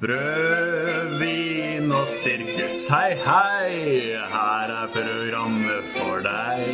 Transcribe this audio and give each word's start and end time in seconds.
Brød, 0.00 1.18
vin 1.18 1.92
og 1.92 2.08
sirkus, 2.08 2.86
hei, 2.88 3.14
hei, 3.26 4.14
her 4.32 4.70
er 4.74 4.88
programmet 4.92 5.88
for 5.94 6.20
deg. 6.22 6.68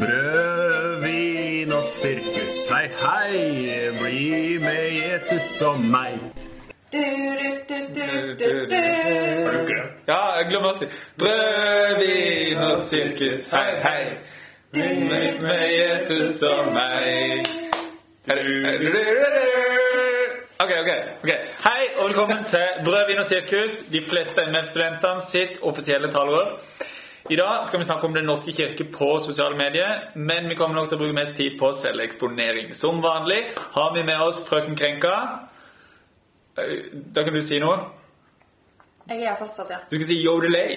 Brød, 0.00 1.04
vin 1.04 1.72
og 1.72 1.84
sirkus, 1.84 2.56
hei, 2.72 2.88
hei, 3.02 3.38
bli 4.00 4.58
med 4.58 4.88
Jesus 4.98 5.62
og 5.62 5.80
meg. 5.80 6.18
Du, 6.92 7.04
du, 7.68 7.78
du. 7.94 8.02
Har 8.74 9.52
du 9.52 9.64
glemt? 9.66 10.02
Ja, 10.08 10.20
jeg 10.38 10.46
glemmer 10.50 10.68
alltid. 10.68 10.88
Brød, 11.18 12.02
vin 12.02 12.58
og 12.58 12.78
sirkus, 12.78 13.46
hei, 13.54 13.70
hei. 13.86 14.04
bli 14.72 15.40
med 15.40 15.66
Jesus 15.78 16.42
og 16.42 16.72
meg. 16.74 17.46
Ok, 20.60 20.70
ok. 20.80 20.88
ok. 21.22 21.30
Hei 21.64 21.86
og 21.96 22.08
velkommen 22.08 22.44
til 22.44 22.66
Brød, 22.84 23.06
vin 23.08 23.18
og 23.18 23.24
sirkus, 23.24 23.78
de 23.92 24.02
fleste 24.04 24.42
MF-studentene 24.44 25.22
sitt 25.24 25.62
offisielle 25.62 26.10
talerør. 26.12 26.50
I 27.30 27.36
dag 27.36 27.64
skal 27.66 27.80
vi 27.80 27.84
snakke 27.84 28.06
om 28.06 28.14
Den 28.14 28.28
norske 28.28 28.52
kirke 28.52 28.84
på 28.84 29.08
sosiale 29.24 29.56
medier, 29.56 30.12
men 30.14 30.48
vi 30.48 30.54
kommer 30.54 30.76
nok 30.76 30.90
til 30.90 30.98
å 30.98 31.00
bruke 31.00 31.16
mest 31.16 31.36
tid 31.40 31.56
på 31.58 31.72
selveksponering. 31.72 32.74
Som 32.76 33.00
vanlig 33.00 33.40
har 33.72 33.94
vi 33.96 34.04
med 34.04 34.20
oss 34.20 34.42
frøken 34.48 34.76
Krenka. 34.76 35.16
Da 37.16 37.24
kan 37.24 37.32
du 37.32 37.40
si 37.40 37.58
noe. 37.58 37.80
Jeg 39.08 39.22
er 39.22 39.30
her 39.30 39.40
fortsatt, 39.40 39.70
ja. 39.70 39.82
Du 39.88 39.96
skal 39.96 40.08
si 40.12 40.20
yodelay. 40.20 40.76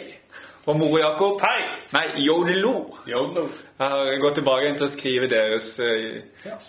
Og 0.66 0.80
Moro 0.80 0.98
Jakob 1.04 1.44
Hei! 1.44 1.60
Nei, 1.92 2.08
yodelo. 2.24 2.78
Yodel. 3.08 3.52
Jeg 3.80 3.98
har 3.98 4.20
gått 4.24 4.40
tilbake 4.40 4.78
til 4.78 4.88
å 4.88 4.94
skrive 4.96 5.28
deres 5.28 5.74
eh, 5.84 6.22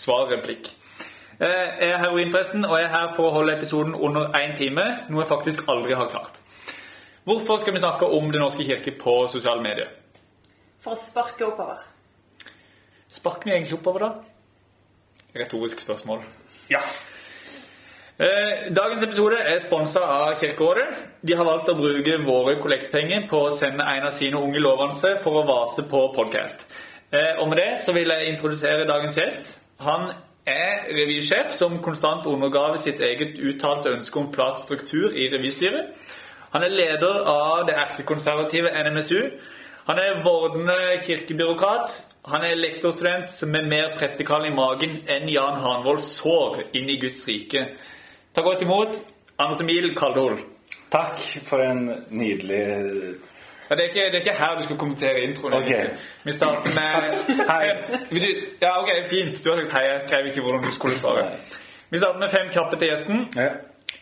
svarreplikk. 0.03 0.75
Eh, 1.41 1.47
jeg 1.81 1.91
er 1.91 1.99
heroinpresten, 1.99 2.65
og 2.65 2.79
jeg 2.79 2.87
er 2.87 2.93
her 2.93 3.15
for 3.17 3.29
å 3.29 3.35
holde 3.35 3.57
episoden 3.57 3.95
under 3.95 4.37
én 4.39 4.55
time, 4.57 4.85
noe 5.11 5.25
jeg 5.25 5.31
faktisk 5.31 5.65
aldri 5.69 5.97
har 5.99 6.07
klart. 6.13 6.39
Hvorfor 7.27 7.57
skal 7.59 7.75
vi 7.75 7.81
snakke 7.83 8.07
om 8.07 8.31
Den 8.31 8.41
norske 8.41 8.65
kirke 8.65 8.93
på 9.01 9.27
sosiale 9.27 9.63
medier? 9.63 9.89
For 10.81 10.93
å 10.93 11.01
sparke 11.01 11.47
oppover. 11.47 11.81
Sparker 13.09 13.49
vi 13.49 13.55
egentlig 13.57 13.79
oppover, 13.79 14.05
da? 14.05 14.13
Retorisk 15.41 15.81
spørsmål. 15.81 16.23
Ja. 16.71 16.83
Eh, 18.19 18.71
Dagens 18.77 19.03
episode 19.03 19.41
er 19.41 19.59
sponsa 19.59 20.01
av 20.01 20.37
Kirkerådet. 20.39 20.87
De 21.27 21.35
har 21.35 21.45
valgt 21.45 21.73
å 21.73 21.75
bruke 21.75 22.21
våre 22.23 22.61
kollektpenger 22.63 23.27
på 23.29 23.41
å 23.47 23.51
sende 23.51 23.83
en 23.83 24.07
av 24.07 24.15
sine 24.15 24.39
unge 24.39 24.63
lovende 24.63 25.17
for 25.23 25.41
å 25.41 25.47
vase 25.49 25.83
på 25.83 26.13
podkast. 26.15 26.67
Og 27.39 27.49
med 27.49 27.59
det 27.59 27.79
så 27.79 27.93
vil 27.95 28.11
jeg 28.11 28.33
introdusere 28.33 28.87
dagens 28.89 29.19
gjest. 29.19 29.51
Han 29.87 30.11
er 30.47 30.89
revysjef 30.93 31.53
som 31.57 31.79
konstant 31.83 32.27
undergraver 32.29 32.81
sitt 32.81 33.01
eget 33.01 33.39
uttalte 33.41 33.93
ønske 33.95 34.21
om 34.21 34.31
flat 34.33 34.61
struktur 34.61 35.15
i 35.17 35.29
revystyret. 35.33 35.95
Han 36.55 36.63
er 36.63 36.75
leder 36.75 37.25
av 37.27 37.65
det 37.67 37.75
erkekonservative 37.75 38.71
NMSU. 38.87 39.21
Han 39.89 39.99
er 39.99 40.23
vordende 40.25 40.77
kirkebyråkrat. 41.05 41.97
Han 42.31 42.45
er 42.47 42.57
lektorstudent 42.57 43.33
med 43.51 43.69
mer 43.69 43.97
prestekall 43.99 44.47
i 44.49 44.55
magen 44.55 45.01
enn 45.11 45.29
Jan 45.29 45.59
Hanvold 45.61 46.01
sår 46.01 46.63
inn 46.73 46.89
i 46.89 47.01
Guds 47.03 47.27
rike. 47.29 47.67
Ta 48.33 48.45
godt 48.47 48.63
imot 48.65 49.01
Anders 49.37 49.61
Emil 49.61 49.91
Kaldhol. 49.99 50.39
Takk 50.95 51.19
for 51.49 51.61
en 51.65 51.89
nydelig 52.15 52.63
Ja, 53.75 53.79
det, 53.79 53.85
er 53.85 53.89
ikke, 53.89 54.05
det 54.07 54.15
er 54.15 54.19
ikke 54.19 54.33
her 54.39 54.59
du 54.59 54.63
skal 54.63 54.77
kommentere 54.77 55.21
introen. 55.21 55.53
Okay. 55.53 55.87
Vi 56.25 56.33
starter 56.33 56.71
med 56.75 57.15
Hei. 57.49 57.71
Ja, 58.63 58.83
ok, 58.83 58.89
fint. 59.05 59.45
Du 59.45 59.51
har 59.51 59.57
sagt 59.61 59.73
hei. 59.73 59.81
Jeg 59.93 60.01
skrev 60.03 60.27
ikke 60.27 60.41
hvordan 60.41 60.63
du 60.63 60.71
skulle 60.71 60.99
svare. 60.99 61.31
Vi 61.91 61.99
starter 61.99 62.21
med 62.21 62.31
fem 62.31 62.49
kjappe 62.53 62.79
til 62.79 62.89
gjesten. 62.89 63.29
ja. 63.37 63.49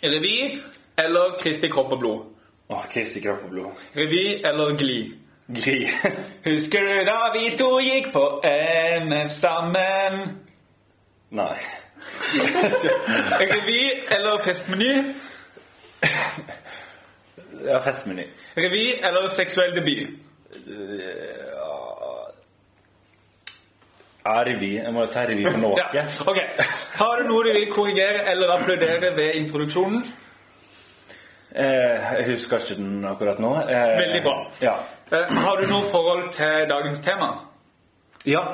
Revy 0.05 0.61
eller 0.99 1.39
Kristi 1.41 1.69
kropp 1.69 1.93
og 1.93 1.99
blod? 1.99 2.21
Åh, 2.69 2.85
Kristi 2.93 3.21
kropp 3.21 3.45
og 3.45 3.51
blod. 3.51 3.71
Revy 3.97 4.45
eller 4.45 4.77
Gli? 4.77 5.15
Gli. 5.49 5.89
Husker 6.53 6.81
du 6.81 6.93
da 7.09 7.17
vi 7.39 7.57
to 7.57 7.79
gikk 7.81 8.13
på 8.13 8.43
MF 9.03 9.31
sammen? 9.31 10.37
Nei. 11.31 11.57
Revy 13.41 13.83
eller 14.19 14.39
festmeny? 14.45 14.93
Ja, 17.65 17.79
festmeny. 17.79 18.25
Revy 18.57 18.87
eller 19.03 19.29
seksuell 19.29 19.75
debut? 19.77 20.09
Ja, 24.25 24.43
revy. 24.47 24.75
Jeg 24.79 24.93
må 24.95 25.03
jo 25.03 25.11
si 25.11 25.23
revy 25.27 25.47
for 25.51 25.59
noe. 25.65 25.85
Ja, 25.95 26.05
ok. 26.31 26.39
Har 27.01 27.17
du 27.23 27.25
noe 27.31 27.45
du 27.47 27.53
vil 27.57 27.71
korrigere 27.73 28.27
eller 28.31 28.53
applaudere 28.55 29.11
ved 29.17 29.35
introduksjonen? 29.41 30.05
Eh, 31.53 32.13
jeg 32.19 32.29
husker 32.31 32.63
ikke 32.63 32.77
den 32.79 33.03
akkurat 33.05 33.41
nå. 33.43 33.51
Eh, 33.67 33.97
Veldig 33.99 34.21
bra. 34.25 34.37
Ja. 34.63 34.77
Eh, 35.13 35.33
Har 35.45 35.59
du 35.61 35.67
noe 35.69 35.83
forhold 35.91 36.31
til 36.33 36.69
dagens 36.71 37.01
tema? 37.05 37.33
ja. 38.27 38.45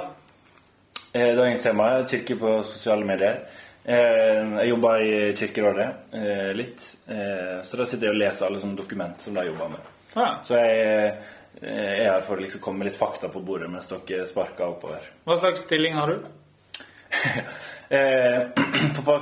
Dagens 1.19 1.63
tema 1.65 1.85
er 1.99 2.03
kirke 2.07 2.35
på 2.39 2.51
sosiale 2.69 3.05
medier. 3.09 3.39
Eh, 3.88 4.49
jeg 4.60 4.69
jobber 4.69 5.00
i 5.00 5.12
Kirkerådet 5.37 5.88
eh, 6.12 6.50
litt, 6.56 6.82
eh, 7.09 7.62
så 7.65 7.78
da 7.81 7.87
sitter 7.88 8.10
jeg 8.10 8.16
og 8.19 8.21
leser 8.21 8.44
alle 8.44 8.60
sånne 8.60 8.76
dokument 8.76 9.22
som 9.25 9.38
de 9.38 9.47
jobber 9.47 9.71
med. 9.72 9.87
Ja. 10.12 10.26
Så 10.44 10.59
jeg 10.60 10.82
eh, 10.82 11.31
er 11.71 12.10
her 12.10 12.26
for 12.26 12.37
å 12.37 12.44
liksom 12.44 12.60
komme 12.66 12.82
med 12.82 12.91
litt 12.91 13.00
fakta 13.00 13.31
på 13.32 13.41
bordet 13.41 13.71
mens 13.72 13.88
dere 13.88 14.26
sparker 14.28 14.75
oppover. 14.75 15.09
Hva 15.25 15.38
slags 15.41 15.65
stilling 15.65 15.97
har 15.97 16.15
du? 16.15 16.28
Eh, 17.88 18.43
på, 19.06 19.15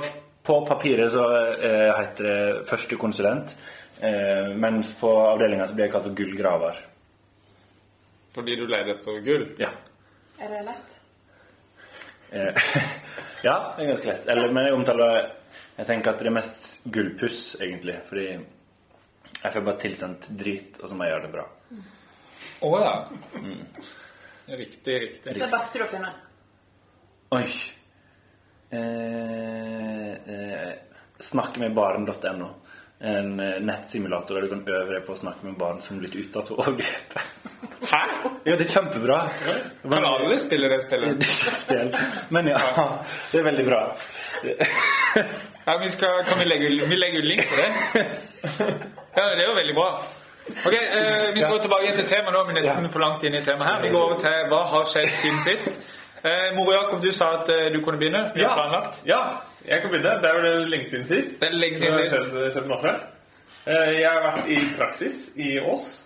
på 0.43 0.55
papiret 0.67 1.13
så 1.13 1.23
heter 1.63 2.25
det 2.27 2.65
førstekonsulent, 2.67 3.53
konsulent, 3.55 4.57
mens 4.59 4.91
på 4.99 5.13
avdelinga 5.21 5.69
så 5.69 5.77
blir 5.77 5.87
jeg 5.87 5.93
kalt 5.93 6.09
for 6.09 6.17
gullgraver. 6.19 6.81
Fordi 8.35 8.57
du 8.59 8.65
leier 8.67 8.91
etter 8.91 9.23
gull? 9.23 9.47
Ja. 9.63 9.71
Er 10.43 10.51
det 10.51 10.65
lett? 10.67 10.99
Eh, 12.31 12.53
ja, 13.47 13.73
det 13.77 13.83
er 13.83 13.91
ganske 13.91 14.09
lett. 14.11 14.27
Eller, 14.27 14.51
men 14.51 14.67
jeg 14.67 14.75
omtaler 14.77 15.19
Jeg 15.77 15.87
tenker 15.87 16.13
at 16.13 16.21
det 16.21 16.29
er 16.31 16.35
mest 16.39 16.67
gullpuss, 16.93 17.41
egentlig. 17.61 17.99
Fordi 18.09 18.27
jeg 19.37 19.53
får 19.53 19.65
bare 19.67 19.81
tilsendt 19.81 20.29
drit, 20.39 20.79
og 20.81 20.89
så 20.89 20.97
må 20.97 21.05
jeg 21.05 21.15
gjøre 21.15 21.27
det 21.27 21.33
bra. 21.35 21.47
Å 22.65 22.71
ja. 22.81 22.93
Riktig, 24.47 24.95
riktig. 25.03 25.35
Det 25.37 25.49
beste 25.51 25.77
du 25.77 25.83
har 25.83 25.91
funnet? 25.91 26.23
Oi. 27.37 27.45
Eh, 28.69 30.11
eh, 30.33 30.73
Snakkemedbarn.no. 31.19 32.49
En 32.99 33.39
eh, 33.39 33.59
nettsimulator 33.61 34.35
der 34.35 34.47
du 34.47 34.49
kan 34.55 34.63
øve 34.73 34.95
deg 34.95 35.03
på 35.05 35.13
å 35.13 35.19
snakke 35.19 35.45
med 35.45 35.57
barn 35.59 35.81
som 35.85 35.97
er 35.97 36.07
blitt 36.07 36.15
utsatt 36.23 36.47
for 36.49 36.59
overgrep. 36.63 37.17
Hæ? 37.91 37.99
Ja, 38.47 38.55
det 38.57 38.65
er 38.65 38.71
kjempebra. 38.73 39.17
Kan 39.83 40.05
alle 40.07 40.37
spille 40.41 40.69
det 40.71 40.79
spillet? 40.87 41.17
Det 41.21 41.27
er 41.27 41.33
ikke 41.35 41.51
et 41.51 41.59
spill. 41.61 41.91
Men 42.33 42.49
ja, 42.53 42.61
det 43.31 43.41
er 43.41 43.45
veldig 43.51 43.65
bra. 43.67 43.81
Ja, 45.67 45.75
vi 45.81 45.89
skal, 45.93 46.23
kan 46.25 46.39
vi 46.39 46.45
legge, 46.47 46.69
vi 46.89 46.95
legger 46.97 47.19
ut 47.21 47.27
link 47.27 47.43
på 47.49 47.59
det? 47.59 48.07
Ja, 49.17 49.25
det 49.35 49.43
er 49.43 49.47
jo 49.49 49.55
veldig 49.59 49.75
bra. 49.77 49.89
Ok, 50.65 50.73
eh, 50.73 51.33
Vi 51.35 51.41
skal 51.41 51.53
gå 51.57 51.61
tilbake 51.67 51.95
til 51.97 52.05
temaet 52.07 52.33
nå. 52.33 52.43
Vi 52.47 52.53
er 52.55 52.59
nesten 52.61 52.89
for 52.93 53.03
langt 53.03 53.23
inn 53.27 53.35
i 53.35 53.43
temaet 53.43 53.69
her. 53.73 53.81
Vi 53.83 53.93
går 53.93 54.05
over 54.09 54.19
til 54.21 54.45
hva 54.51 54.61
har 54.73 54.85
skjedd 54.87 55.09
siden 55.21 55.41
sist. 55.43 55.79
Eh, 56.23 56.55
Moro 56.55 56.71
Jakob, 56.73 57.01
du 57.01 57.11
sa 57.11 57.27
at 57.41 57.49
eh, 57.49 57.67
du 57.73 57.81
kunne 57.85 57.97
begynne. 58.01 58.31
Vi 58.35 58.43
har 58.43 58.53
planlagt. 58.57 59.01
Ja, 59.05 59.19
jeg 59.67 59.81
kan 59.81 59.91
begynne. 59.91 60.15
Det 60.23 60.29
er 60.31 60.41
vel 60.41 60.67
lenge 60.71 60.89
siden 60.89 61.05
sist. 61.07 61.35
Det 61.39 61.47
er 61.49 61.53
lenge 61.55 61.77
Det 61.77 61.79
siden 61.81 61.93
har 61.93 62.07
sist. 62.09 62.15
skjedd, 62.15 62.51
skjedd 62.55 62.67
masse. 62.71 62.93
Eh, 63.67 63.99
Jeg 63.99 64.09
har 64.09 64.21
vært 64.31 64.49
i 64.49 64.57
praksis 64.77 65.17
i 65.35 65.59
Ås. 65.59 66.03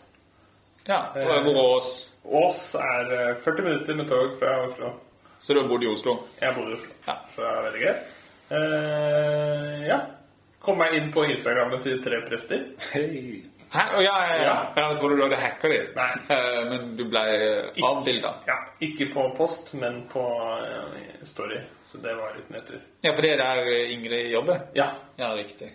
Ja, 0.87 0.99
og 1.15 1.43
Hvor 1.45 1.53
er 1.53 1.61
Ås? 1.77 1.91
Ås 2.25 2.61
er 2.75 3.13
eh, 3.29 3.35
40 3.45 3.63
minutter 3.63 3.95
med 3.95 4.07
tog 4.09 4.35
fra 4.39 4.55
Oslo. 4.67 4.91
Så 5.41 5.53
du 5.53 5.61
har 5.61 5.67
bodd 5.69 5.83
i 5.83 5.87
Oslo? 5.89 6.17
Jeg 6.41 6.53
bor 6.55 6.67
i 6.69 6.73
Oslo, 6.73 6.91
Ja. 7.07 7.15
så 7.35 7.41
det 7.41 7.51
er 7.51 7.63
veldig 7.69 7.81
gøy. 7.81 7.95
Eh, 8.51 9.87
ja. 9.87 9.99
Kom 10.61 10.77
meg 10.77 10.93
inn 10.93 11.07
på 11.13 11.23
Instagrammen 11.25 11.81
til 11.81 12.03
tre 12.03 12.19
prester. 12.27 12.65
Hei. 12.91 13.41
Hæ? 13.71 13.83
Oh, 13.97 14.03
ja, 14.03 14.15
ja, 14.27 14.35
ja. 14.35 14.55
Ja. 14.75 14.87
Jeg 14.89 14.97
trodde 14.99 15.15
du 15.15 15.21
hadde 15.23 15.35
hacka 15.39 15.67
dem. 15.71 15.99
Eh, 16.29 16.69
men 16.69 16.89
du 16.99 17.05
ble 17.07 17.21
eh, 17.35 17.83
avbilda. 17.87 18.33
Ja, 18.47 18.57
ikke 18.83 19.07
på 19.13 19.29
post, 19.37 19.73
men 19.73 20.01
på 20.11 20.23
eh, 20.59 21.21
story. 21.23 21.59
Så 21.87 22.01
det 22.03 22.15
var 22.17 22.33
litt 22.35 22.49
nedtur. 22.51 22.81
Ja, 23.01 23.13
for 23.13 23.23
det 23.23 23.31
er 23.37 23.37
der 23.45 23.69
Ingrid 23.93 24.27
jobber? 24.31 24.65
Ja. 24.75 24.89
Ja, 25.15 25.31
riktig. 25.37 25.71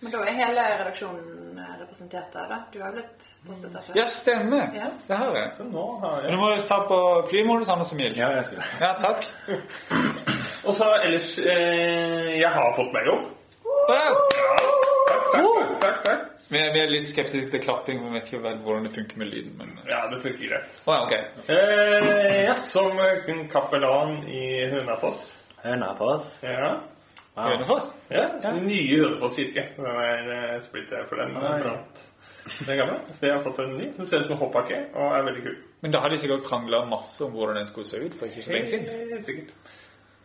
Men 0.00 0.12
da 0.14 0.22
er 0.26 0.34
hele 0.38 0.64
redaksjonen 0.80 1.60
representert 1.80 2.32
der, 2.34 2.48
da? 2.50 2.58
Du 2.72 2.80
har 2.82 2.92
blitt 2.94 3.28
postet 3.46 3.72
der 3.74 3.86
før? 3.86 3.96
Ja, 3.98 4.06
stemmer. 4.10 4.74
Ja. 4.74 4.88
Det 5.06 5.18
har 5.20 5.36
jeg. 5.36 5.52
Så 5.56 5.66
nå 5.66 5.84
har 6.02 6.22
jeg 6.22 6.32
du 6.34 6.40
må 6.40 6.50
jo 6.52 6.64
ta 6.70 6.78
på 6.90 6.98
flymodus, 7.30 7.70
Anders 7.74 7.92
Emil. 7.94 8.18
Ja, 8.18 8.32
jeg 8.34 8.48
skal 8.50 8.64
Ja, 8.80 8.90
takk. 8.98 9.26
Og 10.66 10.74
så 10.74 10.90
ellers 11.04 11.36
eh, 11.38 12.34
Jeg 12.40 12.50
har 12.50 12.74
fått 12.76 12.90
meg 12.94 13.06
jobb. 13.06 13.30
Ja. 13.88 14.02
Takk, 14.02 14.34
takk, 15.06 15.30
takk. 15.38 15.78
takk, 15.86 16.02
takk. 16.10 16.26
Vi 16.48 16.56
er, 16.56 16.70
vi 16.72 16.80
er 16.80 16.88
litt 16.88 17.08
skeptiske 17.10 17.50
til 17.52 17.60
klapping, 17.60 17.98
men 18.00 18.14
vet 18.16 18.30
ikke 18.30 18.40
vel 18.46 18.60
hvordan 18.64 18.86
det 18.88 18.92
funker 18.94 19.18
med 19.20 19.28
lyden. 19.28 19.54
Men... 19.58 19.72
Ja, 19.88 19.98
det 20.08 20.20
funker 20.22 20.48
greit. 20.48 20.76
Oh, 20.86 20.94
ja, 20.94 21.00
ok. 21.04 21.48
Eh, 21.52 22.44
ja, 22.46 22.54
som 22.64 22.96
kapellan 23.52 24.22
i 24.32 24.44
Hønefoss. 24.72 25.24
Hønefoss? 25.60 26.30
Ja. 26.46 26.70
Wow. 27.34 27.50
Hønefoss? 27.50 27.90
Ja, 28.10 28.24
Den 28.42 28.62
nye 28.66 29.02
Hønefoss 29.02 29.36
kirke. 29.36 29.66
Den 29.76 29.90
er 29.92 30.30
eh, 30.36 30.54
splitter 30.64 31.04
for 31.10 31.20
den 31.20 31.36
Oi. 31.36 31.58
brant. 31.66 32.00
Den 32.66 32.80
gamle. 32.80 32.96
Så 33.12 33.26
jeg 33.26 33.34
har 33.36 33.44
fått 33.44 33.60
en 33.66 33.74
ny 33.76 33.90
som 33.92 34.08
ser 34.08 34.22
ut 34.22 34.30
som 34.30 34.38
en 34.38 34.40
hoppbakke 34.40 34.78
og 34.96 35.18
er 35.18 35.26
veldig 35.26 35.42
kul. 35.44 35.58
Men 35.84 35.92
da 35.92 36.00
har 36.00 36.08
de 36.08 36.18
sikkert 36.18 36.46
krangla 36.48 36.80
masse 36.88 37.20
om 37.26 37.34
hvordan 37.36 37.60
den 37.60 37.68
skulle 37.68 37.90
se 37.90 38.00
ut 38.00 38.16
for 38.16 38.30
ikke 38.30 38.46
så 38.46 38.54
lenge 38.56 38.70
siden. 38.72 38.88
Eh, 39.12 39.20
sikkert. 39.26 39.52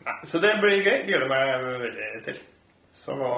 Nei, 0.08 0.16
så 0.28 0.40
det 0.44 0.54
blir 0.64 0.80
gøy. 0.88 1.04
Gleder 1.10 1.28
meg 1.32 1.52
veldig 1.84 2.24
til. 2.30 2.40
Så 3.04 3.20
nå 3.20 3.34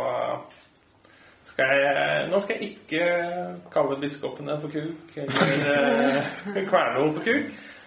skal 1.56 1.72
jeg 1.80 2.28
Nå 2.32 2.40
skal 2.44 2.60
jeg 2.60 2.70
ikke 2.76 3.06
kalle 3.74 3.98
biskopene 4.02 4.58
for 4.62 4.74
kuk 4.76 5.16
eller 5.24 5.72
eh, 5.72 6.60
kverne 6.70 7.00
henne 7.00 7.14
for 7.16 7.24
kuk. 7.26 7.46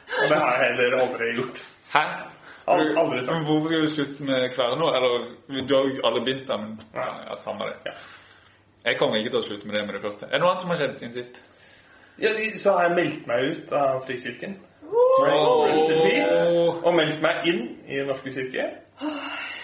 Og 0.08 0.30
det 0.30 0.36
har 0.40 0.54
jeg 0.56 0.70
heller 0.70 0.98
aldri 1.02 1.30
gjort. 1.36 1.58
Hæ? 1.92 2.04
Al- 2.68 2.94
aldri 3.00 3.20
sagt. 3.24 3.34
Men 3.36 3.44
hvorfor 3.48 3.68
skal 3.68 3.82
du 3.84 3.90
slutte 3.92 4.24
med 4.28 4.48
kverno? 4.54 4.88
Eller, 4.96 5.28
du 5.68 5.74
har 5.76 5.84
jo 5.88 6.00
aldri 6.08 6.24
begynt, 6.30 6.48
men 6.48 6.80
ja, 6.96 7.36
samme 7.36 7.68
det. 7.68 7.76
Ja. 7.92 7.94
Jeg 8.88 8.98
kommer 9.00 9.20
ikke 9.20 9.30
til 9.34 9.40
å 9.42 9.44
slutte 9.44 9.68
med 9.68 9.76
det 9.76 9.84
med 9.86 9.94
det 9.98 10.02
første. 10.04 10.26
Er 10.28 10.38
det 10.38 10.42
noe 10.44 10.50
annet 10.54 10.64
som 10.64 10.72
har 10.72 10.80
skjedd 10.80 10.96
siden 10.96 11.14
sist? 11.16 11.40
Ja, 12.18 12.32
så 12.58 12.72
har 12.76 12.88
jeg 12.88 12.96
meldt 12.98 13.26
meg 13.30 13.44
ut 13.52 13.72
av 13.76 14.00
Frikirken. 14.06 14.56
Rest 15.22 15.92
in 15.92 16.00
peace. 16.06 16.38
Og 16.82 16.94
meldt 16.96 17.20
meg 17.22 17.44
inn 17.52 17.62
i 17.86 18.00
Den 18.00 18.08
norske 18.10 18.32
kirke. 18.34 18.64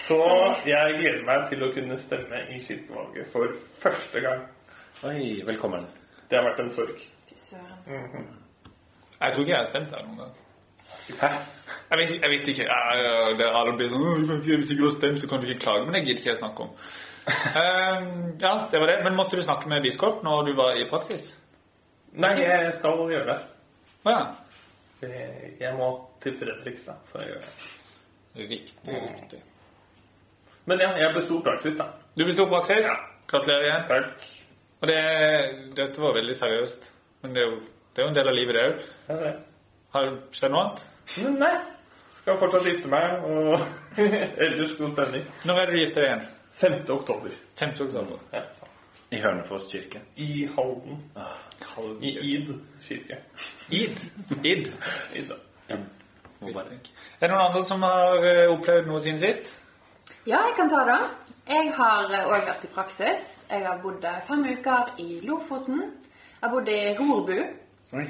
Så 0.05 0.17
jeg 0.67 0.97
gleder 0.99 1.21
meg 1.25 1.47
til 1.49 1.63
å 1.65 1.71
kunne 1.73 1.95
stemme 1.97 2.43
i 2.53 2.59
kirkevalget 2.61 3.29
for 3.31 3.53
første 3.79 4.21
gang. 4.21 4.43
Oi, 5.07 5.41
velkommen. 5.47 5.87
Det 6.29 6.37
har 6.37 6.45
vært 6.45 6.59
en 6.61 6.69
sorg. 6.73 6.99
Fy 7.25 7.37
søren. 7.41 8.27
Jeg 9.15 9.33
tror 9.33 9.41
ikke 9.41 9.53
jeg 9.53 9.57
har 9.57 9.69
stemt 9.69 9.95
her 9.95 10.03
noen 10.05 10.19
gang. 10.19 10.35
Hæ? 11.21 11.29
Jeg 11.89 11.99
vet, 12.01 12.13
jeg 12.19 12.31
vet 12.35 12.51
ikke. 12.53 12.67
Ja, 12.69 13.31
det 13.39 13.47
er 13.47 13.57
alle 13.57 13.73
blir 13.79 13.89
sånn 13.89 14.05
«Åh, 14.05 14.19
du 14.19 14.27
kan 14.29 14.43
ikke, 14.43 14.59
Hvis 14.61 14.69
ikke 14.75 14.83
du 14.83 14.85
har 14.85 14.93
stemt, 14.93 15.23
så 15.23 15.29
kan 15.31 15.41
du 15.41 15.49
ikke 15.49 15.63
klage. 15.63 15.87
Men 15.87 15.97
det 15.97 16.03
gidder 16.03 16.21
ikke 16.21 16.31
jeg 16.33 16.41
snakke 16.43 16.67
om. 16.67 16.77
Ehm, 17.63 18.13
ja, 18.43 18.53
det 18.69 18.83
var 18.83 18.91
det. 18.91 18.99
Men 19.07 19.17
måtte 19.17 19.39
du 19.39 19.43
snakke 19.47 19.71
med 19.71 19.81
biskop 19.87 20.21
når 20.27 20.45
du 20.51 20.53
var 20.59 20.77
i 20.77 20.85
praksis? 20.89 21.31
Nei, 22.13 22.35
jeg 22.43 22.77
skal 22.77 23.01
gjøre 23.09 23.25
det. 23.31 23.39
Å 24.05 24.13
ja. 24.13 24.21
Jeg 25.01 25.73
må 25.81 25.89
til 26.21 26.37
Fredrikstad 26.37 27.01
for 27.09 27.25
å 27.25 27.27
gjøre 27.31 27.43
det. 27.49 28.45
Riktig, 28.53 29.01
riktig. 29.01 29.43
Men 30.65 30.81
ja, 30.81 30.91
jeg 30.97 31.13
besto 31.15 31.39
praksis, 31.45 31.77
da. 31.77 31.89
Du 32.17 32.23
besto 32.25 32.47
praksis. 32.49 32.87
Ja. 32.89 32.95
Gratulerer 33.29 33.67
igjen. 33.67 33.85
Takk. 33.89 34.27
Og 34.81 34.89
det, 34.89 34.99
dette 35.77 36.01
var 36.01 36.15
veldig 36.17 36.35
seriøst. 36.37 36.89
Men 37.23 37.35
det 37.35 37.43
er 37.43 37.51
jo, 37.51 37.59
det 37.93 38.01
er 38.01 38.07
jo 38.07 38.11
en 38.13 38.17
del 38.17 38.31
av 38.31 38.37
livet, 38.37 38.57
det 38.57 38.65
òg. 38.69 38.83
Ja, 39.09 39.19
det. 39.21 39.33
Har 39.95 40.09
det 40.09 40.37
skjedd 40.37 40.53
noe 40.53 40.65
annet? 40.65 40.85
Nei. 41.39 41.53
Skal 42.15 42.39
fortsatt 42.41 42.67
gifte 42.67 42.89
meg, 42.91 43.25
og 43.29 43.99
ellers 44.45 44.75
god 44.79 44.93
stemning. 44.95 45.25
Når 45.45 45.61
er 45.61 45.69
det 45.69 45.75
du 45.75 45.81
gifter 45.83 46.05
deg 46.05 46.11
igjen? 46.11 46.27
5. 46.55 46.77
oktober. 46.95 47.35
5. 47.59 47.75
oktober. 47.85 48.21
Ja. 48.33 48.45
I 49.13 49.19
Hønefoss 49.21 49.67
kirke. 49.71 50.01
I 50.17 50.47
Halden. 50.55 51.03
I 52.01 52.13
Id 52.33 52.53
kirke. 52.83 53.19
Id. 53.69 53.99
Id. 54.43 54.71
Id. 55.15 55.35
Må 56.41 56.51
Er 56.51 56.65
det 57.21 57.29
noen 57.29 57.41
andre 57.41 57.61
som 57.63 57.83
har 57.85 58.25
eh, 58.25 58.47
opplevd 58.51 58.89
noe 58.89 58.99
siden 59.01 59.21
sist? 59.21 59.47
Ja, 60.25 60.39
jeg 60.47 60.55
kan 60.57 60.69
ta 60.69 60.81
det. 60.87 60.97
Jeg 61.45 61.69
har 61.77 62.09
òg 62.25 62.47
vært 62.47 62.63
i 62.65 62.69
praksis. 62.73 63.25
Jeg 63.51 63.61
har 63.67 63.77
bodd 63.83 64.05
eh, 64.09 64.21
fem 64.25 64.41
uker 64.47 64.95
i 65.03 65.19
Lofoten. 65.21 65.83
Jeg 65.83 66.41
har 66.41 66.53
bodd 66.53 66.71
i 66.73 66.79
Rorbu. 66.97 67.35
Oi. 67.99 68.05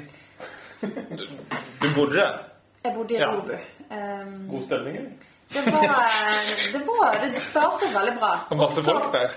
Du 0.80 1.86
bodde 1.96 2.16
der? 2.16 2.38
Jeg 2.86 2.94
bodde 2.96 3.14
i 3.14 3.20
Ja. 3.20 3.28
Rorbu. 3.34 3.52
Um, 3.90 4.48
God 4.50 4.64
stemning, 4.64 4.96
eller? 4.96 5.26
det 5.52 5.62
var 5.72 5.84
eh, 5.84 6.72
Det, 6.72 6.80
var, 6.86 7.20
det 7.34 7.42
startet 7.42 7.92
veldig 7.94 8.16
bra. 8.18 8.32
Og 8.50 8.56
masse 8.62 8.80
Også, 8.80 8.90
folk 8.96 9.12
der? 9.12 9.36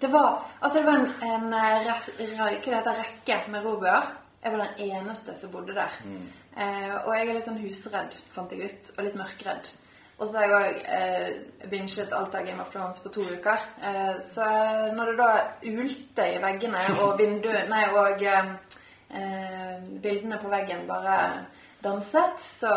Det 0.00 0.12
var, 0.12 0.38
altså 0.62 0.78
det 0.78 0.86
var 0.86 1.02
en, 1.02 1.10
en 1.34 1.52
eh, 1.52 1.90
re, 1.90 1.98
re, 2.20 2.30
hva 2.38 2.48
det 2.54 2.78
heter, 2.78 3.02
rekke 3.02 3.40
med 3.52 3.66
robuer. 3.66 4.06
Jeg 4.44 4.54
var 4.54 4.62
den 4.70 4.86
eneste 4.94 5.34
som 5.36 5.50
bodde 5.52 5.74
der. 5.76 5.98
Eh, 6.56 6.94
og 7.02 7.10
jeg 7.16 7.26
er 7.26 7.34
litt 7.36 7.44
sånn 7.50 7.60
husredd, 7.60 8.14
fant 8.32 8.54
jeg 8.54 8.70
ut. 8.70 8.94
Og 8.96 9.04
litt 9.04 9.18
mørkredd. 9.18 9.74
Og 10.20 10.28
så 10.28 10.38
har 10.38 10.44
jeg 10.44 10.56
òg 10.56 10.80
eh, 10.92 11.68
binget 11.72 12.12
alt 12.12 12.34
av 12.36 12.44
Game 12.44 12.60
of 12.60 12.68
Thrones 12.72 12.98
på 13.00 13.08
to 13.14 13.22
uker. 13.24 13.62
Eh, 13.82 14.18
så 14.20 14.44
når 14.92 15.12
det 15.12 15.16
da 15.16 15.30
ulte 15.70 16.26
i 16.34 16.42
veggene, 16.42 16.82
og 17.04 17.14
vinduene 17.20 17.64
Nei, 17.70 17.86
og 17.96 18.20
eh, 18.28 18.50
eh, 19.16 19.78
bildene 20.04 20.40
på 20.42 20.52
veggen 20.52 20.84
bare 20.90 21.16
danset, 21.80 22.36
så 22.36 22.74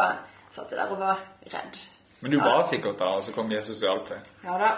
satt 0.48 0.72
jeg 0.72 0.80
der 0.80 0.96
og 0.96 1.04
var 1.04 1.20
redd. 1.52 1.84
Men 2.24 2.32
du 2.32 2.40
var 2.40 2.64
sikkert 2.64 3.02
da, 3.02 3.12
og 3.18 3.24
så 3.26 3.36
kom 3.36 3.52
Jesus 3.52 3.82
og 3.82 3.90
hjalp 3.90 4.10
deg. 4.14 4.34
Ja 4.48 4.58
da. 4.62 4.74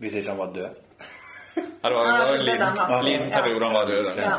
Hvis 0.00 0.16
ikke 0.16 0.32
han 0.32 0.40
var 0.40 0.54
død. 0.56 0.84
Ja, 1.60 1.88
det 1.88 1.96
var, 1.96 2.04
det 2.06 2.12
var 2.12 2.36
en 2.38 2.44
liten, 2.46 3.04
liten 3.04 3.30
periode 3.34 3.66
han 3.66 3.74
var 3.74 3.88
død. 3.90 4.12
Ja. 4.16 4.36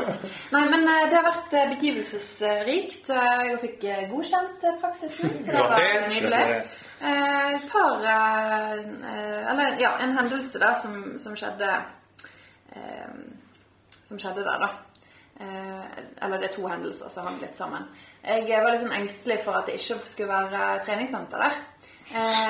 Nei, 0.55 0.61
men 0.71 0.89
eh, 0.89 1.03
det 1.11 1.19
har 1.19 1.27
vært 1.29 1.53
eh, 1.59 1.73
begivelsesrikt. 1.75 3.11
Jeg 3.13 3.57
fikk 3.61 3.83
godkjent 4.09 4.71
praksisen, 4.81 5.35
så 5.37 5.53
det 5.53 5.67
var 5.67 5.91
nydelig. 6.09 6.63
Eh, 7.01 7.56
Et 7.56 7.71
par 7.71 8.03
eh, 8.03 8.80
eh, 8.80 9.51
Eller 9.51 9.77
ja, 9.80 9.98
en 10.00 10.18
hendelse 10.18 10.59
da 10.59 10.74
som, 10.74 11.18
som 11.18 11.36
skjedde 11.36 11.69
Som 14.03 14.19
skjedde 14.19 14.44
der, 14.45 14.62
da. 14.62 14.69
Eller 16.21 16.38
det 16.38 16.50
er 16.50 16.53
to 16.53 16.68
hendelser 16.68 17.09
som 17.09 17.25
hang 17.25 17.39
litt 17.42 17.56
sammen. 17.57 17.88
Jeg 18.21 18.59
var 18.62 18.74
litt 18.74 18.83
sånn 18.83 18.94
engstelig 18.95 19.38
for 19.42 19.57
at 19.57 19.69
det 19.69 19.77
ikke 19.80 19.98
skulle 20.06 20.36
være 20.36 20.81
treningssenter 20.83 21.42
der. 21.42 21.56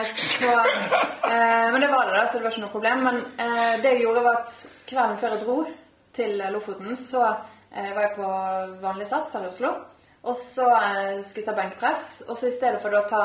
Så, 0.09 0.49
men 0.49 1.77
det 1.81 1.91
var 1.91 2.09
det, 2.09 2.17
da, 2.17 2.25
så 2.25 2.39
det 2.39 2.47
var 2.47 2.55
ikke 2.55 2.63
noe 2.65 2.73
problem. 2.73 3.05
Men 3.05 3.21
det 3.37 3.93
jeg 3.93 4.01
gjorde, 4.03 4.25
var 4.25 4.41
at 4.41 4.57
kvelden 4.89 5.21
før 5.21 5.35
jeg 5.35 5.43
dro 5.45 5.57
til 6.17 6.43
Lofoten, 6.57 6.97
så 6.97 7.23
var 7.29 8.01
jeg 8.01 8.13
på 8.17 8.33
vanlig 8.83 9.07
sats 9.13 9.37
her 9.37 9.45
i 9.45 9.53
Oslo. 9.53 9.71
Og 10.25 10.37
så 10.37 10.67
skulle 11.21 11.45
jeg 11.45 11.49
ta 11.51 11.57
benkpress. 11.61 12.09
Og 12.27 12.35
så 12.37 12.49
i 12.49 12.57
stedet 12.57 12.81
for 12.81 12.97
å 12.97 13.05
ta 13.09 13.23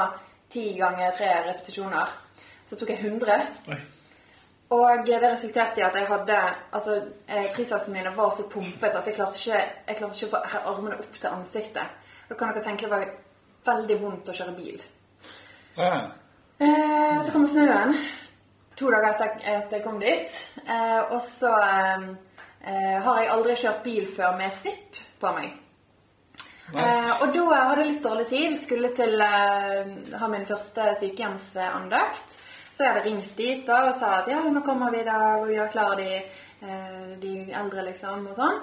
ti 0.56 0.64
ganger 0.78 1.14
tre 1.18 1.30
repetisjoner, 1.50 2.16
så 2.64 2.80
tok 2.80 2.94
jeg 2.94 3.04
100. 3.04 3.84
Og 4.74 5.06
det 5.06 5.20
resulterte 5.22 5.80
i 5.80 5.84
at 5.86 5.94
jeg 5.94 6.08
hadde 6.08 6.38
Altså, 6.72 6.96
eh, 7.28 7.52
tricepsene 7.54 7.98
mine 7.98 8.16
var 8.16 8.32
så 8.34 8.48
pumpet 8.50 8.96
at 8.98 9.06
jeg 9.06 9.14
klarte 9.14 9.38
ikke, 9.38 9.60
jeg 9.88 9.96
klarte 9.96 10.26
ikke 10.26 10.26
å 10.26 10.34
få 10.34 10.60
armene 10.72 10.98
opp 10.98 11.20
til 11.20 11.30
ansiktet. 11.30 12.12
Da 12.28 12.34
kan 12.34 12.50
dere 12.50 12.64
tenke 12.64 12.88
det 12.88 12.90
var 12.90 13.06
veldig 13.66 13.98
vondt 14.02 14.30
å 14.30 14.34
kjøre 14.34 14.56
bil. 14.56 14.82
Ja. 15.76 15.92
Eh, 16.58 17.20
så 17.22 17.32
kom 17.32 17.46
snøen 17.46 17.94
to 18.76 18.90
dager 18.92 19.12
etter 19.12 19.38
at 19.52 19.72
jeg 19.72 19.84
kom 19.84 20.00
dit. 20.00 20.38
Eh, 20.66 21.02
og 21.12 21.20
så 21.22 21.52
eh, 21.62 22.08
eh, 22.66 22.96
har 23.04 23.20
jeg 23.20 23.30
aldri 23.32 23.56
kjørt 23.62 23.84
bil 23.84 24.08
før 24.16 24.36
med 24.40 24.52
snipp 24.52 24.98
på 25.20 25.32
meg. 25.36 25.54
Eh, 26.74 27.12
og 27.22 27.30
da 27.34 27.60
hadde 27.68 27.84
jeg 27.84 27.92
litt 27.92 28.02
dårlig 28.04 28.26
tid. 28.30 28.56
Skulle 28.58 28.90
til 28.96 29.20
eh, 29.22 29.92
ha 30.18 30.30
min 30.32 30.48
første 30.48 30.90
sykehjemsandakt. 30.98 32.36
Så 32.72 32.84
jeg 32.84 32.92
hadde 32.92 33.04
ringt 33.06 33.30
dit 33.38 33.62
da, 33.64 33.86
og 33.88 33.94
sa 33.96 34.18
at 34.18 34.26
ja, 34.28 34.42
nå 34.52 34.60
kommer 34.64 34.92
vi 34.92 35.00
i 35.00 35.06
dag 35.06 35.40
og 35.40 35.52
gjør 35.52 35.70
klar 35.72 35.94
de, 35.96 36.18
eh, 36.60 37.14
de 37.22 37.36
eldre, 37.56 37.86
liksom, 37.86 38.26
og 38.28 38.36
sånn. 38.36 38.58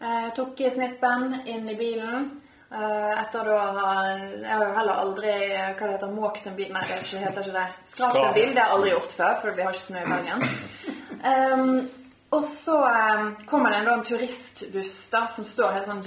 Eh, 0.00 0.26
tok 0.34 0.58
snippen 0.74 1.42
inn 1.46 1.68
i 1.70 1.76
bilen. 1.78 2.26
Eh, 2.66 3.12
etter 3.20 3.46
da 3.46 3.58
ha 3.76 3.90
Jeg 4.18 4.50
har 4.50 4.64
jo 4.64 4.72
heller 4.74 4.98
aldri 4.98 5.34
hva 5.38 5.86
det 5.86 5.92
heter, 5.92 6.10
måkt 6.10 6.48
en 6.50 6.56
bil 6.56 6.72
Nei, 6.74 6.82
det 6.88 6.96
ikke, 7.04 7.20
heter 7.22 7.46
ikke 7.46 7.54
det. 7.60 7.66
Skrapt 7.92 8.18
en 8.18 8.34
bil. 8.34 8.50
Det 8.50 8.58
har 8.58 8.66
jeg 8.66 8.78
aldri 8.78 8.90
gjort 8.90 9.14
før, 9.20 9.36
for 9.42 9.54
vi 9.54 9.66
har 9.66 9.76
ikke 9.76 9.84
snø 9.84 10.02
i 10.02 10.10
Bergen. 10.10 10.42
Um, 11.22 11.78
og 12.34 12.42
så 12.42 12.80
um, 12.82 13.30
kommer 13.46 13.70
det 13.70 13.78
en, 13.78 13.86
da, 13.86 13.94
en 14.00 14.04
turistbuss 14.10 14.96
da, 15.14 15.22
som 15.30 15.46
står 15.46 15.78
helt 15.78 15.86
sånn 15.92 16.02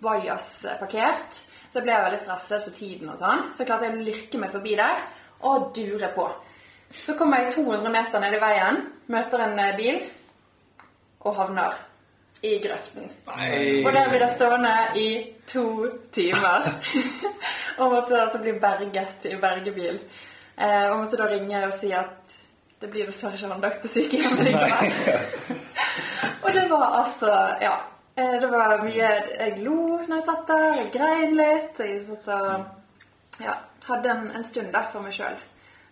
gø- 0.00 0.02
bajas 0.02 0.64
eh, 0.64 0.78
parkert. 0.78 1.42
Så 1.70 1.78
jeg 1.80 1.86
ble 1.88 1.94
veldig 2.04 2.18
stresset 2.20 2.64
for 2.64 2.70
tiden 2.76 3.08
og 3.10 3.18
sånn. 3.18 3.48
Så 3.54 3.64
klarte 3.66 3.88
jeg 3.88 3.96
å 3.96 4.04
lirke 4.06 4.38
meg 4.38 4.52
forbi 4.52 4.74
der 4.78 5.00
og 5.44 5.72
dure 5.76 6.08
på. 6.14 6.28
Så 6.94 7.14
kommer 7.18 7.42
jeg 7.42 7.54
200 7.56 7.90
meter 7.90 8.20
ned 8.22 8.36
i 8.36 8.40
veien, 8.42 8.82
møter 9.10 9.42
en 9.48 9.58
eh, 9.58 9.72
bil 9.76 10.02
og 11.24 11.34
havner 11.38 11.74
i 12.44 12.58
grøften. 12.60 13.08
Og 13.26 13.92
der 13.96 14.08
blir 14.10 14.20
jeg 14.20 14.28
stående 14.34 14.72
i 15.00 15.08
to 15.48 15.64
timer. 16.12 16.68
og 17.80 17.92
måtte 17.94 18.20
altså 18.20 18.38
bli 18.44 18.52
berget 18.60 19.24
i 19.30 19.36
bergebil. 19.40 19.96
Eh, 20.58 20.90
og 20.92 20.98
måtte 21.00 21.16
da 21.18 21.26
ringe 21.32 21.64
og 21.66 21.72
si 21.74 21.90
at 21.96 22.36
det 22.82 22.90
blir 22.92 23.08
dessverre 23.08 23.34
ikke 23.38 23.48
håndlagt 23.48 23.80
på 23.80 23.88
sykehjemmet 23.88 24.44
likevel. 24.44 25.58
og 26.44 26.50
det 26.54 26.66
var 26.70 27.00
altså 27.00 27.32
Ja. 27.64 27.74
Eh, 28.16 28.36
Det 28.40 28.50
var 28.50 28.84
mye 28.84 29.10
Jeg 29.38 29.58
lo 29.62 29.98
når 30.06 30.14
jeg 30.16 30.26
satt 30.28 30.46
der. 30.48 30.70
Jeg 30.80 30.92
grein 30.94 31.34
litt. 31.38 31.80
Jeg 31.80 32.00
satt 32.06 32.30
og 32.34 33.42
ja, 33.42 33.58
hadde 33.88 34.10
en, 34.10 34.30
en 34.36 34.46
stund 34.46 34.72
der 34.72 34.88
for 34.92 35.04
meg 35.04 35.16
sjøl. 35.16 35.42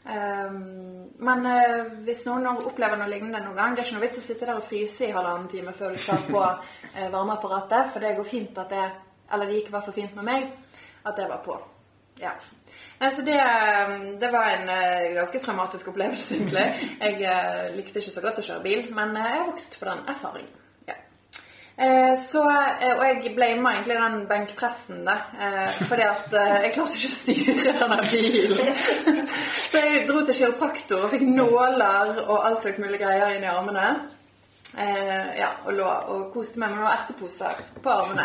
men 0.02 1.44
uh, 1.46 1.90
hvis 2.02 2.24
noen 2.26 2.48
opplever 2.50 2.98
noe 2.98 3.10
lignende 3.10 3.38
noen 3.44 3.54
gang, 3.54 3.74
det 3.74 3.82
er 3.82 3.86
ikke 3.86 3.98
noe 4.00 4.06
vits 4.08 4.18
å 4.18 4.24
sitte 4.24 4.48
der 4.48 4.58
og 4.58 4.64
fryse 4.66 5.06
i 5.06 5.12
halvannen 5.14 5.46
time 5.50 5.74
før 5.76 5.94
du 5.94 6.00
tar 6.02 6.24
på 6.26 6.40
uh, 6.42 7.04
varmeapparatet, 7.14 7.92
for 7.92 8.02
det 8.02 8.16
går 8.18 8.26
fint 8.26 8.58
at 8.58 8.72
det 8.74 8.88
Eller 9.32 9.48
det 9.48 9.60
gikk 9.60 9.70
i 9.70 9.72
hvert 9.72 9.86
fall 9.86 9.94
fint 9.96 10.16
med 10.18 10.26
meg 10.26 10.48
at 11.08 11.16
det 11.16 11.28
var 11.30 11.38
på. 11.42 11.54
Ja. 12.20 12.34
Nei, 13.00 13.08
så 13.10 13.22
det, 13.26 13.38
det 14.20 14.28
var 14.34 14.50
en 14.50 14.68
uh, 14.68 15.14
ganske 15.16 15.40
traumatisk 15.42 15.88
opplevelse, 15.94 16.36
egentlig. 16.36 16.66
Jeg 17.22 17.76
likte 17.78 18.02
ikke 18.02 18.16
så 18.18 18.26
godt 18.26 18.42
å 18.42 18.46
kjøre 18.50 18.66
bil, 18.66 18.90
men 18.94 19.16
jeg 19.16 19.46
vokste 19.48 19.80
på 19.80 19.88
den 19.88 20.04
erfaringen. 20.12 20.61
Eh, 21.76 22.16
så, 22.18 22.42
eh, 22.80 22.92
og 22.98 23.04
jeg 23.06 23.32
blama 23.34 23.72
egentlig 23.72 23.94
den 23.96 24.26
benkpressen, 24.28 25.04
da. 25.06 25.14
Eh, 25.40 25.78
fordi 25.88 26.02
at 26.04 26.34
jeg 26.36 26.72
klarte 26.74 26.98
ikke 26.98 27.10
å 27.10 27.16
styre 27.16 27.74
denne 27.78 27.98
bilen. 28.10 28.74
så 29.70 29.84
jeg 29.86 30.02
dro 30.08 30.20
til 30.26 30.36
kiropraktor 30.36 31.06
og 31.06 31.14
fikk 31.14 31.24
nåler 31.26 32.20
og 32.26 32.36
all 32.36 32.58
slags 32.60 32.82
mulige 32.82 33.04
greier 33.06 33.36
inn 33.36 33.46
i 33.46 33.52
armene. 33.52 33.86
Ja, 34.72 35.50
og 35.66 35.74
lå 35.76 35.84
og 35.84 36.20
koste 36.32 36.56
meg 36.62 36.70
med 36.72 36.80
noen 36.80 36.94
erteposer 36.94 37.58
på 37.84 37.90
armene 37.92 38.24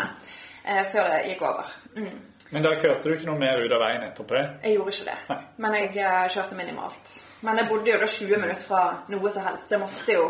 før 0.88 1.10
det 1.12 1.18
gikk 1.26 1.42
over. 1.44 1.74
Mm. 1.98 2.14
Men 2.50 2.64
da 2.64 2.70
kjørte 2.80 3.04
du 3.10 3.14
ikke 3.14 3.28
noe 3.28 3.40
mer 3.40 3.60
ut 3.60 3.72
av 3.76 3.82
veien 3.82 4.04
etterpå 4.06 4.36
det? 4.36 4.44
Jeg 4.64 4.76
gjorde 4.78 4.92
ikke 4.94 5.08
det. 5.10 5.16
Nei. 5.28 5.38
Men 5.64 5.74
jeg 5.76 5.90
eh, 6.00 6.28
kjørte 6.32 6.56
minimalt. 6.56 7.14
Men 7.44 7.60
jeg 7.60 7.68
bodde 7.68 7.90
jo 7.92 7.98
da 8.00 8.08
20 8.14 8.40
minutter 8.40 8.64
fra 8.64 8.82
noe 9.12 9.32
som 9.34 9.44
helst. 9.44 9.74
Jeg 9.74 9.82
måtte 9.82 10.16
jo 10.16 10.24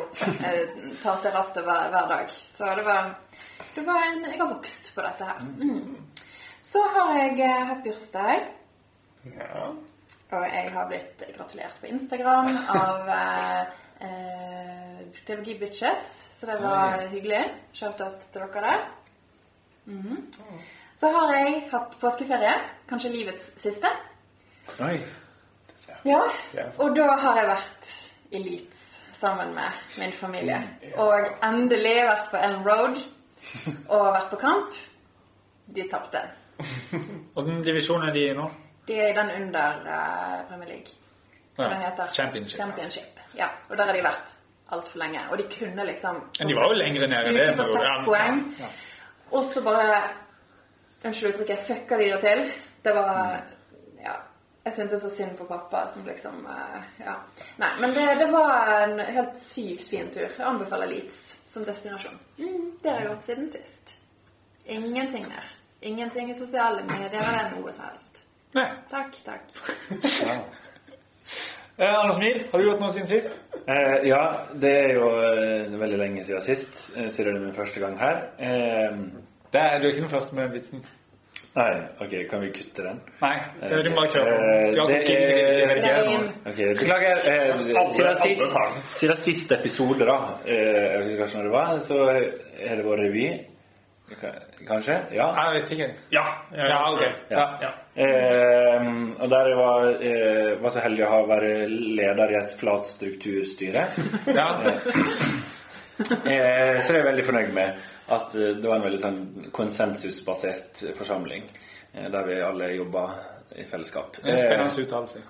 eh, 0.49 0.63
ta 1.03 1.15
til 1.23 1.35
rattet 1.37 1.69
hver, 1.69 1.93
hver 1.95 2.09
dag. 2.11 2.35
Så 2.35 2.73
det 2.79 2.87
var, 2.89 3.13
det 3.77 3.85
var 3.87 4.09
en, 4.09 4.27
Jeg 4.27 4.41
har 4.41 4.51
vokst 4.51 4.91
på 4.97 5.05
dette 5.07 5.29
her. 5.31 5.45
Mm. 5.63 6.09
Så 6.73 6.83
har 6.97 7.13
jeg 7.21 7.39
eh, 7.47 7.61
hatt 7.71 7.85
bursdag. 7.87 8.49
Ja. 9.37 9.69
Og 10.29 10.43
jeg 10.45 10.73
har 10.75 10.89
blitt 10.91 11.23
gratulert 11.37 11.79
på 11.81 11.89
Instagram 11.89 12.51
av 12.75 13.07
eh, 13.15 13.77
eh, 14.09 14.99
Teologi 15.23 15.55
Bitches. 15.61 16.11
Så 16.35 16.51
det 16.51 16.59
var 16.67 17.07
hyggelig. 17.15 17.45
Shout-out 17.73 18.27
til 18.33 18.43
dere 18.43 18.67
der. 18.67 18.85
Mhm. 19.89 20.27
Så 20.99 21.11
har 21.15 21.33
jeg 21.37 21.59
hatt 21.71 21.93
påskeferie. 22.01 22.55
Kanskje 22.91 23.13
livets 23.13 23.53
siste. 23.61 23.91
Oi. 24.83 24.97
Ja, 26.03 26.25
og 26.83 26.97
da 26.97 27.13
har 27.23 27.39
jeg 27.39 27.47
vært 27.49 27.91
i 28.35 28.41
Leeds 28.43 28.81
sammen 29.15 29.55
med 29.55 29.79
min 30.01 30.13
familie. 30.13 30.59
Og 30.99 31.31
endelig 31.47 31.95
vært 32.09 32.33
på 32.33 32.41
Ellen 32.43 32.67
Road 32.67 32.99
og 33.87 34.05
vært 34.17 34.29
på 34.33 34.41
kamp. 34.43 34.75
De 35.71 35.87
tapte. 35.91 36.25
Hvilken 37.37 37.63
divisjon 37.63 38.09
er 38.09 38.15
de 38.17 38.27
i 38.33 38.35
nå? 38.35 38.51
De 38.89 38.99
er 38.99 39.13
i 39.13 39.17
den 39.21 39.35
under 39.39 39.83
uh, 39.87 40.37
Premier 40.51 40.75
League. 40.75 40.99
Ja. 41.59 41.69
den 41.69 41.81
heter 41.83 42.15
Championship. 42.15 42.59
Championship. 42.59 43.27
Ja, 43.39 43.53
og 43.71 43.79
der 43.79 43.87
har 43.91 43.95
de 43.95 44.03
vært 44.03 44.39
altfor 44.75 44.99
lenge. 44.99 45.23
Og 45.31 45.39
de 45.39 45.47
kunne 45.53 45.87
liksom 45.87 46.25
Men 46.41 46.49
de 46.51 46.59
var 46.59 46.73
jo 46.73 46.79
lenger 46.83 47.07
nede 47.07 47.31
enn 47.31 47.39
det. 47.39 47.51
Ute 47.53 47.61
på 47.63 47.71
seks 47.71 48.07
poeng. 48.07 48.49
ja. 48.59 48.71
Og 49.31 49.45
så 49.45 49.63
bare 49.63 50.09
Unnskyld 51.05 51.35
uttrykket. 51.35 51.63
Fucka 51.67 51.97
de 52.01 52.09
det 52.13 52.21
til. 52.25 52.45
Det 52.83 52.95
var 52.95 53.41
Ja. 54.05 54.17
Jeg 54.65 54.73
syntes 54.75 55.01
så 55.01 55.09
synd 55.11 55.37
på 55.39 55.45
pappa 55.49 55.87
som 55.89 56.05
liksom 56.07 56.43
eh, 56.47 56.83
Ja. 57.07 57.15
Nei, 57.57 57.69
men 57.81 57.95
det, 57.97 58.03
det 58.19 58.27
var 58.33 58.83
en 58.83 58.99
helt 59.01 59.39
sykt 59.41 59.89
fin 59.89 60.11
tur. 60.13 60.27
Jeg 60.29 60.45
anbefaler 60.47 60.87
Leeds 60.91 61.39
som 61.47 61.65
destinasjon. 61.65 62.19
Mm, 62.39 62.73
det 62.83 62.91
har 62.91 62.99
jeg 63.01 63.09
gjort 63.09 63.23
siden 63.25 63.49
sist. 63.49 63.95
Ingenting 64.67 65.25
mer. 65.29 65.45
Ingenting 65.81 66.31
i 66.31 66.35
sosiale 66.35 66.83
medier 66.85 67.23
eller 67.23 67.55
noe 67.57 67.73
som 67.73 67.85
helst. 67.89 68.25
Nei. 68.59 68.67
Takk, 68.91 69.17
takk. 69.25 69.59
Eh, 71.79 71.95
Anders 71.95 72.19
Mil, 72.19 72.43
har 72.53 72.59
du 72.59 72.65
gjort 72.67 72.81
noe 72.83 72.91
siden 72.91 73.07
sist? 73.07 73.37
Eh, 73.71 74.09
ja, 74.09 74.23
det 74.59 74.73
er 74.81 74.95
jo 74.97 75.09
eh, 75.23 75.75
veldig 75.79 75.99
lenge 76.01 76.25
siden 76.27 76.43
sist. 76.43 76.79
Eh, 76.97 77.07
siden 77.15 77.37
det 77.37 77.41
er 77.41 77.45
min 77.47 77.55
første 77.57 77.81
gang 77.81 77.95
her. 78.01 78.25
Det 79.53 79.61
er, 79.61 79.79
du 79.81 79.87
er 79.87 79.93
ikke 79.93 80.01
den 80.07 80.09
første 80.13 80.35
med 80.35 80.43
den 80.45 80.53
vitsen. 80.59 80.83
nei, 81.55 81.71
ok, 82.05 82.15
kan 82.31 82.41
vi 82.43 82.49
kutte 82.55 82.83
den? 82.85 82.99
Nei, 83.23 83.37
det, 83.61 83.85
du 83.85 83.91
bare 83.97 84.11
kjøre 84.13 84.25
på. 84.31 84.35
Beklager. 86.79 87.17
Eh, 87.33 87.63
siden, 88.95 89.17
sist, 89.17 89.53
episode, 89.53 90.05
da, 90.07 90.19
eh, 90.45 90.57
jeg 90.57 91.05
husker 91.05 91.25
ikke 91.25 91.37
når 91.39 91.49
det 91.49 91.55
var, 91.57 91.79
så 91.79 92.03
har 92.09 92.77
det 92.77 92.85
vært 92.85 93.05
revy. 93.07 93.29
Kanskje? 94.69 94.95
Ja. 95.13 95.27
Jeg 95.37 95.55
vet 95.55 95.71
ikke. 95.75 95.89
Ja. 96.13 96.23
Ja, 96.57 96.93
ok. 96.93 97.03
Ja. 97.31 97.45
Ja. 97.63 97.69
Eh, 98.05 98.87
og 99.19 99.31
der 99.31 99.49
jeg 99.49 99.57
var, 99.59 99.85
eh, 100.01 100.63
var 100.63 100.71
så 100.73 100.81
heldig 100.85 101.05
å 101.05 101.11
ha 101.13 101.21
vært 101.29 101.69
leder 101.99 102.33
i 102.33 102.39
et 102.41 102.55
flat 102.61 102.89
strukturstyre. 102.89 103.85
Ja. 104.39 104.49
Eh, 105.99 106.77
så 106.79 106.93
er 106.93 106.97
jeg 107.01 107.07
veldig 107.09 107.25
fornøyd 107.27 107.49
med 107.57 107.87
at 108.09 108.35
eh, 108.35 108.55
det 108.57 108.69
var 108.69 108.77
en 108.81 108.87
veldig 108.89 109.01
sånn 109.03 109.19
konsensusbasert 109.57 110.85
forsamling. 110.99 111.49
Eh, 111.95 112.09
der 112.13 112.27
vi 112.29 112.39
alle 112.43 112.71
jobba 112.77 113.07
i 113.57 113.65
fellesskap. 113.65 114.17
En 114.25 114.37
spennende 114.37 114.83
uttalelse. 114.85 115.23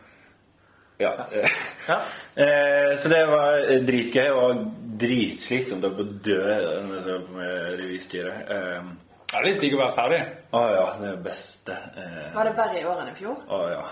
Ja. 0.98 1.12
eh, 1.32 1.48
Ja. 1.88 2.00
Eh, 2.38 2.92
så 2.98 3.08
det 3.10 3.24
var 3.26 3.56
eh, 3.66 3.80
dritgøy 3.82 4.28
og 4.30 4.60
dritslitsomt 5.00 5.82
å 5.88 5.90
dø 6.22 6.36
når 6.38 6.92
jeg 6.94 7.02
så 7.06 7.16
med 7.34 7.78
revystyret. 7.80 8.50
Eh, 8.50 8.90
Ja, 9.28 9.40
det 9.42 9.42
er 9.42 9.44
litt 9.50 9.60
digg 9.60 9.74
å 9.76 9.80
være 9.82 9.92
ferdig. 9.96 10.18
Å 10.56 10.60
ja, 10.72 10.84
det 11.00 11.08
er 11.08 11.16
det 11.16 11.24
beste. 11.26 11.74
Eh, 12.00 12.28
Var 12.32 12.46
det 12.48 12.52
verre 12.56 12.78
i 12.80 12.84
år 12.88 13.02
enn 13.02 13.10
i 13.10 13.16
fjor? 13.18 13.40
å 13.52 13.58
ja. 13.68 13.82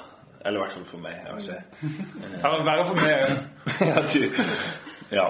Eller 0.47 0.61
i 0.61 0.63
hvert 0.63 0.77
fall 0.77 0.87
for 0.87 1.03
meg. 1.03 1.17
Jeg 1.27 1.35
vet 1.35 1.49
ikke. 1.51 1.91
Ja, 2.43 2.53
men 2.55 2.65
verre 2.69 2.85
for 2.87 3.03
meg. 3.03 3.13
ja, 3.83 4.05
du. 4.15 4.23
Ja. 5.19 5.27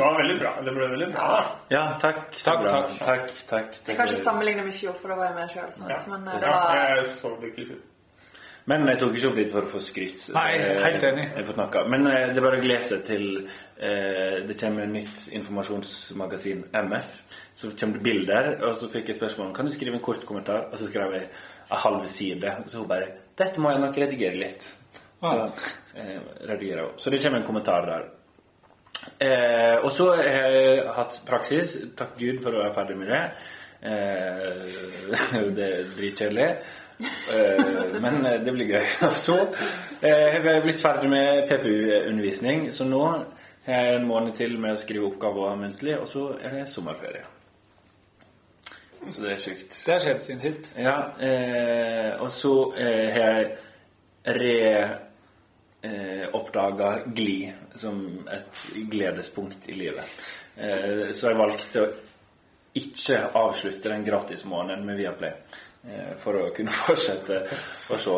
Det 0.00 0.06
var 0.06 0.16
veldig 0.16 0.36
bra. 0.40 0.50
Det 0.64 0.72
ble 0.72 0.86
veldig 0.94 1.08
bra. 1.12 1.28
ja, 1.68 1.84
takk. 2.00 2.20
Takk, 2.40 2.62
takk. 2.64 2.92
takk, 3.04 3.30
takk. 3.50 3.74
Jeg 3.84 3.96
kan 3.98 4.06
ikke 4.08 4.22
sammenligne 4.24 4.64
med 4.64 4.72
i 4.72 4.78
fjor, 4.78 4.94
for 4.96 5.12
da 5.12 5.18
var 5.20 5.28
jeg 5.28 5.34
med 5.36 5.50
sjøl. 5.52 5.70
Ja. 5.90 5.98
Men 6.08 6.28
eh, 6.28 6.38
det 6.40 6.48
Ja, 6.48 6.54
var 6.64 6.94
jeg 6.96 7.08
så 7.12 7.32
det 7.42 7.50
ikke 7.52 7.64
i 7.66 7.66
fjor. 7.74 7.82
Men 8.70 8.86
jeg 8.88 9.00
tok 9.00 9.14
ikke 9.18 9.28
opp 9.30 9.38
litt 9.40 9.52
for 9.52 9.66
å 9.66 9.70
få 9.72 9.80
skryt. 9.82 10.22
Nei, 10.36 10.48
helt 10.84 11.04
enig. 11.08 11.26
Jeg 11.34 11.42
har 11.42 11.46
fått 11.50 11.60
noe. 11.60 11.82
Men 11.92 12.06
eh, 12.08 12.26
det 12.30 12.40
er 12.40 12.46
bare 12.46 12.60
å 12.60 12.64
glede 12.64 12.86
seg 12.86 13.02
til 13.08 13.24
eh, 13.42 14.36
det 14.48 14.56
kommer 14.60 14.86
et 14.86 14.94
nytt 14.94 15.24
informasjonsmagasin, 15.40 16.62
MF. 16.86 17.16
Så 17.60 17.72
kommer 17.80 17.98
det 17.98 18.04
bilder, 18.06 18.50
og 18.68 18.76
så 18.80 18.88
fikk 18.92 19.12
jeg 19.12 19.18
spørsmål 19.20 19.50
om 19.50 19.56
kan 19.56 19.68
du 19.68 19.74
skrive 19.74 19.98
en 20.00 20.04
kort 20.04 20.24
kommentar. 20.28 20.68
Og 20.70 20.80
så 20.80 20.88
skrev 20.88 21.16
jeg 21.18 21.28
en 21.28 21.82
halv 21.84 22.06
side. 22.08 22.54
Så 22.66 22.80
hun 22.80 22.88
bare 22.88 23.10
'Dette 23.36 23.60
må 23.60 23.72
jeg 23.72 23.80
nok 23.84 23.96
redigere 23.96 24.40
litt'. 24.40 24.70
Så 25.20 25.36
eh, 25.96 26.16
redigerer 26.48 26.88
hun. 26.88 26.96
Så 26.96 27.10
det 27.10 27.20
kommer 27.22 27.40
en 27.40 27.46
kommentar 27.46 27.84
der. 27.88 28.08
Eh, 29.18 29.76
og 29.80 29.92
så 29.96 30.10
har 30.16 30.28
jeg 30.28 30.84
hatt 30.96 31.16
praksis. 31.28 31.76
Takk 31.96 32.18
Gud 32.20 32.42
for 32.44 32.54
å 32.54 32.62
være 32.64 32.76
ferdig 32.76 32.98
med 33.00 33.12
det. 33.14 33.22
Eh, 33.80 34.62
det 35.56 35.68
er 35.68 35.90
dritkjedelig. 35.96 36.48
Eh, 37.00 38.00
men 38.00 38.20
det 38.44 38.52
blir 38.52 38.74
gøy. 38.74 38.86
Og 39.08 39.16
så 39.16 39.36
eh, 39.40 40.26
har 40.34 40.48
jeg 40.52 40.64
blitt 40.66 40.82
ferdig 40.82 41.10
med 41.12 41.46
PPU-undervisning, 41.48 42.68
så 42.76 42.84
nå 42.84 43.02
har 43.66 43.86
jeg 43.86 44.00
en 44.00 44.08
måned 44.08 44.36
til 44.36 44.58
med 44.60 44.76
å 44.76 44.80
skrive 44.80 45.08
oppgaver 45.08 45.56
muntlig, 45.60 45.96
og 46.00 46.08
så 46.08 46.26
er 46.40 46.58
det 46.58 46.68
sommerferie. 46.72 47.24
Så 49.08 49.24
det 49.24 49.32
er 49.32 49.40
sjukt. 49.40 49.76
Det 49.86 49.94
har 49.94 50.02
skjedd 50.04 50.22
siden 50.24 50.42
sist. 50.42 50.70
Ja, 50.76 50.96
eh, 51.24 52.20
og 52.20 52.32
så 52.36 52.54
eh, 52.76 53.06
har 53.14 53.30
jeg 53.30 53.50
re 54.36 54.56
eh, 55.88 56.26
oppdaga 56.36 56.90
Gli 57.08 57.38
som 57.78 58.26
et 58.32 58.62
gledespunkt 58.90 59.68
i 59.68 59.76
livet. 59.78 60.04
Eh, 60.56 61.10
så 61.14 61.30
jeg 61.30 61.38
valgte 61.38 61.82
å 61.84 61.90
ikke 62.80 63.20
avslutte 63.34 63.88
den 63.90 64.04
gratismåneden 64.06 64.84
med 64.86 64.96
Viaplay. 65.00 65.32
Eh, 65.88 66.10
for 66.20 66.36
å 66.36 66.50
kunne 66.54 66.70
fortsette 66.84 67.42
å 67.90 67.96
se 67.98 68.16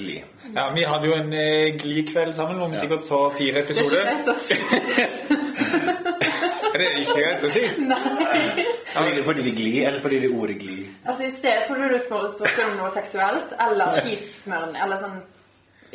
Gli. 0.00 0.16
Ja, 0.54 0.70
Vi 0.74 0.82
hadde 0.90 1.06
jo 1.06 1.14
en 1.14 1.32
eh, 1.32 1.76
Gli-kveld 1.78 2.34
sammen 2.34 2.58
hvor 2.58 2.72
vi 2.72 2.80
sikkert 2.80 3.04
så 3.06 3.20
fire 3.36 3.62
episoder. 3.62 4.04
Det 4.04 4.10
er 4.10 4.16
ikke 4.18 4.24
greit 4.24 4.28
å 4.28 4.34
si. 4.34 4.58
Er 6.74 6.78
det 6.80 6.86
ikke 7.04 7.14
greit 7.20 7.44
å 7.46 7.48
si? 7.54 7.60
Fordi, 8.94 9.20
fordi 9.26 9.42
det 9.44 9.50
er 9.52 9.58
Gli, 9.58 9.72
eller 9.86 10.00
fordi 10.02 10.18
det 10.24 10.26
er 10.30 10.34
ordet 10.42 10.56
Gli? 10.58 10.80
Altså, 11.06 11.28
I 11.28 11.30
sted 11.34 11.62
trodde 11.68 11.88
du 11.92 11.98
spør- 12.02 12.26
spurte 12.32 12.64
om 12.66 12.74
noe 12.80 12.90
seksuelt, 12.90 13.54
eller 13.62 13.94
skismøren, 14.00 14.74
eller 14.82 14.98
sånn 14.98 15.20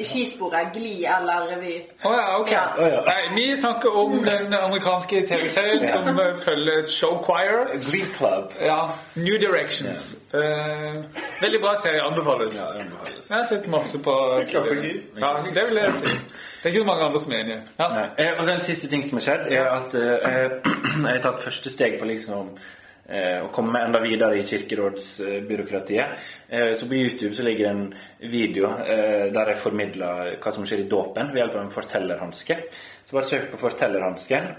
skisporet, 0.03 0.73
gli 0.75 1.05
eller 1.05 1.47
revy. 1.51 1.75
Å 2.05 2.11
ja, 2.15 2.25
ok. 2.39 2.51
Ja. 2.51 2.63
Oh, 2.77 2.87
ja. 2.87 3.01
Nei, 3.07 3.21
vi 3.35 3.45
snakker 3.57 3.95
om 3.97 4.17
den 4.25 4.53
amerikanske 4.53 5.21
TV-serien 5.29 5.87
som 5.91 6.19
eh, 6.19 6.33
følger 6.43 6.87
show 6.87 7.17
choir. 7.25 7.73
Glee 7.89 8.05
Club. 8.17 8.53
Ja, 8.61 8.79
New 9.15 9.39
Directions. 9.41 10.15
Uh, 10.33 11.03
veldig 11.41 11.61
bra 11.63 11.75
serie. 11.81 12.03
Anbefales. 12.05 12.57
Ja, 12.59 12.69
anbefales. 12.79 13.29
Jeg 13.29 13.37
har 13.37 13.43
sett 13.49 13.67
masse 13.67 13.99
på 14.03 14.15
Klassiker. 14.49 15.01
Ja, 15.19 15.33
det 15.55 15.65
vil 15.69 15.81
jeg 15.83 15.93
si. 15.93 16.15
Det 16.59 16.65
er 16.67 16.73
ikke 16.73 16.81
så 16.83 16.87
mange 16.89 17.05
andre 17.07 17.19
som 17.23 17.33
er 17.33 17.39
enige. 17.45 17.61
Ja. 17.79 17.87
Nei. 17.93 18.07
Eh, 18.17 18.33
Og 18.39 18.45
så 18.45 18.51
en 18.53 18.59
siste 18.59 18.87
ting 18.91 19.03
som 19.05 19.17
har 19.19 19.23
skjedd, 19.27 19.47
er 19.55 19.69
at 19.77 19.95
eh, 19.95 20.51
jeg 21.05 21.05
har 21.07 21.23
tatt 21.23 21.43
første 21.43 21.71
steg 21.71 21.99
på 22.01 22.09
liksom 22.09 22.49
eh, 23.09 23.41
å 23.43 23.49
komme 23.53 23.81
enda 23.87 24.01
videre 24.03 24.37
i 24.39 24.45
kirkerådsbyråkratiet. 24.47 26.15
Eh, 26.47 26.71
så 26.77 26.87
på 26.87 26.95
YouTube 26.95 27.33
så 27.35 27.43
ligger 27.47 27.67
det 27.67 27.73
en 27.73 28.31
video 28.31 28.71
eh, 28.85 29.27
der 29.33 29.53
jeg 29.53 29.63
formidler 29.65 30.33
hva 30.37 30.55
som 30.55 30.65
skjer 30.69 30.85
i 30.85 30.89
dåpen 30.91 31.33
ved 31.33 31.43
hjelp 31.43 31.59
av 31.59 31.65
en 31.65 31.75
fortellerhanske. 31.75 32.59
Så 33.03 33.17
bare 33.17 33.29
søk 33.29 33.51
på 33.53 33.61
fortellerhansken. 33.65 34.51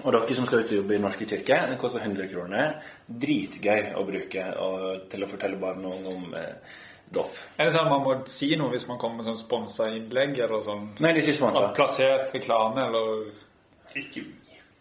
Og 0.00 0.14
dere 0.14 0.34
som 0.36 0.46
skal 0.48 0.62
ut 0.62 0.70
og 0.72 0.78
jobbe 0.78 0.96
i 0.96 1.02
Norske 1.02 1.26
kirke, 1.28 1.58
den 1.68 1.78
koster 1.80 2.00
100 2.00 2.30
kroner. 2.30 2.78
Dritgøy 3.06 3.92
å 4.00 4.06
bruke 4.08 4.46
og, 4.64 4.86
til 5.12 5.24
å 5.24 5.28
fortelle 5.28 5.60
barn 5.60 5.84
og 5.84 5.98
unge 5.98 6.14
om 6.14 6.36
eh, 6.38 6.78
dåp. 7.12 7.36
Er 7.58 7.68
det 7.68 7.74
sånn 7.74 7.86
at 7.86 7.92
man 7.92 8.04
må 8.06 8.14
si 8.32 8.48
noe 8.56 8.72
hvis 8.72 8.88
man 8.88 9.00
kommer 9.00 9.20
med 9.20 9.28
sånn 9.28 9.40
sponsa 9.40 9.90
innlegg, 9.92 10.38
eller 10.40 10.64
sånn 10.64 10.86
Nei, 10.96 11.12
det 11.12 11.20
er 11.20 11.26
ikke 11.26 11.38
sponsa. 11.42 11.66
plassert 11.76 12.32
reklame, 12.34 12.86
eller 12.88 14.00
Ikke. 14.00 14.24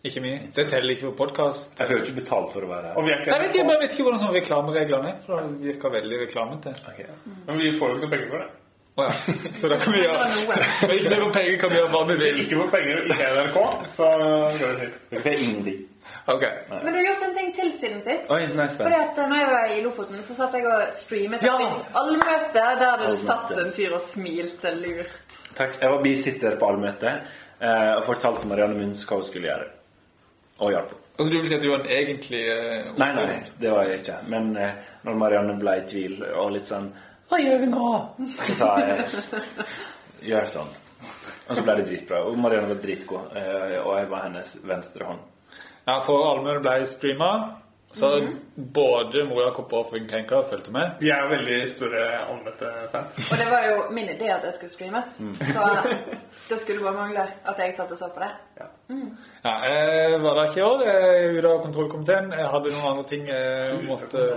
Ikke 0.02 0.22
mye? 0.24 0.38
Det 0.56 0.64
teller 0.72 0.96
ikke 0.96 1.12
på 1.12 1.18
podkast. 1.28 1.76
Jeg 1.78 1.88
får 1.90 2.00
jo 2.00 2.04
ikke 2.08 2.16
betalt 2.24 2.54
for 2.56 2.66
å 2.66 2.70
være 2.72 2.90
her. 2.90 2.96
er 2.98 3.28
Jeg 3.28 3.44
vet 3.44 3.54
ikke, 3.54 3.68
bare 3.68 3.82
vet 3.84 3.94
ikke 3.94 4.06
hvordan 4.08 4.22
sånne 4.24 4.40
reklamereglene 4.40 5.12
er, 5.12 5.20
for 5.28 5.44
det 5.46 5.68
virker 5.68 5.94
veldig 5.94 6.22
reklamete. 6.24 6.74
Ok. 6.90 7.04
Men 7.46 7.60
vi 7.62 7.70
får 7.78 7.92
jo 7.94 8.00
ikke 8.00 8.10
penger 8.16 8.32
for 8.32 8.42
det. 8.42 8.50
Å 8.92 9.06
ja. 9.06 9.12
Så 9.56 9.70
da 9.72 9.78
kan 9.80 9.94
vi 9.94 10.02
gjøre. 10.02 10.24
Men 10.90 10.94
ikke 10.98 11.12
mer 11.14 11.22
for 11.22 11.36
penger, 11.36 11.60
kan 11.62 11.72
vi 11.72 11.78
gjøre 11.78 11.92
hva 11.94 12.02
vi 12.10 12.16
vil. 12.20 12.40
Ikke 12.44 12.58
for 12.60 12.72
penger 12.74 12.98
og 12.98 13.12
ikke 13.14 13.28
NRK, 13.38 13.60
så 13.94 14.08
går 14.18 14.74
det 14.74 14.80
fint. 14.82 14.98
Dere 15.12 15.22
får 15.28 15.44
ingenting. 15.46 15.84
Ok. 16.34 16.46
Men 16.72 16.88
du 16.88 16.98
har 16.98 17.06
gjort 17.06 17.26
en 17.28 17.36
ting 17.38 17.52
til 17.56 17.70
siden 17.76 18.02
sist. 18.04 18.32
Oi, 18.34 18.40
nei. 18.58 18.66
Fordi 18.74 18.98
at 18.98 19.22
eh, 19.22 19.30
når 19.30 19.40
jeg 19.40 19.52
var 19.52 19.76
i 19.76 19.78
Lofoten, 19.86 20.24
så 20.26 20.38
satt 20.38 20.58
jeg 20.58 20.66
og 20.68 20.96
streamet 20.98 21.46
Ja! 21.46 21.60
et 21.62 22.00
allmøte 22.02 22.66
der 22.82 23.06
det 23.06 23.14
satt 23.22 23.54
en 23.54 23.70
fyr 23.76 23.94
og 23.96 24.02
smilte 24.04 24.74
lurt. 24.82 25.38
Takk. 25.58 25.78
Jeg 25.78 25.94
var 25.94 26.02
bisitter 26.04 26.58
på 26.58 26.74
allmøtet 26.74 27.14
eh, 27.62 27.94
og 28.00 28.04
fortalte 28.10 28.50
Marianne 28.50 28.82
Munns 28.82 29.06
hva 29.06 29.22
hun 29.22 29.30
skulle 29.30 29.54
gjøre. 29.54 29.70
Og 30.62 30.72
hjalp 30.74 30.90
henne. 30.94 30.98
Altså, 31.18 31.30
du 31.32 31.38
vil 31.38 31.48
si 31.50 31.56
at 31.58 31.62
du 31.62 31.70
var 31.70 31.82
en 31.84 31.90
egentlig 31.92 32.42
eh, 32.50 32.92
Nei, 32.98 33.08
nei, 33.18 33.40
det 33.62 33.72
var 33.74 33.86
jeg 33.90 34.00
ikke. 34.02 34.18
Men 34.32 34.52
eh, 34.58 34.78
når 35.06 35.18
Marianne 35.22 35.56
ble 35.60 35.74
i 35.78 35.84
tvil 35.90 36.22
og 36.32 36.54
litt 36.56 36.70
sånn 36.70 36.88
Hva 37.30 37.38
gjør 37.42 37.60
vi 37.62 37.68
nå? 37.72 37.90
Så 38.48 38.56
sa 38.58 38.70
jeg 38.82 39.06
Gjør 40.32 40.48
sånn. 40.54 40.72
Og 41.50 41.58
så 41.58 41.64
ble 41.66 41.76
det 41.82 41.86
dritbra. 41.90 42.24
Og 42.30 42.38
Marianne 42.40 42.70
var 42.72 42.82
dritgod. 42.84 43.36
eh, 43.38 43.78
Og 43.82 43.96
jeg 44.00 44.10
var 44.12 44.26
hennes 44.28 44.56
venstre 44.70 45.08
hånd. 45.10 45.22
Ja, 45.90 45.98
for 46.06 46.26
Almer 46.30 46.60
ble 46.64 46.76
streama. 46.86 47.32
Så 47.92 48.10
både 48.56 49.24
Moria 49.28 49.52
Kopp 49.56 49.74
og 49.76 49.90
Frøken 49.90 50.08
Krenka 50.10 50.42
fulgte 50.48 50.72
med. 50.72 50.98
Vi 51.02 51.10
er 51.12 51.26
jo 51.26 51.32
veldig 51.34 51.58
store 51.72 52.04
allmette-fans. 52.24 53.18
Og 53.32 53.42
det 53.42 53.48
var 53.52 53.68
jo 53.68 53.78
min 53.96 54.10
idé 54.14 54.30
at 54.32 54.46
det 54.46 54.54
skulle 54.56 54.72
streames. 54.72 55.14
Mm. 55.20 55.36
Så 55.52 55.66
det 56.50 56.60
skulle 56.62 56.84
bare 56.86 56.96
mangle 56.96 57.26
at 57.52 57.60
jeg 57.60 57.76
satt 57.76 57.92
og 57.92 58.00
så 58.00 58.12
på 58.16 58.24
det. 58.24 58.32
Ja, 58.62 59.56
jeg 59.68 60.22
var 60.24 60.40
der 60.40 60.52
ikke 60.52 60.62
i 60.62 60.68
år. 60.68 60.86
Jeg 60.88 61.10
er 61.10 61.38
ute 61.38 61.52
av 61.52 61.64
kontrollkomiteen. 61.66 62.32
Jeg 62.40 62.52
hadde 62.56 62.76
noen 62.76 62.92
andre 62.94 63.08
ting 63.12 63.28
jeg 63.28 63.82
måtte, 63.90 64.28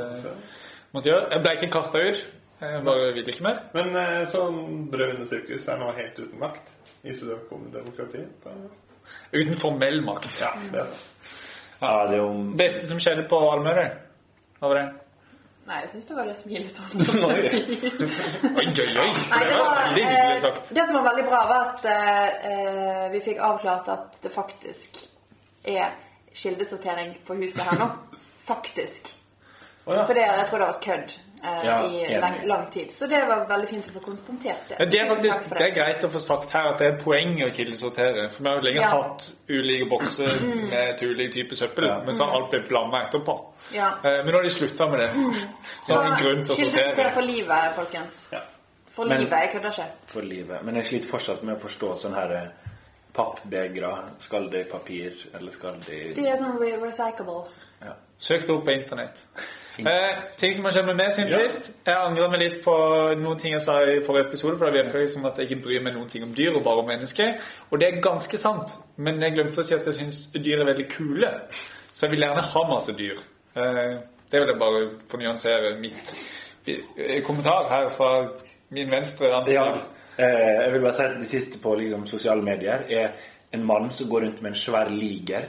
måtte 0.94 1.12
gjøre. 1.12 1.28
Jeg 1.36 1.46
ble 1.46 1.54
ikke 1.58 1.72
kasta 1.78 2.02
ut. 2.08 2.24
Jeg 2.64 2.84
bare 2.86 3.12
ville 3.12 3.32
ikke 3.34 3.44
mer. 3.44 3.64
Men 3.74 3.96
eh, 4.00 4.20
sånn 4.30 4.60
Brød 4.90 5.16
under 5.16 5.28
sirkus 5.28 5.66
er 5.68 5.80
nå 5.80 5.90
helt 5.94 6.18
uten 6.18 6.38
makt 6.40 6.70
i 7.04 7.14
studentdemokratiet. 7.14 8.46
Uten 9.34 9.58
formell 9.60 10.00
makt. 10.06 10.30
Ja, 10.40 10.54
det 10.72 10.86
er 10.86 10.92
sant. 10.92 11.10
Ja, 11.84 12.04
det 12.08 12.16
er 12.16 12.22
jo 12.22 12.56
Beste 12.58 12.88
som 12.88 13.00
skjedde 13.02 13.26
på 13.30 13.38
Almøre? 13.50 13.86
hva 14.60 14.70
var 14.70 14.80
det? 14.80 14.84
Nei, 15.64 15.78
jeg 15.84 15.90
syns 15.94 16.06
det 16.08 16.16
var 16.16 16.26
det 16.30 16.36
smilet 16.36 16.78
Oi, 16.84 16.96
oi, 18.64 18.88
oi! 19.00 19.10
Det 19.14 19.58
var 19.58 19.74
veldig 19.80 20.04
eh, 20.04 20.08
hyggelig 20.10 20.40
sagt. 20.44 20.72
det 20.76 20.86
som 20.88 20.98
var 20.98 21.06
veldig 21.10 21.26
bra, 21.28 21.42
var 21.50 21.68
at 21.70 21.88
eh, 21.88 22.28
eh, 22.50 23.04
vi 23.12 23.20
fikk 23.24 23.42
avklart 23.44 23.90
at 23.92 24.18
det 24.24 24.32
faktisk 24.32 25.04
er 25.64 25.94
kildesortering 26.34 27.14
på 27.24 27.36
huset 27.40 27.62
her 27.64 27.78
nå. 27.80 27.88
Faktisk. 28.50 29.14
Å, 29.86 29.94
ja. 29.94 30.04
For 30.08 30.14
det, 30.16 30.22
jeg 30.24 30.46
tror 30.48 30.58
det 30.58 30.66
har 30.66 30.72
vært 30.72 30.84
kødd 30.84 31.10
eh, 31.44 31.64
Ja, 31.66 31.74
i 31.84 32.18
lang, 32.20 32.36
lang 32.48 32.62
tid. 32.72 32.88
Så 32.92 33.06
det 33.10 33.18
var 33.28 33.42
veldig 33.50 33.68
fint 33.68 33.88
å 33.90 33.92
få 33.92 34.00
konstatert 34.00 34.68
det. 34.70 34.78
Ja, 34.80 34.84
det 34.88 35.00
er 35.02 35.10
faktisk 35.10 35.48
det. 35.50 35.58
det 35.58 35.66
er 35.66 35.74
greit 35.76 36.04
å 36.04 36.08
få 36.14 36.22
sagt 36.24 36.54
her 36.56 36.70
at 36.70 36.78
det 36.80 36.86
er 36.88 36.96
poeng 37.02 37.34
å 37.44 37.50
kildesortere. 37.52 38.30
For 38.32 38.42
vi 38.42 38.48
har 38.48 38.56
jo 38.56 38.64
lenge 38.64 38.80
Ja. 38.80 38.88
hatt 38.94 39.26
ulike 39.48 39.88
bokser 39.90 40.40
med 40.70 40.96
til 40.98 41.12
ulike 41.12 41.32
type 41.36 41.56
søppel, 41.60 41.90
men 42.06 42.14
så 42.16 42.24
har 42.24 42.38
alt 42.40 42.50
blitt 42.50 42.68
blanda 42.68 43.02
etterpå. 43.04 43.36
Ja. 43.76 43.90
Eh, 44.02 44.22
Men 44.24 44.32
nå 44.32 44.38
har 44.40 44.42
de 44.42 44.50
slutta 44.56 44.88
med 44.88 45.00
det. 45.00 45.10
Så 45.82 45.92
Så 45.92 46.00
har 46.00 46.04
vi 46.16 46.22
grunn 46.24 46.44
til 46.46 46.54
å 46.54 46.58
kildesortere 46.62 47.10
for 47.12 47.22
livet, 47.22 47.74
folkens. 47.76 48.28
Ja. 48.32 48.40
For 48.90 49.04
Men- 49.06 49.20
livet. 49.20 49.38
Jeg 49.42 49.50
kødder 49.52 49.68
ikke. 49.70 49.90
for 50.06 50.22
livet. 50.22 50.62
Men 50.64 50.74
jeg 50.76 50.84
sliter 50.86 51.08
fortsatt 51.08 51.42
med 51.42 51.56
å 51.56 51.60
forstå 51.60 51.98
sånn 52.00 52.14
her 52.14 52.32
eh, 52.32 52.48
pappbegre. 53.12 53.92
Skal 54.18 54.48
det 54.50 54.60
i 54.66 54.70
papir, 54.70 55.12
eller 55.34 55.50
skal 55.50 55.76
det 55.86 56.14
De 56.16 56.22
i 56.22 56.26
er 56.30 56.36
sånn 56.40 56.56
re 56.58 56.72
recyclable. 56.80 57.44
ja. 57.82 57.92
Søk 58.18 58.46
det 58.46 58.50
opp 58.54 58.64
på 58.64 58.72
internett. 58.72 59.24
Eh, 59.78 60.22
ting 60.36 60.54
som 60.54 60.64
har 60.64 60.72
skjedd 60.72 60.86
med 60.86 60.96
meg 60.96 61.12
siden 61.12 61.30
Ja. 61.32 61.48
sist. 61.48 61.72
Jeg 61.86 61.96
angrer 61.96 62.30
meg 62.30 62.40
litt 62.40 62.62
på 62.62 62.74
noen 63.18 63.38
ting 63.38 63.52
jeg 63.52 63.60
sa 63.60 63.80
i 63.82 64.00
forrige 64.00 64.28
episode. 64.28 64.58
For 64.58 64.70
det 64.70 64.84
virker 64.84 65.00
det 65.00 65.10
som 65.10 65.24
at 65.26 65.36
jeg 65.38 65.50
ikke 65.50 65.62
bryr 65.62 65.82
meg 65.82 65.94
noen 65.94 66.08
ting 66.08 66.22
om 66.22 66.34
dyr, 66.34 66.54
og 66.56 66.62
bare 66.64 66.78
om 66.78 66.86
mennesker. 66.86 67.34
Og 67.70 67.80
det 67.80 67.88
er 67.88 68.00
ganske 68.00 68.36
sant. 68.38 68.76
Men 68.96 69.20
jeg 69.20 69.34
glemte 69.34 69.58
å 69.60 69.64
si 69.64 69.74
at 69.74 69.84
jeg 69.86 69.94
syns 69.94 70.26
dyr 70.32 70.60
er 70.60 70.64
veldig 70.74 70.88
kule. 70.90 71.30
Så 71.94 72.06
jeg 72.06 72.10
vil 72.10 72.20
gjerne 72.20 72.42
ha 72.42 72.62
masse 72.68 72.92
dyr. 72.92 73.18
Eh, 73.56 73.98
det 74.30 74.40
vil 74.40 74.48
jeg 74.48 74.58
bare 74.58 74.90
få 75.08 75.16
nyansere 75.18 75.80
mitt 75.80 76.14
eh, 76.66 77.20
kommentar 77.22 77.68
her 77.68 77.88
fra 77.88 78.24
min 78.70 78.90
venstre 78.90 79.30
Ja. 79.52 79.66
Eh, 80.18 80.62
jeg 80.64 80.72
vil 80.72 80.80
bare 80.80 80.94
si 80.94 81.02
at 81.02 81.18
det 81.18 81.28
siste 81.28 81.58
på 81.58 81.74
liksom, 81.74 82.06
sosiale 82.06 82.42
medier 82.42 82.84
er 82.90 83.12
en 83.52 83.64
mann 83.66 83.92
som 83.92 84.08
går 84.08 84.20
rundt 84.22 84.42
med 84.42 84.50
en 84.52 84.56
svær 84.56 84.88
liger, 84.88 85.42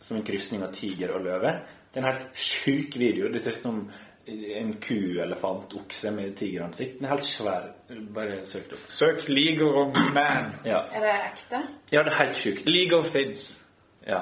som 0.00 0.16
en 0.16 0.22
krysning 0.22 0.62
av 0.62 0.72
tiger 0.72 1.14
og 1.14 1.24
løve. 1.24 1.60
Det 1.92 2.00
er 2.00 2.06
en 2.06 2.12
helt 2.12 2.26
sjuk 2.34 2.96
video. 2.96 3.28
Det 3.32 3.42
ser 3.42 3.52
ut 3.52 3.58
som 3.60 3.90
en 4.26 4.76
ku, 4.80 4.94
elefant, 5.20 5.74
okse 5.74 6.10
med 6.10 6.36
tigeransikt. 6.36 6.98
Den 6.98 7.04
er 7.04 7.14
helt 7.16 7.26
svær. 7.26 7.66
Bare 8.14 8.38
søk 8.46 8.70
det 8.70 8.78
opp. 8.78 8.86
Søk 8.88 9.28
'League 9.28 9.66
of 9.66 9.96
Man'. 9.96 10.52
Ja, 10.64 10.78
Er 10.94 11.00
det 11.00 11.14
ekte? 11.32 11.62
ja 11.92 12.02
det 12.02 12.12
er 12.12 12.24
helt 12.24 12.36
sjukt. 12.36 12.68
League 12.68 12.98
of 12.98 13.10
Things. 13.10 13.64
Ja. 14.06 14.20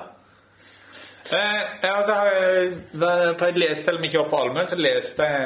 Eh, 1.32 1.96
altså, 1.96 2.14
eh, 2.14 3.36
på 3.38 3.44
et 3.44 3.58
leste, 3.58 3.90
eller 3.90 4.02
ikke 4.04 4.18
var 4.18 4.28
på 4.28 4.36
allmenn, 4.36 4.66
så 4.66 4.76
leste 4.76 5.22
jeg 5.22 5.42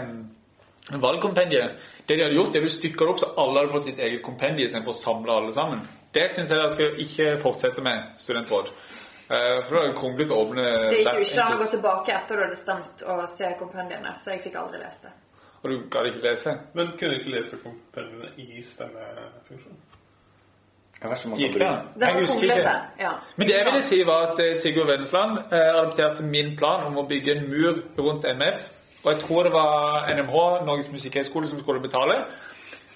en 0.93 1.03
valgkompendie. 1.03 1.69
Det 2.09 2.19
de 2.19 2.23
hadde 2.23 2.35
gjort, 2.35 2.55
er 2.55 2.61
er 2.61 2.63
du 2.65 2.69
stykker 2.69 2.99
det 3.07 3.09
opp 3.09 3.19
så 3.19 3.33
alle 3.39 3.59
hadde 3.59 3.73
fått 3.73 3.85
sitt 3.85 3.99
eget 3.99 4.23
kompendie 4.23 4.65
istedenfor 4.65 4.93
å 4.93 5.03
samle 5.03 5.33
alle 5.33 5.53
sammen. 5.53 5.81
Det 6.15 6.31
syns 6.31 6.51
jeg 6.51 6.59
dere 6.59 6.69
skal 6.69 6.99
ikke 6.99 7.39
fortsette 7.39 7.83
med, 7.83 8.03
studentråd. 8.19 8.71
Eh, 9.31 9.63
for 9.65 9.77
da 9.77 9.83
er 9.83 9.87
det 9.93 9.97
kronglete 9.99 10.35
å 10.37 10.41
åpne 10.45 10.65
Det 10.91 10.99
gikk 11.01 11.13
jo 11.15 11.25
ikke 11.25 11.45
an 11.47 11.55
å 11.55 11.61
gå 11.63 11.69
tilbake 11.73 12.13
etter 12.13 12.37
du 12.37 12.43
hadde 12.45 12.57
stemt 12.61 13.05
og 13.09 13.23
se 13.33 13.55
kompendiene, 13.59 14.13
så 14.21 14.35
jeg 14.35 14.43
fikk 14.45 14.59
aldri 14.61 14.83
lest 14.83 15.07
det. 15.09 15.13
Og 15.65 15.71
du 15.71 15.77
gadd 15.89 16.11
ikke 16.11 16.21
lese. 16.27 16.53
Men 16.77 16.91
kunne 16.99 17.15
du 17.15 17.21
ikke 17.23 17.33
lese 17.39 17.57
kompendiene 17.63 18.29
i 18.37 18.63
stemmefunksjonen? 18.63 19.81
Gikk 21.37 21.57
det? 21.59 21.69
Det 22.01 22.07
var 22.07 22.21
kronglete. 22.27 22.75
Ja. 23.01 23.11
Men 23.37 23.49
det 23.49 23.57
jeg 23.57 23.65
ville 23.67 23.83
si 23.83 23.99
var 24.09 24.31
at 24.31 24.39
eh, 24.45 24.55
Sigurd 24.57 24.87
Vennesland 24.89 25.39
eh, 25.53 25.71
adopterte 25.81 26.25
min 26.25 26.55
plan 26.57 26.87
om 26.89 26.97
å 27.03 27.07
bygge 27.09 27.35
en 27.39 27.49
mur 27.51 27.81
rundt 27.99 28.25
MF. 28.25 28.63
Og 29.05 29.11
jeg 29.13 29.21
tror 29.21 29.43
det 29.45 29.53
var 29.53 30.07
NMH, 30.09 30.37
Norges 30.65 30.89
musikkhøgskole, 30.93 31.47
som 31.47 31.61
skulle 31.61 31.81
betale. 31.85 32.23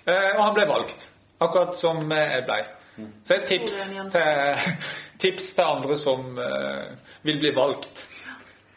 Eh, 0.09 0.37
Og 0.39 0.45
han 0.45 0.55
ble 0.57 0.65
valgt. 0.71 1.11
Akkurat 1.41 1.77
som 1.77 2.01
jeg 2.11 2.45
ble. 2.49 2.63
Så 3.25 3.35
et 3.35 3.47
tips 3.49 3.77
til, 4.13 4.23
tips 5.25 5.53
til 5.55 5.65
andre 5.65 5.97
som 5.97 6.39
eh, 6.39 6.89
vil 7.23 7.39
bli 7.43 7.53
valgt. 7.57 8.07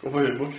Gå 0.02 0.12
for 0.12 0.20
humor. 0.20 0.54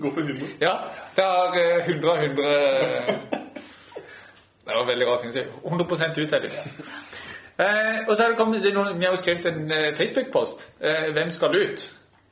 Gå 0.00 0.10
for 0.14 0.20
humor. 0.20 0.52
Ja, 0.60 0.74
det 1.16 1.24
har 1.24 1.58
eh, 1.60 1.88
100 1.88 2.10
av 2.10 2.24
100 2.24 2.50
eh, 2.50 3.14
Det 4.64 4.72
var 4.72 4.86
veldig 4.88 5.06
rart 5.06 5.26
å 5.28 5.32
si. 5.32 5.42
100 5.64 6.22
uttelling. 6.24 6.54
Eh, 7.58 8.08
og 8.08 8.16
så 8.16 8.24
er 8.24 8.32
det 8.32 8.38
kommet, 8.38 8.62
det 8.62 8.72
er 8.72 8.78
noen, 8.78 8.96
Vi 8.98 9.04
har 9.04 9.12
jo 9.12 9.20
skrevet 9.20 9.46
en 9.46 9.70
eh, 9.70 9.90
Facebook-post. 9.94 10.64
Eh, 10.80 11.10
hvem 11.12 11.30
skal 11.30 11.54
ut? 11.54 11.84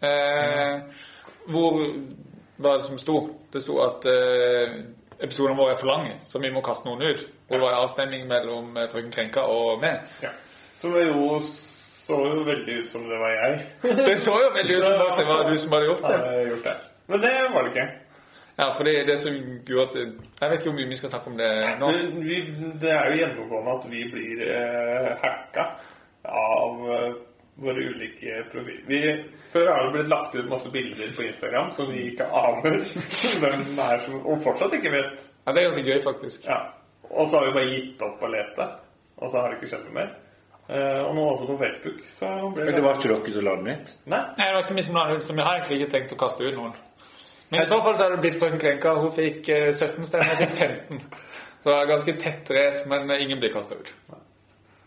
Eh, 0.02 0.80
hvor 1.52 1.78
Hva 2.56 2.72
er 2.72 2.78
det 2.78 2.86
som 2.86 2.98
sto? 2.98 3.16
Det 3.52 3.62
sto 3.62 3.78
at 3.82 4.06
eh, 4.06 4.74
episodene 5.22 5.56
våre 5.58 5.74
er 5.74 5.78
for 5.80 5.90
lange, 5.90 6.16
så 6.26 6.38
vi 6.38 6.50
må 6.52 6.62
kaste 6.64 6.88
noen 6.88 7.02
ut. 7.02 7.24
Og 7.48 7.54
det 7.54 7.60
var 7.62 7.74
en 7.74 7.84
avstemning 7.84 8.26
mellom 8.30 8.76
eh, 8.76 8.88
Frøken 8.90 9.12
Krenka 9.14 9.44
og 9.50 9.80
meg. 9.82 10.02
Ja. 10.22 10.30
Som 10.82 10.94
det 10.98 11.06
jo 11.08 11.40
så 12.02 12.16
jo 12.26 12.42
veldig 12.46 12.78
ut 12.82 12.88
som 12.90 13.04
det 13.06 13.18
var 13.20 13.30
jeg. 13.30 13.58
Det 14.08 14.16
så 14.18 14.32
jo 14.42 14.48
veldig 14.56 14.78
ut 14.80 14.84
som 14.84 15.02
at 15.06 15.20
det 15.20 15.26
var 15.28 15.44
du 15.46 15.56
som 15.56 15.74
hadde 15.76 15.86
gjort 15.86 16.06
det. 16.06 16.16
hadde 16.18 16.48
gjort 16.48 16.64
det. 16.66 16.78
Men 17.12 17.20
det 17.22 17.34
var 17.54 17.62
det 17.62 17.70
ikke. 17.72 17.84
Ja, 18.58 18.66
for 18.76 18.84
det, 18.84 18.94
det 19.06 19.16
som 19.22 19.36
gjorde 19.66 19.84
at 19.86 19.94
Jeg 19.96 20.50
vet 20.50 20.58
ikke 20.58 20.70
hvor 20.70 20.78
mye 20.80 20.90
vi 20.90 20.98
skal 20.98 21.12
snakke 21.12 21.30
om 21.30 21.36
det 21.38 21.50
nå. 21.80 21.90
Men 21.94 22.24
vi, 22.26 22.40
det 22.82 22.90
er 22.92 23.12
jo 23.12 23.20
gjennomgående 23.20 23.76
at 23.78 23.86
vi 23.92 24.02
blir 24.12 24.42
eh, 24.44 25.06
hacka 25.22 25.64
av 26.28 26.82
eh, 26.96 27.06
våre 27.62 27.86
ulike 27.92 28.42
profiler. 28.52 28.82
Vi, 28.90 29.00
før 29.54 29.70
har 29.70 29.86
det 29.86 29.94
blitt 29.96 30.10
lagt 30.12 30.36
ut 30.36 30.50
masse 30.50 30.70
bilder 30.74 31.14
på 31.16 31.24
Instagram 31.28 31.70
som 31.78 31.90
vi 31.94 32.08
ikke 32.10 32.26
aner 32.42 32.76
hvem 33.44 33.64
er 33.86 34.04
som 34.04 34.18
Og 34.26 34.42
fortsatt 34.44 34.74
ikke 34.78 34.92
vet. 34.98 35.24
Ja, 35.46 35.52
Det 35.52 35.62
er 35.62 35.70
ganske 35.70 35.86
gøy, 35.86 36.02
faktisk. 36.04 36.50
Ja. 36.50 36.60
Og 37.10 37.28
så 37.28 37.38
har 37.38 37.48
vi 37.48 37.56
bare 37.56 37.72
gitt 37.72 38.04
opp 38.04 38.22
å 38.22 38.30
lete. 38.34 38.68
Og 39.22 39.30
så 39.30 39.38
har 39.38 39.50
det 39.52 39.60
ikke 39.60 39.72
skjedd 39.72 39.88
noe 39.88 39.96
mer. 40.02 40.12
Eh, 40.68 41.00
og 41.02 41.14
nå 41.16 41.24
også 41.32 41.46
på 41.50 41.58
Facebook. 41.58 42.00
Så 42.08 42.30
ble 42.54 42.64
Men 42.68 42.78
det 42.78 42.82
var 42.84 42.98
ikke 42.98 43.10
dere 43.10 43.34
som 43.34 43.44
la 43.44 43.54
den 43.58 43.68
ut? 43.68 43.92
Nei. 44.06 44.22
Nei, 44.38 44.46
det 44.46 44.54
var 44.54 44.64
ikke 44.64 44.78
vi 44.78 44.86
som 44.86 44.98
la 44.98 45.06
den 45.08 45.20
ut, 45.20 45.26
så 45.26 45.36
vi 45.36 45.46
har 45.46 45.58
egentlig 45.58 45.80
ikke 45.80 45.94
tenkt 45.96 46.14
å 46.14 46.18
kaste 46.22 46.46
ut 46.46 46.58
noen. 46.58 46.74
Men 47.52 47.62
i 47.62 47.68
så 47.68 47.82
fall 47.84 47.96
så 47.96 48.06
har 48.06 48.14
det 48.14 48.22
blitt 48.22 48.38
frøken 48.40 48.60
Krenka. 48.62 48.94
Hun 48.96 49.10
fikk 49.12 49.48
eh, 49.52 49.70
17 49.74 50.06
stemmer, 50.08 50.30
jeg 50.32 50.46
fikk 50.46 50.54
15. 50.56 51.00
Så 51.62 51.68
det 51.68 51.74
var 51.76 51.90
ganske 51.90 52.14
tett 52.22 52.52
race, 52.56 52.86
men 52.88 53.10
eh, 53.10 53.24
ingen 53.26 53.42
blir 53.42 53.52
kasta 53.52 53.76
ut. 53.76 53.90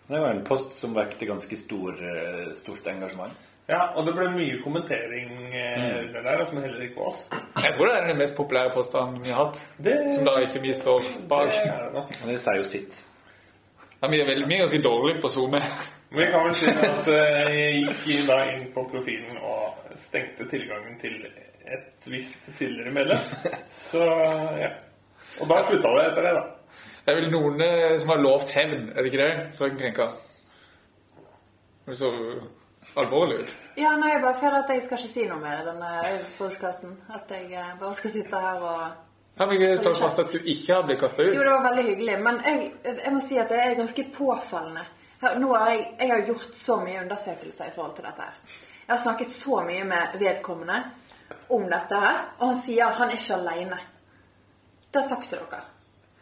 Det 0.07 0.21
var 0.21 0.31
en 0.31 0.41
post 0.47 0.73
som 0.77 0.95
vekte 0.95 1.27
ganske 1.29 1.57
stor, 1.57 1.99
eh, 2.01 2.47
stort 2.57 2.87
engasjement. 2.89 3.43
Ja, 3.69 3.91
og 3.97 4.05
det 4.05 4.13
ble 4.13 4.27
mye 4.29 4.59
kommentering 4.61 5.31
mm. 5.49 6.11
det 6.13 6.21
der, 6.21 6.43
som 6.45 6.59
heller 6.61 6.83
ikke 6.85 6.99
var 7.01 7.07
oss. 7.13 7.23
Jeg 7.63 7.73
tror 7.73 7.89
det 7.89 7.95
er 7.97 8.09
den 8.11 8.19
mest 8.19 8.35
populære 8.37 8.73
posten 8.75 9.15
vi 9.23 9.31
har 9.33 9.47
hatt. 9.47 9.61
Det, 9.81 9.95
Som 10.13 10.27
da 10.27 10.35
ikke 10.45 10.61
vi 10.61 10.73
står 10.77 11.07
bak. 11.29 11.49
det 11.49 11.71
er 11.73 11.87
det 11.95 12.03
det 12.29 12.37
sier 12.43 12.61
jo 12.61 12.67
sitt. 12.69 12.99
Ja, 14.05 14.09
vi 14.09 14.19
er, 14.21 14.25
veldig, 14.25 14.45
vi 14.45 14.53
er 14.53 14.59
ganske 14.61 14.77
dårlige 14.85 15.21
på 15.21 15.29
SoMe. 15.33 15.59
Men 16.11 16.19
vi 16.19 16.25
kan 16.29 16.43
vel 16.45 16.51
si 16.59 16.67
at 16.69 17.07
eh, 17.09 17.55
jeg 17.57 17.93
gikk 18.05 18.27
da 18.27 18.35
inn 18.51 18.67
på 18.75 18.83
profilen 18.91 19.39
og 19.41 19.95
stengte 19.97 20.45
tilgangen 20.51 20.99
til 21.01 21.15
et 21.25 22.05
visst 22.13 22.45
tidligere 22.59 22.93
medlem. 22.93 23.23
Så 23.73 24.03
ja. 24.59 24.69
Og 25.41 25.49
da 25.49 25.57
slutta 25.65 25.95
det 25.95 26.03
etter 26.11 26.27
det, 26.27 26.35
da. 26.37 26.83
Det 26.99 27.15
er 27.15 27.17
vel 27.17 27.33
noen 27.33 27.65
eh, 27.65 27.95
som 28.03 28.13
har 28.13 28.21
lovt 28.21 28.53
hevn, 28.53 28.91
er 28.93 28.99
det 28.99 29.09
ikke 29.09 29.23
det? 29.23 29.31
Frøken 29.57 29.81
Krenka? 29.81 30.07
Det 31.89 31.97
så 31.97 32.13
alvorlig 33.01 33.39
ut. 33.41 33.57
Ja, 33.81 33.95
nei, 33.97 34.13
jeg 34.13 34.21
bare 34.27 34.37
føler 34.43 34.59
at 34.59 34.75
jeg 34.75 34.85
skal 34.85 35.01
ikke 35.01 35.13
si 35.15 35.25
noe 35.31 35.41
mer 35.41 35.63
i 35.63 35.67
denne 35.71 35.95
podkasten. 36.37 36.93
At 37.09 37.33
jeg 37.33 37.49
eh, 37.57 37.73
bare 37.81 37.97
skal 37.97 38.13
sitte 38.19 38.45
her 38.45 38.69
og 38.69 39.04
Står 39.35 39.93
fast 39.99 40.19
at 40.19 40.31
du 40.31 40.45
ikke 40.47 40.73
har 40.73 40.83
blitt 40.87 40.99
kasta 41.01 41.23
Jo, 41.23 41.33
det 41.43 41.49
var 41.51 41.63
veldig 41.65 41.83
hyggelig, 41.83 42.19
men 42.23 42.37
jeg, 42.45 42.69
jeg 42.85 43.11
må 43.11 43.19
si 43.23 43.39
at 43.41 43.49
det 43.51 43.57
er 43.59 43.73
ganske 43.75 44.05
påfallende. 44.15 44.85
Nå 45.41 45.49
har 45.51 45.71
jeg, 45.73 45.81
jeg 45.99 46.11
har 46.11 46.23
gjort 46.29 46.55
så 46.55 46.77
mye 46.79 47.01
undersøkelser 47.01 47.67
i 47.67 47.73
forhold 47.75 47.97
til 47.97 48.07
dette 48.07 48.23
her. 48.23 48.37
Jeg 48.85 48.93
har 48.93 49.01
snakket 49.01 49.33
så 49.33 49.59
mye 49.65 49.83
med 49.89 50.15
vedkommende 50.21 50.79
om 51.51 51.67
dette 51.67 51.99
her, 51.99 52.23
og 52.39 52.47
han 52.53 52.59
sier 52.61 52.95
han 52.95 53.11
er 53.11 53.19
ikke 53.19 53.39
alene. 53.41 53.79
Det 54.91 55.01
har 55.01 55.07
sagt 55.09 55.29
til 55.29 55.41
dere. 55.41 55.63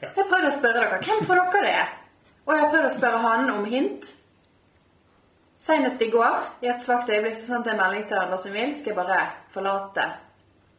Så 0.10 0.23
jeg 0.23 0.30
prøvde 0.32 0.49
å 0.49 0.58
spørre 0.58 0.82
dere 0.82 1.02
hvem 1.04 1.23
tror 1.28 1.41
dere 1.43 1.63
det 1.67 1.78
er. 1.84 1.95
Og 2.43 2.54
jeg 2.54 2.63
har 2.63 2.71
prøvd 2.73 2.89
å 2.89 2.93
spørre 2.97 3.23
han 3.23 3.52
om 3.54 3.65
hint. 3.69 4.08
Senest 5.63 6.02
i 6.02 6.10
går, 6.12 6.39
i 6.65 6.67
et 6.73 6.82
svakt 6.84 7.12
øyeblikk, 7.13 7.38
så 7.38 7.54
sendte 7.54 7.71
jeg 7.71 7.80
melding 7.80 8.08
til 8.10 8.19
Anders 8.19 8.47
Emil. 8.49 8.73
Skal 8.76 8.91
jeg 8.91 8.99
bare 8.99 9.19
forlate 9.54 10.10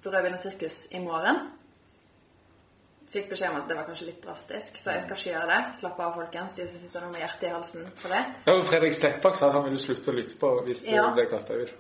Brødvin 0.04 0.36
og 0.36 0.42
sirkus 0.42 0.82
i 0.92 1.00
morgen? 1.00 1.38
Fikk 3.14 3.28
beskjed 3.30 3.52
om 3.52 3.60
at 3.60 3.68
det 3.70 3.76
var 3.78 3.86
kanskje 3.86 4.08
litt 4.08 4.22
drastisk, 4.24 4.76
så 4.80 4.96
jeg 4.96 5.04
skal 5.04 5.18
ikke 5.20 5.30
gjøre 5.30 5.48
det. 5.52 5.58
Slapp 5.78 6.00
av, 6.02 6.16
folkens, 6.16 6.56
de 6.58 6.64
som 6.66 6.80
sitter 6.82 7.04
nå 7.04 7.12
med 7.12 7.20
hjertet 7.22 7.44
i 7.46 7.52
halsen 7.54 7.84
for 8.00 8.10
det. 8.14 8.22
Ja, 8.48 8.54
og 8.58 8.64
Fredrik 8.66 8.96
Slettbakk 8.96 9.38
sa 9.38 9.52
han 9.54 9.64
ville 9.68 9.78
slutte 9.82 10.10
å 10.10 10.16
lytte 10.16 10.38
på 10.40 10.50
hvis 10.66 10.82
du 10.82 10.90
Ja. 10.96 11.04
ble 11.14 11.26
kasta 11.30 11.54
ut. 11.54 11.74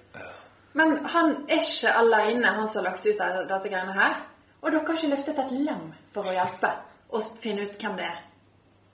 Men 0.78 0.96
han 1.10 1.32
er 1.48 1.58
ikke 1.62 1.90
alene, 1.98 2.46
han 2.54 2.68
som 2.68 2.84
har 2.84 2.90
lagt 2.92 3.06
ut 3.06 3.18
dette, 3.18 3.44
dette 3.50 3.68
greiene 3.72 3.92
her. 3.98 4.14
Og 4.62 4.70
dere 4.70 4.80
har 4.86 4.94
ikke 4.96 5.10
løftet 5.10 5.38
et 5.42 5.50
lem 5.50 5.92
for 6.14 6.22
å 6.24 6.32
hjelpe 6.34 6.70
og 7.10 7.22
finne 7.42 7.62
ut 7.66 7.76
hvem 7.82 7.96
det 7.98 8.04
er. 8.04 8.22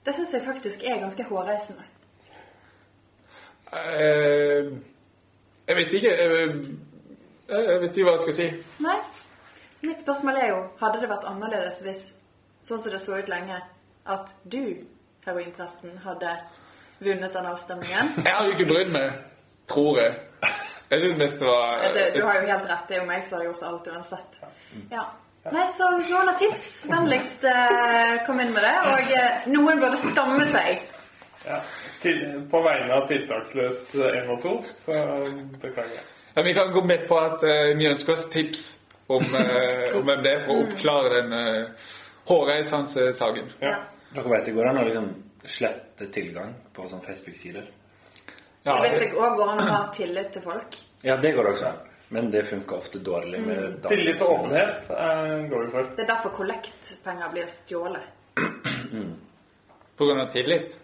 Det 0.05 0.15
syns 0.17 0.33
jeg 0.33 0.41
faktisk 0.45 0.83
er 0.83 0.99
ganske 0.99 1.23
hårreisende. 1.29 1.83
Uh, 3.71 4.77
jeg 5.67 5.75
vet 5.77 5.93
ikke 5.93 6.15
Uh, 7.51 7.57
Jeg 7.67 7.81
vet 7.81 7.97
ikke 7.97 8.03
hva 8.07 8.11
jeg 8.15 8.21
skal 8.23 8.33
si. 8.33 8.45
Nei. 8.79 8.97
Mitt 9.83 9.99
spørsmål 9.99 10.37
er 10.39 10.47
jo 10.53 10.59
Hadde 10.79 11.01
det 11.01 11.09
vært 11.09 11.25
annerledes 11.27 11.81
hvis, 11.83 12.03
sånn 12.61 12.81
som 12.81 12.93
det 12.93 13.01
så 13.03 13.17
ut 13.19 13.31
lenge, 13.31 13.59
at 14.11 14.35
du, 14.43 14.83
heroinpresten, 15.25 15.97
hadde 16.05 16.35
vunnet 17.01 17.33
den 17.33 17.49
avstemningen? 17.49 18.13
Jeg 18.25 18.35
hadde 18.37 18.53
ikke 18.55 18.69
brydd 18.73 18.93
meg, 18.93 19.17
tror 19.69 20.01
jeg. 20.01 20.19
Jeg 20.91 21.01
synes 21.05 21.19
mest 21.21 21.39
det 21.39 21.47
var 21.47 21.83
du, 21.95 21.99
du 22.17 22.23
har 22.27 22.41
jo 22.41 22.47
helt 22.49 22.65
rett. 22.67 22.87
Det 22.89 22.95
er 22.97 22.99
jo 22.99 23.07
meg 23.07 23.21
som 23.23 23.37
har 23.39 23.45
gjort 23.47 23.61
alt 23.63 23.85
uansett. 23.93 24.41
Ja. 24.91 25.05
Nei, 25.49 25.63
så 25.71 25.87
hvis 25.95 26.09
noen 26.11 26.27
har 26.27 26.35
tips, 26.37 26.65
vennligst 26.91 27.45
eh, 27.49 28.17
kom 28.27 28.41
inn 28.43 28.51
med 28.51 28.61
det. 28.61 28.73
Og 28.91 29.13
eh, 29.15 29.47
noen 29.53 29.79
burde 29.81 29.97
skamme 29.97 30.43
seg. 30.51 30.83
Ja. 31.45 31.61
Til, 32.03 32.19
på 32.51 32.61
vegne 32.65 32.97
av 32.97 33.07
tiltaksløs 33.09 33.87
1 33.95 34.29
og 34.35 34.43
2, 34.43 34.51
så 34.83 34.99
beklager 35.63 35.95
jeg. 35.95 36.05
Ja, 36.35 36.43
vi 36.45 36.53
kan 36.59 36.75
gå 36.75 36.83
med 36.85 37.07
på 37.07 37.17
at 37.23 37.47
eh, 37.47 37.71
vi 37.79 37.87
ønsker 37.89 38.13
oss 38.13 38.27
tips 38.33 38.67
om, 39.07 39.23
eh, 39.39 39.95
om 39.95 40.05
hvem 40.05 40.21
det 40.27 40.35
er, 40.35 40.43
for 40.43 40.59
å 40.59 40.67
oppklare 40.67 41.23
den 41.23 41.33
uh, 42.25 42.31
hårreisende 42.31 43.13
saken. 43.13 43.51
Ja. 43.59 43.75
Dere 44.13 44.29
vet 44.29 44.45
det 44.45 44.51
går 44.51 44.65
an 44.71 44.77
å 44.81 44.87
liksom 44.87 45.07
slette 45.45 46.07
tilgang 46.13 46.53
på 46.73 46.87
sånn 46.89 47.01
Facebook-sider. 47.05 47.63
Ja, 48.63 48.75
Jeg 48.83 48.91
vet 48.91 48.99
det, 48.99 49.05
det 49.09 49.17
òg 49.17 49.37
går 49.39 49.49
an 49.49 49.63
å 49.63 49.69
ha 49.71 49.85
tillit 49.93 50.33
til 50.35 50.43
folk. 50.45 50.77
Ja, 51.01 51.15
det 51.17 51.31
går 51.33 51.47
det 51.47 51.53
også 51.55 51.69
an. 51.71 51.79
Men 52.11 52.27
det 52.31 52.43
funker 52.43 52.77
ofte 52.77 52.99
dårlig 52.99 53.39
med 53.45 53.57
dagens- 53.57 53.87
Tillit 53.87 54.21
og 54.21 54.31
åpenhet 54.33 54.89
eh, 54.91 55.47
går 55.49 55.63
vi 55.63 55.69
for. 55.71 55.85
Det 55.95 56.03
er 56.03 56.09
derfor 56.09 56.33
kollektpenger 56.35 57.31
blir 57.31 57.47
stjålet. 57.47 58.01
på 59.97 60.05
grunn 60.05 60.19
av 60.19 60.27
tillit. 60.33 60.75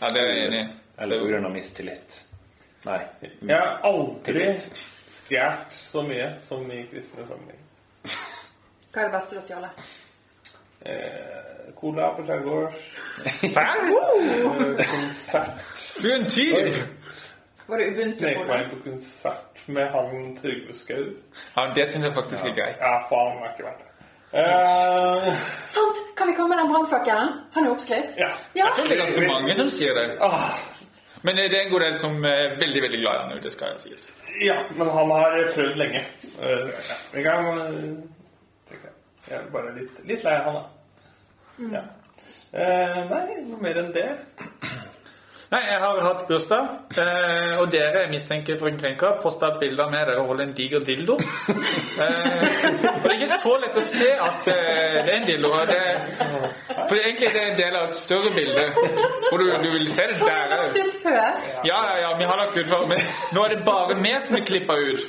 Ja, 0.00 0.10
det 0.10 0.22
er 0.22 0.30
jeg 0.30 0.46
enig 0.46 0.60
i. 0.60 0.68
Eller 1.02 1.18
på 1.18 1.26
grunn 1.26 1.48
av 1.48 1.52
mistillit. 1.52 2.20
Nei. 2.86 3.00
Jeg 3.22 3.58
har 3.58 3.82
aldri 3.90 4.46
stjålet 4.62 5.74
så 5.74 6.06
mye 6.06 6.30
som 6.46 6.70
i 6.70 6.84
kristne 6.90 7.26
sammenhenger. 7.26 7.61
Hva 8.92 9.00
er 9.00 9.08
det 9.08 9.14
beste 9.14 9.34
du 9.34 9.40
har 9.40 9.46
stjålet? 9.46 9.84
Eh, 10.86 11.68
cola 11.78 12.08
på 12.16 12.24
skjærgårds, 12.26 12.74
Serr? 13.54 13.78
eh, 13.86 14.82
konsert 14.90 15.50
Du 16.02 16.08
er 16.10 16.16
en 16.16 16.26
tyv! 16.28 16.82
Var 17.68 17.78
det 17.78 17.86
Ubuntu 17.92 18.18
Snek 18.18 18.36
på 18.40 18.44
meg 18.48 18.66
på 18.72 18.78
konsert 18.84 19.60
med 19.70 19.86
han 19.94 20.32
Trygve 20.40 20.74
Skau. 20.74 21.04
Ja, 21.56 21.68
det 21.76 21.84
syns 21.88 22.04
jeg 22.08 22.14
faktisk 22.16 22.48
er 22.50 22.54
greit. 22.56 22.80
Ja, 22.82 22.96
faen, 23.08 23.38
det 23.38 23.46
er 23.46 23.52
ikke 23.54 23.68
verdt 23.68 23.84
det. 23.84 23.88
Eh, 24.42 25.46
Sant! 25.70 26.00
Kan 26.18 26.28
vi 26.28 26.34
komme 26.36 26.56
med 26.56 26.62
den 26.64 26.72
brannfakkelen? 26.72 27.30
Han 27.54 27.66
er 27.68 27.70
oppskrytt. 27.76 28.16
ja. 28.18 28.28
Ja. 28.58 28.66
Jeg 28.66 28.76
føler 28.76 28.88
det 28.90 28.98
er 28.98 29.02
ganske 29.04 29.26
mange 29.30 29.54
som 29.54 29.70
sier 29.70 29.94
det. 29.96 30.06
Ah, 30.20 30.50
Men 31.22 31.36
det 31.38 31.46
er 31.54 31.60
en 31.62 31.70
god 31.70 31.80
del 31.86 31.96
som 31.96 32.18
er 32.26 32.56
veldig 32.58 32.82
veldig 32.82 33.00
glad 33.04 33.14
i 33.14 33.22
han, 33.30 33.42
det 33.44 33.52
skal 33.54 33.76
sies. 33.78 34.08
ja, 34.42 34.56
men 34.76 34.88
han 34.90 35.10
har 35.14 35.38
prøvd 35.54 35.76
lenge. 35.78 36.02
Eh, 36.42 36.66
ja. 36.90 36.96
Vi 37.14 37.22
kan 37.22 37.46
eh. 37.46 37.76
Jeg 39.32 39.40
er 39.40 39.50
bare 39.52 39.72
litt, 39.80 40.00
litt 40.08 40.24
lei 40.28 40.36
av 40.38 40.48
han, 40.50 40.54
da. 40.60 41.74
Ja. 41.78 41.82
Eh, 42.52 42.96
nei, 43.08 43.26
noe 43.48 43.60
mer 43.64 43.78
enn 43.80 43.92
det. 43.94 44.08
Nei, 45.52 45.58
jeg 45.68 45.80
har 45.82 45.98
hatt 46.00 46.22
bursdag, 46.28 46.68
eh, 46.96 47.58
og 47.60 47.66
dere 47.72 48.06
mistenker 48.08 48.56
for 48.60 48.70
en 48.70 48.78
krenker. 48.80 49.18
Posta 49.20 49.50
et 49.52 49.58
bilde 49.60 49.84
av 49.84 49.90
meg 49.92 50.06
der 50.08 50.16
jeg 50.16 50.26
holder 50.30 50.46
en 50.46 50.54
diger 50.56 50.84
dildo. 50.88 51.16
Eh, 51.20 52.46
og 52.88 53.04
det 53.04 53.10
er 53.10 53.16
ikke 53.18 53.28
så 53.42 53.52
lett 53.60 53.76
å 53.76 53.82
se 53.84 54.08
at 54.28 54.48
eh, 54.48 54.96
det 55.04 55.12
er 55.12 55.16
en 55.18 55.26
dildo. 55.28 55.50
og 55.52 55.68
Det, 55.68 55.80
for 56.88 56.96
egentlig 56.96 57.28
er 57.28 57.36
det 57.36 57.42
en 57.50 57.58
del 57.60 57.76
av 57.82 57.88
et 57.90 57.98
større 58.00 58.32
bilde. 58.36 58.64
Hvor 59.28 59.38
du, 59.44 59.46
du 59.64 59.68
vil 59.76 59.88
se 59.92 60.06
det 60.08 60.16
Som 60.22 60.32
er 60.32 60.48
der. 60.48 60.56
lagt 60.62 60.80
ut 60.80 60.96
før. 61.04 61.20
Ja, 61.68 61.80
ja, 61.90 61.98
ja, 62.06 62.12
vi 62.20 62.30
har 62.32 62.40
lagt 62.40 62.56
ut 62.56 62.68
før, 62.72 62.86
men 62.94 63.04
nå 63.36 63.44
er 63.44 63.56
det 63.58 63.64
bare 63.68 63.98
vi 64.00 64.14
som 64.24 64.40
er 64.40 64.46
klippa 64.48 64.78
ut. 64.80 65.04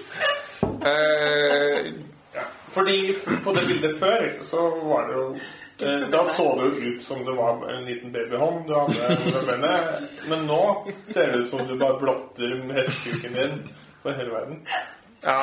Eh, 0.91 1.93
Fordi 2.73 2.97
på 3.43 3.53
det 3.53 3.67
bildet 3.67 3.99
før, 3.99 4.23
så 4.49 4.63
var 4.88 5.07
det 5.09 5.13
jo 5.19 5.25
eh, 5.86 6.07
Da 6.13 6.23
så 6.36 6.47
det 6.59 6.65
jo 6.69 6.89
ut 6.93 7.01
som 7.03 7.21
det 7.27 7.36
var 7.38 7.62
en 7.73 7.86
liten 7.86 8.12
babyhånd 8.15 8.65
du 8.67 8.73
hadde 8.73 9.57
med. 9.67 10.07
Men 10.31 10.47
nå 10.49 10.59
ser 11.12 11.31
det 11.31 11.43
ut 11.43 11.49
som 11.53 11.63
du 11.69 11.75
bare 11.77 11.99
blotter 12.01 12.57
hestekuken 12.79 13.38
din 13.39 13.55
for 14.03 14.17
hele 14.17 14.33
verden. 14.33 14.59
ja, 15.23 15.38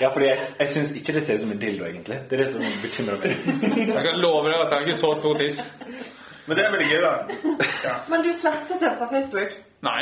Ja, 0.00 0.08
fordi 0.14 0.26
jeg, 0.30 0.38
jeg 0.60 0.68
syns 0.76 0.94
ikke 0.96 1.12
det 1.18 1.24
ser 1.26 1.34
ut 1.40 1.44
som 1.44 1.52
en 1.52 1.60
dildo, 1.60 1.84
egentlig. 1.90 2.20
Det 2.30 2.38
er 2.38 2.44
det 2.44 2.50
som 2.54 2.62
bekymrer 2.84 3.20
meg. 3.20 3.30
jeg 3.94 4.06
kan 4.06 4.20
love 4.22 4.46
deg 4.48 4.56
at 4.62 4.70
jeg 4.70 4.78
har 4.78 4.86
ikke 4.88 5.00
så 5.02 5.10
stor 5.18 5.34
tiss. 5.42 5.60
Men 6.46 6.56
det 6.56 6.64
er 6.64 6.72
veldig 6.72 6.88
gøy, 6.90 7.02
da. 7.04 7.12
Ja. 7.84 7.94
Men 8.08 8.22
du 8.24 8.30
slettet 8.34 8.80
det 8.80 8.94
fra 8.98 9.06
Facebook. 9.10 9.52
Nei. 9.86 10.00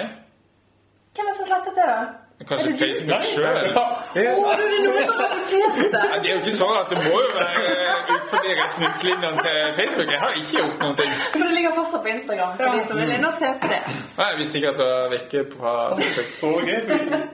Hvem 1.17 1.27
er 1.27 1.33
det 1.33 1.39
som 1.41 1.49
slettet 1.51 1.81
det, 1.81 1.89
da? 1.91 1.99
Kanskje 2.47 2.71
du? 2.71 2.77
Facebook 2.79 3.25
sjøl. 3.27 3.73
Ja. 3.75 3.85
Det 4.15 4.23
er 4.25 4.37
noen 4.39 5.07
som 5.09 5.17
rapporterte 5.19 5.89
det! 5.93 6.03
Det 6.23 6.29
er 6.29 6.37
jo 6.37 6.39
ikke 6.39 6.53
sånn 6.55 6.77
at 6.79 6.93
det 6.93 7.01
må 7.03 7.19
jo 7.19 7.33
være 7.35 7.73
eh, 7.73 8.13
ut 8.13 8.29
fra 8.31 8.43
de 8.45 8.53
retningslinjene 8.61 9.43
til 9.43 9.59
Facebook. 9.79 10.13
Jeg 10.15 10.21
har 10.23 10.37
ikke 10.39 10.55
gjort 10.61 10.85
noen 10.85 10.95
ting. 11.01 11.11
For 11.35 11.43
det 11.43 11.57
ligger 11.57 11.75
fortsatt 11.81 12.05
på 12.07 12.13
Instagram 12.13 12.55
for 12.61 12.79
de 12.79 12.85
som 12.87 13.03
vil 13.03 13.11
inn 13.17 13.27
og 13.27 13.35
se 13.35 13.51
på 13.65 13.73
det. 13.73 13.81
Nei, 14.21 14.29
Jeg 14.31 14.39
visste 14.43 14.63
ikke 14.63 14.71
at 14.71 14.81
det 14.83 14.89
var 14.93 15.11
vekke 15.17 15.45
fra 15.57 15.75
Facebook. 15.99 16.31
Så 16.39 16.55
gøy. 16.69 16.79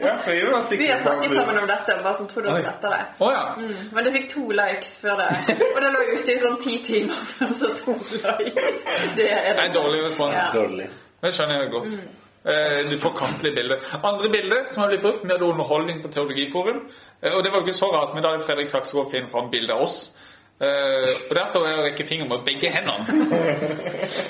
Ja, 0.06 0.16
var 0.54 0.72
Vi 0.72 0.90
har 0.94 1.04
snakket 1.04 1.36
sammen 1.36 1.62
om 1.62 1.68
dette, 1.74 1.98
bare 2.08 2.16
som 2.22 2.32
trodde 2.32 2.56
han 2.56 2.64
sletta 2.64 2.96
det. 2.96 3.04
Oh, 3.20 3.32
ja. 3.36 3.44
Men 3.92 4.08
det 4.08 4.16
fikk 4.18 4.28
to 4.32 4.48
likes 4.56 4.96
før 5.04 5.20
det. 5.20 5.30
Og 5.68 5.80
det 5.84 5.94
lå 5.94 6.04
ute 6.14 6.32
i 6.32 6.40
sånn 6.40 6.60
ti 6.64 6.80
timer 6.90 7.24
før 7.36 7.54
så 7.60 7.74
to 7.84 8.00
likes. 8.00 8.82
Det 9.20 9.28
er 9.28 9.52
Det 9.52 9.56
Nei, 9.60 9.68
en 9.68 9.78
dårlig 9.80 10.04
respons. 10.08 10.40
Ja. 10.40 10.50
Dårlig. 10.56 10.88
Det 11.20 11.36
skjønner 11.36 11.60
jeg 11.60 11.74
godt. 11.76 11.98
Eh, 12.44 12.90
Du 12.90 12.98
forkastelige 12.98 13.54
bilder. 13.56 13.76
Andre 14.04 14.28
bilder 14.28 14.64
som 14.66 14.82
har 14.82 14.88
blitt 14.90 15.02
brukt, 15.02 15.22
vi 15.24 15.30
hadde 15.32 15.44
underholdning 15.44 16.02
på 16.02 16.08
Teologiforum. 16.12 16.82
Eh, 17.22 17.32
Og 17.36 17.44
det 17.44 17.52
var 17.52 17.58
jo 17.60 17.66
ikke 17.66 17.76
så 17.78 17.88
rart, 17.94 18.14
men 18.14 18.22
da 18.22 18.30
hadde 18.34 18.44
Fredrik 18.44 18.68
Saksegård 18.68 19.10
funnet 19.10 19.30
fram 19.30 19.50
bilde 19.50 19.72
av 19.74 19.80
oss. 19.86 20.12
Eh, 20.60 21.08
og 21.30 21.34
der 21.36 21.44
står 21.50 21.66
jeg 21.66 21.78
og 21.78 21.84
rekker 21.84 22.04
fingeren 22.06 22.28
med 22.28 22.44
begge 22.44 22.70
hendene. 22.70 23.04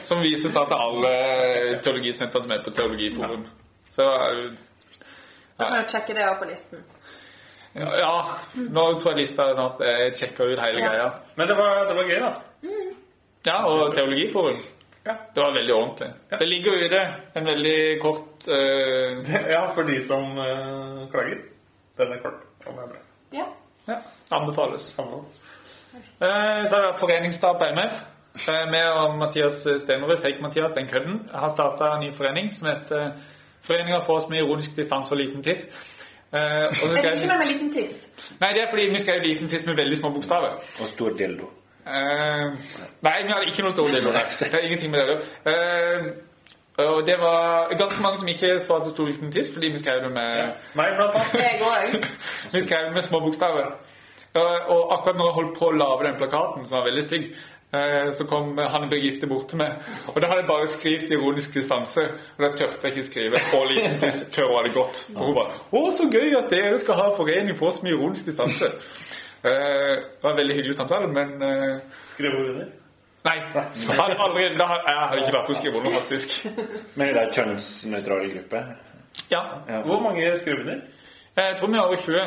Som 0.09 0.22
vises 0.22 0.53
da 0.55 0.62
til 0.64 0.79
alle 0.79 1.11
teologistudentene 1.83 2.42
som 2.42 2.53
er 2.53 2.62
på 2.64 2.70
Teologiforum. 2.70 3.44
Så 3.90 4.07
eh, 4.09 4.53
Da 5.59 5.64
kan 5.68 5.83
du 5.85 5.90
sjekke 5.92 6.14
det 6.14 6.29
opp 6.31 6.38
på 6.38 6.48
listen. 6.50 6.85
ja, 7.74 8.14
nå 8.55 8.83
tror 9.00 9.11
jeg 9.12 9.18
lista 9.18 9.42
at 9.66 9.81
er 9.83 10.14
sjekka 10.16 10.44
ut 10.53 10.59
hele 10.62 10.79
Ja. 10.81 10.88
greia. 10.88 11.11
Men 11.37 11.48
det 11.48 11.57
var, 11.59 11.85
det 11.88 11.96
var 11.96 12.05
gøy, 12.09 12.20
da. 12.20 12.33
Ja, 13.46 13.59
og 13.66 13.94
Teologiforum. 13.94 14.57
Ja. 15.04 15.14
Det 15.34 15.40
var 15.40 15.52
veldig 15.52 15.74
ordentlig. 15.74 16.08
Det 16.38 16.48
ligger 16.48 16.72
jo 16.72 16.84
i 16.84 16.88
det. 16.88 17.14
en 17.34 17.46
veldig 17.46 18.00
kort 18.00 18.48
uh... 18.48 19.34
Ja, 19.54 19.66
for 19.74 19.82
de 19.82 19.98
som 20.04 20.38
uh, 20.38 21.10
klager. 21.10 21.38
Den 21.98 22.12
er 22.12 22.22
kort. 22.22 22.40
Den 22.64 22.78
er 22.78 22.86
bra. 22.88 23.02
Ja. 23.32 23.44
Ja, 23.86 23.98
anbefales. 24.30 24.98
Anbefales. 24.98 25.40
Uh, 25.94 26.64
Så 26.68 26.76
er 26.76 26.86
det 26.86 26.96
foreningsdag 26.96 27.58
på 27.58 27.64
MF. 27.64 28.02
Vi 28.34 28.52
Med 28.70 28.86
og 28.88 29.18
Mathias 29.18 29.66
Stenerud, 29.78 30.18
Fake-Mathias, 30.18 30.72
den 30.72 30.88
kødden, 30.88 31.28
har 31.34 31.48
starta 31.48 31.84
en 31.94 32.00
ny 32.00 32.12
forening 32.12 32.52
som 32.52 32.68
heter 32.68 33.10
Foreninga 33.62 34.00
for 34.00 34.14
oss 34.14 34.28
med 34.28 34.38
ironisk 34.38 34.76
distanse 34.76 35.14
og 35.14 35.20
liten 35.20 35.42
tiss. 35.42 35.68
Uh, 36.32 36.38
og 36.38 36.74
så 36.74 36.82
Jeg 36.82 36.88
skal 36.88 37.02
fikk 37.02 37.22
ikke 37.22 37.28
med 37.28 37.38
meg 37.38 37.52
liten 37.52 37.72
tiss. 37.72 38.08
Nei, 38.40 38.50
det 38.52 38.62
er 38.62 38.70
fordi 38.70 38.88
vi 38.90 38.98
skrev 38.98 39.22
liten 39.22 39.48
tiss 39.48 39.66
med 39.66 39.76
veldig 39.76 39.96
små 39.96 40.10
bokstaver. 40.10 40.58
Og 40.82 40.88
stor 40.88 41.14
dildo. 41.18 41.50
Eh, 41.87 42.53
nei, 43.05 43.16
vi 43.23 43.33
hadde 43.33 43.49
ikke 43.51 43.64
noe 43.66 43.75
stor 43.75 43.90
del 43.92 44.07
av 44.09 44.14
det. 44.16 44.47
er 44.49 44.62
ingenting 44.64 44.92
med 44.94 45.05
det 45.05 45.18
uh. 45.18 45.51
Eh, 45.55 46.14
og 46.75 47.07
det 47.07 47.14
var 47.20 47.70
ganske 47.79 48.03
mange 48.03 48.18
som 48.18 48.29
ikke 48.29 48.59
så 48.59 48.77
at 48.81 48.87
det 48.87 48.92
sto 48.92 49.05
liten 49.07 49.31
tiss, 49.33 49.53
fordi 49.53 49.68
vi 49.70 49.79
skrev 49.79 50.01
det 50.03 50.11
med 50.11 50.57
Meg, 50.75 50.97
blant 50.97 51.14
annet. 51.14 52.07
Vi 52.55 52.62
skrev 52.62 52.92
med 52.92 53.03
små 53.03 53.20
bokstaver. 53.20 53.68
Og, 54.35 54.55
og 54.68 54.94
akkurat 54.97 55.16
når 55.16 55.29
jeg 55.29 55.35
holdt 55.35 55.59
på 55.59 55.68
å 55.68 55.77
lage 55.77 56.09
den 56.09 56.16
plakaten, 56.18 56.64
som 56.66 56.81
var 56.81 56.88
veldig 56.88 57.05
stygg, 57.07 57.29
eh, 57.79 58.09
så 58.16 58.27
kom 58.27 58.59
Hanne 58.59 58.88
Birgitte 58.90 59.29
bort 59.31 59.47
til 59.53 59.61
meg. 59.62 59.77
Og 60.11 60.18
da 60.18 60.33
hadde 60.33 60.42
jeg 60.42 60.51
bare 60.51 60.73
skrevet 60.73 61.14
ironisk 61.14 61.55
distanse. 61.55 62.09
Og 62.35 62.42
da 62.42 62.51
tørte 62.51 62.88
jeg 62.88 62.97
ikke 62.97 63.07
skrive 63.12 63.42
på 63.53 63.62
liten 63.70 64.01
tiss' 64.03 64.25
før 64.35 64.51
hun 64.51 64.57
hadde 64.59 64.75
gått. 64.75 65.05
Og 65.14 65.27
hun 65.29 65.38
bare 65.38 65.61
'Å, 65.70 65.85
så 65.94 66.09
gøy 66.11 66.35
at 66.40 66.51
dere 66.51 66.79
skal 66.83 66.99
ha 66.99 67.11
forening 67.14 67.55
for 67.59 67.70
oss 67.70 67.83
med 67.83 67.94
ironisk 67.94 68.27
distanse'. 68.33 68.73
Eh, 69.44 69.96
det 70.00 70.22
var 70.22 70.30
en 70.30 70.37
veldig 70.37 70.54
hyggelig 70.57 70.74
samtale, 70.78 71.07
men 71.12 71.42
eh, 71.42 71.78
Skrev 72.07 72.33
hun 72.38 72.48
under? 72.54 72.66
Nei. 73.24 73.37
Jeg 73.54 73.96
har 73.96 74.11
aldri, 74.20 74.42
har- 74.61 74.83
jeg 74.87 74.96
hadde 75.09 75.20
ikke 75.22 75.33
vært 75.38 75.50
å 75.50 75.54
skrive 75.57 75.78
under, 75.80 75.90
faktisk. 76.00 76.35
Men 76.96 77.09
er 77.09 77.12
det 77.14 77.22
er 77.22 77.30
kjønnsnøytral 77.38 78.26
gruppe. 78.35 78.61
Ja. 79.30 79.40
Hvor 79.87 80.02
mange 80.04 80.26
skrev 80.37 80.61
under? 80.61 80.83
Jeg 81.37 81.57
tror 81.57 81.68
vi 81.72 81.78
er 81.78 81.87
over 81.87 81.96
20. 81.96 82.20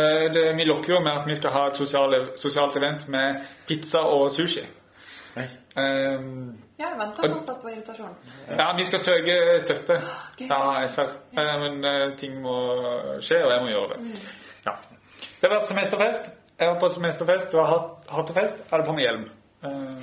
Eh, 0.00 0.26
Det, 0.34 0.44
vi 0.56 0.64
lokker 0.64 0.94
jo 0.94 1.00
med 1.04 1.12
at 1.20 1.26
vi 1.28 1.34
skal 1.34 1.50
ha 1.50 1.66
et 1.68 1.76
sosiale, 1.76 2.22
sosialt 2.40 2.76
event 2.80 3.04
med 3.08 3.36
pizza 3.68 3.98
og 4.00 4.30
sushi. 4.32 4.64
Nei. 5.36 5.44
Um, 5.76 6.56
Ja, 6.80 6.88
jeg 6.88 6.98
venter 6.98 7.28
fortsatt 7.34 7.60
på 7.62 7.68
invitasjon. 7.68 8.14
Ja, 8.58 8.70
vi 8.76 8.84
skal 8.88 8.98
søke 9.04 9.34
støtte 9.60 10.00
fra 10.46 10.60
SR. 10.88 11.10
Ja. 11.36 11.58
Men 11.60 11.84
eh, 11.84 12.16
ting 12.16 12.40
må 12.42 12.56
skje, 13.20 13.42
og 13.44 13.52
jeg 13.52 13.60
må 13.62 13.68
gjøre 13.74 13.92
det. 13.92 14.14
Ja. 14.66 14.72
Det 15.40 15.50
har 15.50 15.58
vært 15.58 15.68
semesterfest. 15.68 16.30
Jeg 16.60 16.68
var 16.68 16.80
på 16.80 16.88
semesterfest. 16.92 17.52
Du 17.52 17.56
har 17.58 17.66
hatt 17.70 18.10
hatt 18.12 18.30
fest, 18.36 18.56
er 18.72 18.78
du 18.82 18.84
på 18.84 18.92
med 18.96 19.04
hjelm. 19.06 19.22
Mm. 19.62 19.96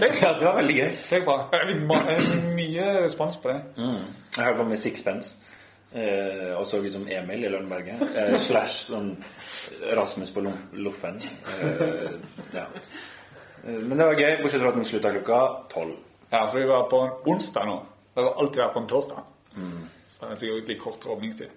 Det, 0.00 0.08
Ja, 0.22 0.32
det 0.38 0.46
var 0.46 0.56
veldig 0.56 0.76
gøy. 0.76 0.88
det 1.10 1.18
er 1.20 1.24
bra. 1.26 1.36
Jeg 1.52 1.68
fikk 1.68 1.82
eh, 2.12 2.46
mye 2.56 2.86
respons 3.02 3.36
på 3.42 3.48
det. 3.52 3.60
Jeg 3.78 4.44
hørte 4.44 4.58
på 4.62 4.68
med 4.70 4.78
Sixpence. 4.82 5.36
Eh, 5.96 6.50
og 6.58 6.66
så 6.66 6.80
ut 6.82 6.92
som 6.92 7.06
Emil 7.08 7.44
i 7.46 7.50
Lønneberget. 7.50 8.02
Eh, 8.16 8.34
slash 8.42 8.80
sånn 8.90 9.12
Rasmus 9.96 10.30
på 10.34 10.42
Loffen. 10.74 11.20
Eh, 11.62 12.16
ja. 12.54 12.66
Eh, 13.66 13.78
Men 13.82 13.98
det 13.98 14.06
var 14.06 14.18
gøy, 14.20 14.42
bortsett 14.42 14.60
fra 14.62 14.68
at 14.74 14.78
den 14.80 14.84
slutta 14.90 15.14
klokka 15.14 15.40
tolv. 15.72 15.94
Ja, 16.32 16.44
for 16.50 16.58
vi 16.58 16.66
var 16.66 16.88
på 16.90 17.00
en 17.06 17.34
onsdag 17.34 17.66
nå. 17.70 17.78
Det 18.14 18.24
har 18.24 18.34
alltid 18.42 18.62
vært 18.62 18.74
på 18.74 18.82
en 18.82 18.90
torsdag. 18.90 19.22
Så 20.10 20.20
det 20.26 20.32
er 20.32 20.40
sikkert 20.42 20.68
litt 20.70 20.82
kort 20.82 21.06
åpningstid. 21.06 21.50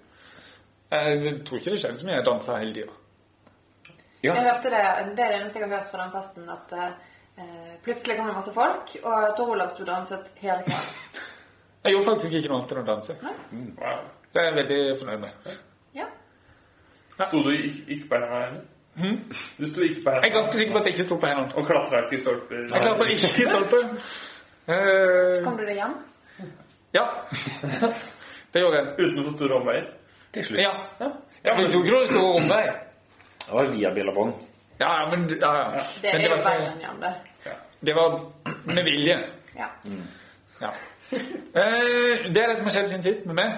Jeg 0.91 1.33
tror 1.45 1.59
ikke 1.59 1.71
det 1.73 1.79
skjedde 1.81 1.99
så 2.01 2.07
mye. 2.07 2.15
Jeg 2.19 2.25
dansa 2.27 2.57
hele 2.61 2.73
tida. 2.75 2.95
Ja. 4.23 4.33
Jeg 4.33 4.43
hørte 4.43 4.69
det, 4.73 4.83
det 5.15 5.23
er 5.23 5.31
det 5.31 5.39
eneste 5.39 5.59
jeg 5.59 5.69
har 5.69 5.77
hørt 5.77 5.91
fra 5.91 6.03
den 6.03 6.11
festen, 6.11 6.49
at 6.51 6.73
eh, 6.75 7.75
plutselig 7.83 8.17
kom 8.17 8.27
det 8.27 8.35
masse 8.35 8.53
folk, 8.53 8.95
og 9.03 9.35
Tor 9.37 9.53
Olav 9.55 9.69
sto 9.71 9.85
og 9.85 9.87
danset 9.87 10.33
hele 10.43 10.63
kvelden. 10.67 11.27
Jeg 11.83 11.93
gjorde 11.93 12.05
faktisk 12.05 12.33
ikke 12.33 12.49
noe 12.51 12.57
annet 12.59 12.71
enn 12.73 12.81
å 12.81 12.87
danse. 12.89 13.13
Wow. 13.79 13.99
Det 14.33 14.41
er 14.41 14.47
jeg 14.49 14.55
veldig 14.55 14.79
fornøyd 14.99 15.21
med. 15.21 15.53
Ja. 15.95 16.07
Sto 17.21 17.39
du 17.45 17.53
ikke, 17.53 18.09
på 18.09 18.19
hendene? 18.19 18.59
Du 19.55 19.63
sto 19.69 19.85
ikke 19.85 20.03
på 20.03 20.15
Jeg 20.17 20.27
er 20.27 20.33
ganske 20.33 20.59
sikker 20.59 20.75
på 20.75 20.81
at 20.81 20.89
jeg 20.89 20.97
ikke 20.97 21.05
sto 21.07 21.17
på 21.21 21.29
hendene. 21.31 21.55
Og 21.55 21.69
klatra 21.69 22.01
ikke 22.03 22.17
i 22.17 22.19
stolper? 22.19 22.65
Jeg 22.65 22.83
klatra 22.83 23.07
ikke 23.15 23.31
i 23.31 23.47
stolper. 23.47 23.87
uh... 24.67 25.39
Kom 25.47 25.55
du 25.55 25.63
deg 25.63 25.79
hjem? 25.79 25.95
ja. 26.99 27.05
Det 28.53 28.61
gjorde 28.65 28.77
jeg. 28.77 28.93
Uten 28.99 29.23
for 29.23 29.31
store 29.37 29.57
omveier? 29.61 29.89
Til 30.33 30.45
slutt. 30.45 30.61
Ja. 30.61 30.71
ja 30.99 31.55
men 31.55 31.63
Jeg 31.63 31.73
tok 31.73 31.85
ikke 31.85 31.95
noe 31.95 32.07
stor 32.11 32.29
omvei. 32.41 32.63
Det 33.49 33.55
var 33.57 33.63
via 33.73 33.91
Billabong. 33.91 34.33
Ja, 34.79 34.89
ja, 35.01 35.09
men 35.15 35.29
ja, 35.41 35.49
ja. 35.57 35.63
Det 36.01 36.13
Men 36.13 36.21
er 36.21 36.29
jo 36.29 36.29
var 36.29 36.37
ikke- 36.37 36.59
veien 36.59 36.79
hjem, 36.79 37.01
det. 37.01 37.13
Det 37.81 37.95
var 37.95 38.19
med 38.75 38.83
vilje. 38.83 39.17
Ja. 39.57 39.67
Ja. 40.61 40.69
Eh, 41.11 42.31
det 42.33 42.37
er 42.43 42.47
det 42.47 42.57
som 42.57 42.65
har 42.65 42.71
skjedd 42.75 42.87
siden 42.87 43.03
sist 43.03 43.25
med 43.25 43.35
meg. 43.35 43.51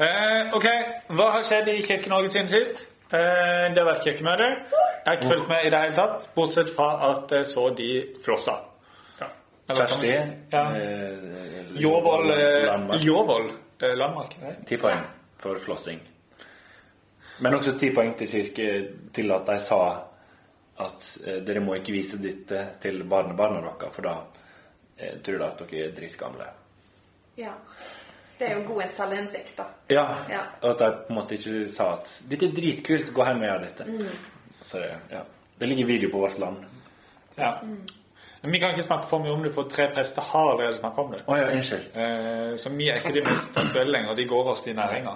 Eh, 0.00 0.54
ok, 0.56 0.66
Hva 1.08 1.30
har 1.36 1.42
skjedd 1.42 1.68
i 1.68 1.82
Kirke-Norge 1.82 2.28
siden 2.28 2.48
sist? 2.48 2.86
Eh, 3.12 3.18
det 3.74 3.78
har 3.78 3.88
vært 3.90 4.04
kirkemøte. 4.06 4.46
Jeg 4.48 5.06
har 5.06 5.16
ikke 5.18 5.28
fulgt 5.34 5.48
med 5.48 5.66
i 5.66 5.70
det 5.70 5.80
hele 5.80 5.94
tatt, 5.94 6.28
bortsett 6.34 6.70
fra 6.76 7.10
at 7.10 7.30
jeg 7.30 7.46
så 7.46 7.68
de 7.76 7.88
flossa. 8.24 8.54
Kjersti. 9.72 10.08
Ja. 10.52 10.62
eh, 10.76 11.82
Jåvoll 11.82 12.30
eh, 12.30 12.64
Landmark. 12.66 13.04
Eh, 13.82 13.94
Landmark. 13.96 14.34
Ti 14.66 14.74
poeng 14.80 15.04
for 15.38 15.58
flossing. 15.58 16.00
Men 17.42 17.56
også 17.58 17.74
ti 17.78 17.90
poeng 17.94 18.14
til 18.18 18.30
kirke 18.30 18.66
til 19.14 19.32
at 19.34 19.48
de 19.48 19.58
sa 19.60 19.80
at 20.82 21.08
eh, 21.26 21.40
dere 21.46 21.62
må 21.64 21.74
ikke 21.78 21.94
vise 21.94 22.20
dette 22.22 22.62
til 22.82 23.02
barnebarna 23.08 23.60
deres, 23.64 23.94
for 23.94 24.06
da 24.06 24.14
eh, 24.96 25.18
tror 25.24 25.42
de 25.42 25.48
at 25.48 25.64
dere 25.66 25.88
er 25.88 25.98
dritgamle. 25.98 26.52
ja. 27.36 27.56
Det 28.38 28.48
er 28.50 28.56
jo 28.58 28.62
god 28.74 28.88
selvinnsikt, 28.90 29.52
da. 29.54 29.64
Ja. 29.92 30.02
Ja. 30.30 30.40
Og 30.62 30.70
at 30.72 30.80
de 30.80 30.86
på 31.04 31.12
en 31.12 31.14
måte 31.14 31.36
ikke 31.36 31.68
sa 31.70 31.92
at 31.94 32.10
'dette 32.26 32.48
er 32.48 32.54
dritkult, 32.56 33.12
gå 33.14 33.24
hjem 33.24 33.42
og 33.42 33.46
gjør 33.46 33.60
dette'. 33.62 34.08
Så 34.62 34.78
det, 34.78 34.88
ja. 35.10 35.20
det 35.60 35.68
ligger 35.68 35.86
video 35.86 36.10
på 36.10 36.18
Vårt 36.18 36.38
Land. 36.38 36.56
Ja. 37.36 37.52
Men 38.42 38.52
vi 38.52 38.60
kan 38.60 38.70
ikke 38.70 38.82
snakke 38.82 39.06
for 39.06 39.22
mye 39.22 39.30
om 39.30 39.42
det, 39.42 39.52
for 39.54 39.62
tre 39.62 39.86
prester 39.94 40.22
har 40.22 40.50
allerede 40.50 40.78
snakket 40.78 40.98
om 40.98 41.12
det. 41.12 41.22
Oh, 41.26 41.38
ja, 41.38 41.52
unnskyld. 41.52 41.84
Eh, 41.94 42.56
så 42.56 42.70
vi 42.74 42.88
er 42.88 42.98
ikke 42.98 43.14
de 43.14 43.22
mest 43.30 43.56
aktuelle 43.56 43.92
lenger. 43.92 44.14
De 44.14 44.26
går 44.26 44.50
oss 44.50 44.66
i 44.66 44.72
næringa. 44.72 45.14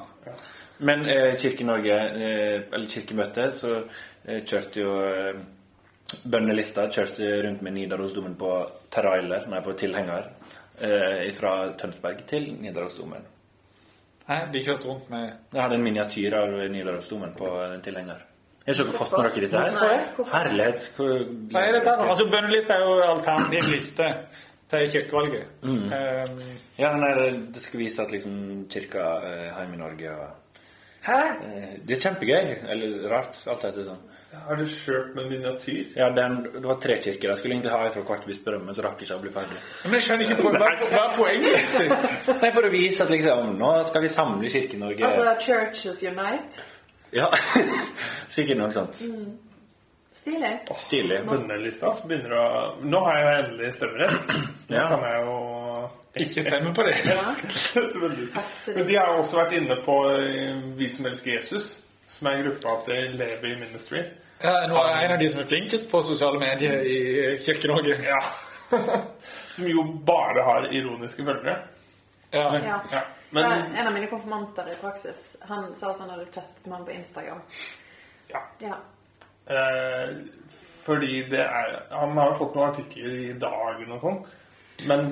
Men 0.79 1.07
eh, 1.09 1.35
Kirke-Norge, 1.41 1.95
eh, 1.97 2.63
eller 2.73 2.87
Kirkemøtet, 2.93 3.55
så 3.55 3.71
eh, 4.29 4.43
kjørte 4.45 4.81
jo 4.83 4.97
eh, 5.09 5.39
Bønnelista 6.31 6.85
kjørte 6.93 7.31
rundt 7.47 7.63
med 7.67 7.73
Nidarosdomen 7.75 8.35
på 8.39 8.51
trailer, 8.95 9.47
nei, 9.51 9.61
på 9.65 9.73
tilhenger, 9.81 10.29
eh, 10.81 11.33
fra 11.35 11.55
Tønsberg 11.81 12.21
til 12.31 12.53
Nidarosdomen. 12.61 13.25
Hæ? 14.29 14.41
De 14.53 14.61
kjørte 14.63 14.89
rundt 14.91 15.11
med 15.11 15.29
Jeg 15.55 15.63
hadde 15.63 15.75
en 15.79 15.83
miniatyr 15.87 16.35
av 16.35 16.55
Nidarosdomen 16.71 17.33
på 17.39 17.51
en 17.65 17.83
tilhenger. 17.83 18.23
Har 18.67 18.75
ikke 18.75 18.85
dere 18.89 18.99
fått 18.99 19.13
med 19.15 19.29
dere 19.37 19.47
dette 19.47 19.83
her? 19.87 20.07
Hvorfor? 20.17 20.33
Herlighet. 20.39 20.87
hvor- 20.97 21.27
Hva 21.53 21.61
er 21.69 21.73
dette? 21.77 21.91
her? 21.91 22.09
Altså, 22.09 22.25
Bønneliste 22.31 22.73
er 22.75 22.81
jo 22.83 22.97
alternativ 23.13 23.69
liste 23.71 24.09
til 24.69 24.89
kirkevalget. 24.91 25.45
Eh, 25.63 26.27
Ja, 26.79 26.91
nei, 26.97 27.13
det, 27.15 27.55
det 27.55 27.63
skal 27.63 27.81
vise 27.81 28.03
at 28.03 28.11
liksom 28.13 28.67
kirka 28.69 28.99
er 29.23 29.55
hjemme 29.61 29.75
i 29.75 29.79
Norge. 29.79 30.11
Og, 30.11 30.27
Hæ? 31.07 31.19
eh, 31.47 31.73
det 31.87 31.97
er 31.97 32.01
kjempegøy. 32.05 32.53
Eller 32.75 33.09
rart, 33.13 33.39
alt 33.49 33.65
etter 33.71 33.87
sånn. 33.87 34.05
Har 34.47 34.59
du 34.59 34.65
kjørt 34.69 35.15
med 35.17 35.31
miniatyr? 35.31 35.95
Ja, 35.97 36.11
den, 36.13 36.35
det 36.53 36.65
var 36.67 36.77
tre 36.83 36.99
kirker. 37.01 37.31
Jeg 37.31 37.39
skulle 37.41 37.55
egentlig 37.57 37.73
ha 37.73 37.87
fra 37.95 38.03
hvert 38.11 38.27
bispedømme, 38.29 38.67
men 38.69 38.75
så 38.77 38.83
rakk 38.85 39.01
jeg 39.01 39.09
ikke 39.09 39.17
å 39.17 39.23
bli 39.23 39.33
ferdig. 39.33 39.61
Men 39.87 39.95
jeg 39.97 40.05
skjønner 40.09 40.27
ikke 40.27 40.43
på, 40.43 40.51
hva, 40.53 40.71
hva 40.83 41.01
er 41.07 41.15
poenget 41.17 41.73
sitt? 41.73 42.07
Nei, 42.43 42.51
For 42.53 42.69
å 42.69 42.73
vise 42.75 43.07
at 43.07 43.15
liksom, 43.15 43.55
nå 43.63 43.71
skal 43.89 44.05
vi 44.05 44.11
samle 44.13 44.51
Kirke-Norge. 44.53 45.09
Altså 45.09 45.37
Churches 45.47 46.03
Unite. 46.05 46.67
Ja, 47.17 47.31
sikkert 48.37 48.61
noe 48.61 48.73
sånt. 48.77 48.99
Stilig. 50.17 50.53
Stilig. 50.81 51.19
Bønnelista 51.29 51.91
så 51.93 52.09
begynner 52.09 52.33
å 52.41 52.45
Nå 52.89 53.01
har 53.05 53.19
jeg 53.19 53.25
jo 53.27 53.33
endelig 53.45 53.73
stemmerett. 53.77 54.31
Så 54.57 54.73
nå 54.73 54.79
Ja. 54.79 54.87
kan 54.93 55.03
jeg 55.05 55.25
jo 55.27 55.35
Ikke 56.17 56.43
stemme 56.43 56.73
på 56.75 56.83
det. 56.87 56.95
Men 58.75 58.87
de 58.89 58.97
har 58.97 59.11
også 59.13 59.37
vært 59.37 59.53
inne 59.59 59.77
på 59.85 59.97
eh, 60.17 60.63
Vi 60.79 60.89
som 60.95 61.09
elsker 61.11 61.35
Jesus, 61.35 61.67
som 62.09 62.31
er 62.31 62.43
gruppa 62.47 62.79
til 62.87 63.19
Levi 63.21 63.53
Ministry. 63.61 64.01
Ja, 64.43 64.55
nå 64.69 64.77
er 64.81 64.91
jeg 64.95 65.05
en 65.05 65.15
av 65.17 65.21
de 65.21 65.29
som 65.33 65.43
er 65.43 65.49
flinkest 65.49 65.91
på 65.91 66.03
sosiale 66.05 66.41
medier 66.41 66.81
i 66.85 66.97
Kirke-Norge. 67.45 67.99
Ja. 68.05 68.21
som 69.55 69.69
jo 69.69 69.85
bare 70.09 70.43
har 70.45 70.69
ironiske 70.73 71.25
følgere. 71.25 71.59
Ja. 72.33 72.49
Ja. 72.59 72.81
Ja. 72.93 73.05
Men 73.31 73.53
en 73.53 73.87
av 73.87 73.93
mine 73.93 74.07
konfirmanter 74.07 74.73
i 74.73 74.77
praksis, 74.81 75.37
han 75.49 75.75
sa 75.75 75.91
at 75.91 76.01
han 76.01 76.11
hadde 76.11 76.29
chattet 76.33 76.67
med 76.67 76.79
ham 76.79 76.85
på 76.87 76.93
Instagram. 76.97 77.41
ja. 78.33 78.43
Ja. 78.61 78.77
Eh, 79.47 80.17
fordi 80.87 81.29
det 81.31 81.41
er 81.41 81.83
Han 81.91 82.17
har 82.19 82.31
jo 82.31 82.35
fått 82.35 82.55
noen 82.55 82.71
artikler 82.71 83.15
i 83.15 83.33
Dagen 83.39 83.93
og 83.95 84.01
sånn, 84.03 84.21
men 84.91 85.09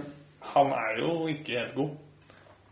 han 0.52 0.72
er 0.76 1.00
jo 1.00 1.12
ikke 1.32 1.58
helt 1.58 1.74
god. 1.74 1.92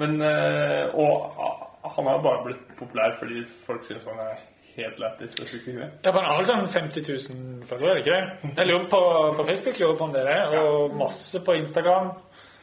Men 0.02 0.16
eh, 0.24 0.94
Og 0.98 1.28
ah, 1.38 1.68
han 1.96 2.08
har 2.08 2.24
bare 2.24 2.44
blitt 2.46 2.64
populær 2.78 3.14
fordi 3.18 3.44
folk 3.66 3.85
syns 3.87 4.08
han 4.11 4.20
er 4.22 4.40
helt 4.76 5.00
lættis 5.02 5.37
og 5.40 5.48
sjuk 5.50 5.68
i 5.68 5.76
huet. 5.76 5.96
Ja, 6.04 6.11
for 6.11 6.20
han 6.20 6.30
har 6.30 6.38
vel 6.40 6.48
sånn 6.48 6.68
50 6.70 7.08
000 7.08 7.64
følgere, 7.68 7.90
er 7.90 7.98
det 7.98 8.04
ikke 8.04 8.18
det? 8.18 8.52
Jeg 8.61 8.70
lurer 8.70 8.87
på, 8.92 9.00
på 9.38 9.46
Facebook 9.48 9.80
lurer 9.80 9.98
på 9.98 10.06
om 10.08 10.14
det 10.14 10.22
er 10.22 10.30
det, 10.30 10.62
og 10.62 10.94
masse 10.96 11.42
på 11.44 11.56
Instagram. 11.58 12.12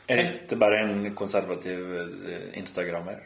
Er 0.09 0.23
dette 0.23 0.57
bare 0.57 0.79
en 0.85 1.11
konservativ 1.17 1.91
eh, 2.01 2.47
instagrammer? 2.57 3.21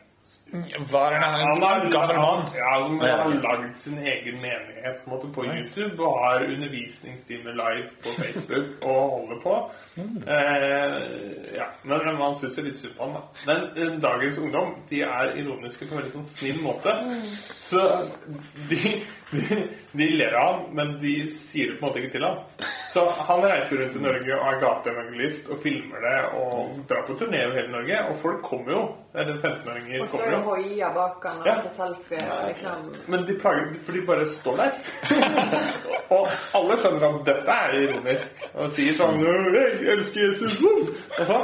Var 0.92 1.12
en 1.12 1.24
Han 1.24 1.62
har, 1.64 2.16
mann? 2.18 2.46
ja, 2.58 2.84
som 2.84 3.00
har 3.00 3.30
lagd 3.44 3.78
sin 3.78 3.98
egen 3.98 4.36
menighet 4.42 5.00
på, 5.04 5.10
måte, 5.10 5.28
på 5.34 5.46
YouTube 5.46 6.04
og 6.04 6.20
har 6.26 6.44
undervisningstimer 6.46 7.56
live 7.58 7.88
på 8.04 8.10
Facebook 8.20 8.66
og 8.92 9.10
holder 9.16 9.40
på. 9.44 9.56
Eh, 9.98 11.56
ja, 11.58 11.66
Men 11.84 12.18
man 12.20 12.36
syns 12.38 12.58
jo 12.58 12.66
litt 12.68 12.78
synd 12.80 12.94
på 12.98 13.08
han, 13.08 13.18
da. 13.18 13.24
Men 13.50 13.66
eh, 13.78 13.98
dagens 14.04 14.38
ungdom 14.38 14.76
de 14.90 15.02
er 15.08 15.34
ironiske 15.42 15.88
på 15.90 15.96
en 15.96 16.04
veldig 16.04 16.14
sånn 16.20 16.30
snill 16.36 16.62
måte. 16.62 16.94
Så 17.64 17.82
de, 18.70 18.82
de, 19.34 19.60
de 19.98 20.12
ler 20.22 20.38
av 20.38 20.52
ham, 20.54 20.64
men 20.78 20.96
de 21.02 21.16
sier 21.34 21.74
det 21.74 21.80
på 21.80 21.86
en 21.86 21.90
måte 21.90 22.04
ikke 22.04 22.18
til 22.20 22.30
ham. 22.30 22.46
Så 22.94 23.04
han 23.10 23.42
reiser 23.42 23.80
rundt 23.82 23.96
i 23.98 24.00
Norge 24.04 24.36
og 24.38 24.48
er 24.54 24.60
gateevangelist 24.62 25.48
og 25.50 25.58
filmer 25.64 26.04
det 26.06 26.18
og 26.38 26.76
drar 26.90 27.02
på 27.08 27.16
turné 27.18 27.40
over 27.48 27.56
hele 27.58 27.72
Norge. 27.74 28.02
Og 28.12 28.16
folk 28.22 28.44
kommer 28.46 28.72
jo. 28.76 28.82
Eller 29.16 29.40
15-åringer 29.40 29.98
Folk 30.04 30.10
står 30.10 30.20
kommer 30.20 30.36
jo 30.38 30.42
og 30.44 30.50
hoier 30.52 30.94
bak 30.94 31.26
han 31.26 31.40
og 31.42 31.48
Ja. 31.48 31.56
tar 31.62 31.70
selfie 31.74 32.22
liksom 32.48 32.94
Men 33.08 33.26
de 33.26 33.34
plager 33.42 33.74
for 33.86 33.92
de 33.98 34.02
bare 34.06 34.26
står 34.30 34.56
der. 34.62 34.72
og 36.16 36.28
alle 36.60 36.78
skjønner 36.82 37.08
at 37.10 37.26
dette 37.32 37.58
er 37.66 37.76
ironisk. 37.82 38.44
Og 38.54 38.70
sier 38.78 38.94
sånn 38.98 39.20
«Jeg 39.26 39.90
elsker 39.98 40.28
Jesus! 40.30 40.60
Og 41.20 41.26
så 41.26 41.40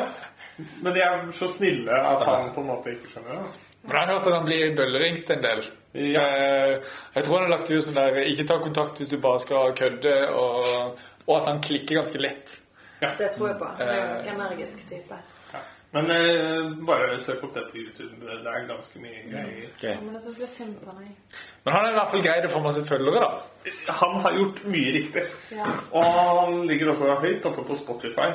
Men 0.84 0.94
de 0.94 1.02
er 1.02 1.28
så 1.32 1.48
snille 1.48 1.96
at 2.04 2.24
han 2.28 2.50
på 2.56 2.62
en 2.62 2.68
måte 2.68 2.92
ikke 2.94 3.10
skjønner 3.14 3.32
det. 3.42 3.66
Men 3.88 3.96
jeg 3.96 4.02
har 4.02 4.10
hørt 4.12 4.26
at 4.28 4.34
han 4.36 4.46
blir 4.46 4.74
bølleringt 4.76 5.30
en 5.32 5.42
del. 5.46 5.62
Ja. 5.96 6.22
Eh, 6.22 6.74
Jeg 7.16 7.24
tror 7.24 7.38
han 7.40 7.46
har 7.48 7.54
lagt 7.58 7.70
ut 7.72 7.84
sånn 7.86 7.96
der 7.96 8.18
'ikke 8.26 8.46
ta 8.48 8.58
kontakt 8.60 8.98
hvis 9.00 9.08
du 9.10 9.18
bare 9.18 9.40
skal 9.40 9.72
kødde', 9.74 10.30
og, 10.36 11.00
og 11.30 11.36
at 11.38 11.48
han 11.52 11.62
klikker 11.62 12.02
ganske 12.02 12.22
lett. 12.22 12.56
Det 13.00 13.30
tror 13.36 13.48
jeg 13.48 13.60
på. 13.60 13.68
Han 13.78 13.88
er 13.88 14.02
en 14.02 14.10
ganske 14.16 14.32
energisk 14.34 14.82
type. 14.90 15.20
Ja. 15.54 15.62
Men 15.94 16.12
eh, 16.14 16.72
bare 16.88 17.20
søk 17.22 17.44
opp 17.48 17.54
det 17.56 17.64
på 17.72 17.78
YouTube. 17.78 18.10
Det 18.22 18.52
er 18.52 18.68
ganske 18.68 19.00
mye 19.02 19.22
greier. 19.30 19.70
Ja, 19.82 19.96
men 20.02 20.18
jeg 20.18 20.22
synes 20.26 20.42
det 20.42 20.48
er 20.48 20.52
synd 20.54 20.76
på 20.84 20.96
jeg. 21.00 21.16
Men 21.64 21.74
han 21.74 21.86
er 21.86 21.94
i 21.94 21.98
hvert 21.98 22.12
fall 22.12 22.26
greid 22.26 22.46
å 22.50 22.52
få 22.54 22.62
masse 22.66 22.84
følgere, 22.86 23.24
da. 23.24 23.74
Han 24.02 24.20
har 24.26 24.38
gjort 24.38 24.62
mye 24.76 24.94
riktig. 24.98 25.26
Ja. 25.56 25.72
Og 25.96 26.20
han 26.20 26.62
ligger 26.70 26.94
også 26.94 27.16
høyt 27.24 27.50
oppe 27.50 27.66
på 27.72 27.80
Spotify. 27.80 28.30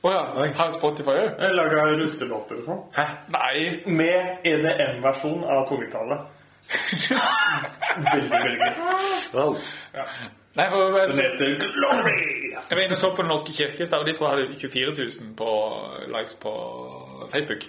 Å 0.00 0.14
ja. 0.14 0.24
Har 0.56 0.72
Spotify 0.72 1.18
òg? 1.26 1.46
Laga 1.52 1.84
russelåter 1.92 2.62
og 2.62 2.66
sånn. 2.70 2.82
Hæ? 2.96 3.06
Nei. 3.36 3.64
Med 4.00 4.46
EDM-versjon 4.48 5.44
av 5.44 5.66
tungetallet. 5.68 6.36
Veldig, 7.90 8.28
veldig 8.30 8.58
gøy. 8.60 8.76
Wow. 9.34 9.56
Nei, 10.58 10.66
for 10.70 10.98
Den 10.98 11.08
så, 11.08 11.22
heter 11.22 11.58
Glory! 11.74 12.40
jeg 12.70 12.76
var 12.76 12.84
inne 12.84 12.96
og 12.96 12.98
så 12.98 13.10
på 13.14 13.22
Den 13.22 13.30
norske 13.30 13.52
kirke 13.54 13.86
og 13.96 14.06
de 14.06 14.12
tror 14.12 14.28
jeg 14.28 14.46
hadde 14.46 14.60
24 14.60 14.94
000 15.20 15.34
på 15.38 15.50
likes 16.10 16.34
på 16.42 16.52
Facebook. 17.32 17.66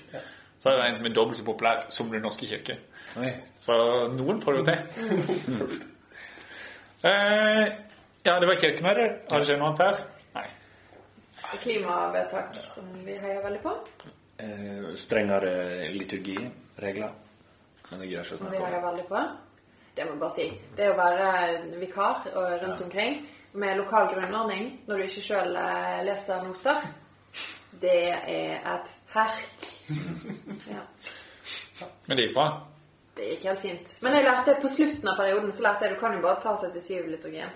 Så 0.62 0.70
er 0.70 0.78
det 0.78 0.88
en 0.88 0.96
som 0.96 1.06
er 1.06 1.13
dobbelt 1.13 1.38
så 1.38 1.46
populær 1.46 1.86
som 1.89 2.12
Den 2.12 2.22
norske 2.22 2.48
kirke. 2.48 2.78
Oi. 3.17 3.32
Så 3.58 3.78
noen 4.13 4.41
får 4.41 4.58
det 4.58 4.62
jo 4.62 4.65
til. 4.72 5.82
Eh, 7.02 7.63
ja, 8.24 8.34
det 8.39 8.46
var 8.46 8.60
kirkemøte. 8.62 9.06
Har 9.32 9.39
det 9.41 9.46
skjedd 9.48 9.58
noe 9.58 9.72
annet 9.72 9.80
her? 9.82 9.96
Nei. 10.36 10.44
Klimavedtak 11.63 12.60
som 12.70 12.91
vi 13.02 13.15
heier 13.17 13.39
veldig 13.41 13.62
på. 13.63 13.72
Eh, 14.38 14.91
strengere 15.02 15.54
liturgiregler. 15.96 17.15
Men 17.89 18.04
det 18.04 18.12
greier 18.12 18.22
ikke 18.22 18.38
å 18.38 18.41
Som 18.44 18.54
vi 18.54 18.62
heier 18.62 18.86
veldig 18.86 19.08
på. 19.10 19.24
Det 19.95 20.06
må 20.08 20.13
jeg 20.15 20.21
bare 20.21 20.36
si. 20.36 20.47
Det 20.77 20.88
å 20.91 20.97
være 20.97 21.77
vikar 21.82 22.27
og 22.34 22.51
rundt 22.63 22.82
omkring 22.86 23.21
med 23.60 23.77
lokal 23.82 24.08
grunnordning 24.13 24.69
når 24.88 24.97
du 25.01 25.04
ikke 25.10 25.23
sjøl 25.25 25.51
leser 26.08 26.43
noter, 26.47 26.86
det 27.82 27.97
er 28.12 28.60
et 28.75 28.95
herk. 29.15 29.69
Ja. 30.71 30.84
Men 32.06 32.17
det 32.17 32.27
gikk 32.27 32.36
bra. 32.36 32.43
Det 33.17 33.25
gikk 33.32 33.45
helt 33.49 33.60
fint. 33.63 33.93
Men 34.06 34.13
jeg 34.13 34.25
lærte 34.27 34.54
på 34.62 34.69
slutten 34.69 35.10
av 35.10 35.17
perioden 35.17 35.51
så 35.51 35.63
lærte 35.65 35.88
jeg 35.88 35.95
du 35.95 35.99
kan 35.99 36.13
jo 36.13 36.21
bare 36.23 36.38
ta 36.43 36.54
77-liturgien. 36.62 37.49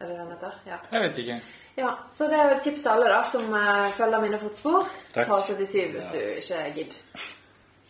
Er 0.00 0.06
det 0.06 0.14
den 0.16 0.30
heter? 0.30 0.54
Ja. 0.68 0.78
Jeg 0.92 1.02
vet 1.02 1.18
ikke. 1.24 1.38
ja. 1.80 1.90
Så 2.08 2.28
det 2.30 2.38
er 2.38 2.54
et 2.54 2.62
tips 2.64 2.84
til 2.86 2.92
alle 2.92 3.10
da 3.10 3.18
som 3.26 3.50
eh, 3.58 3.90
følger 3.98 4.22
mine 4.22 4.38
fotspor. 4.40 4.86
Takk. 5.12 5.26
Ta 5.26 5.40
77 5.42 5.90
hvis 5.96 6.08
du 6.14 6.18
ikke 6.38 6.62
gidder. 6.78 7.02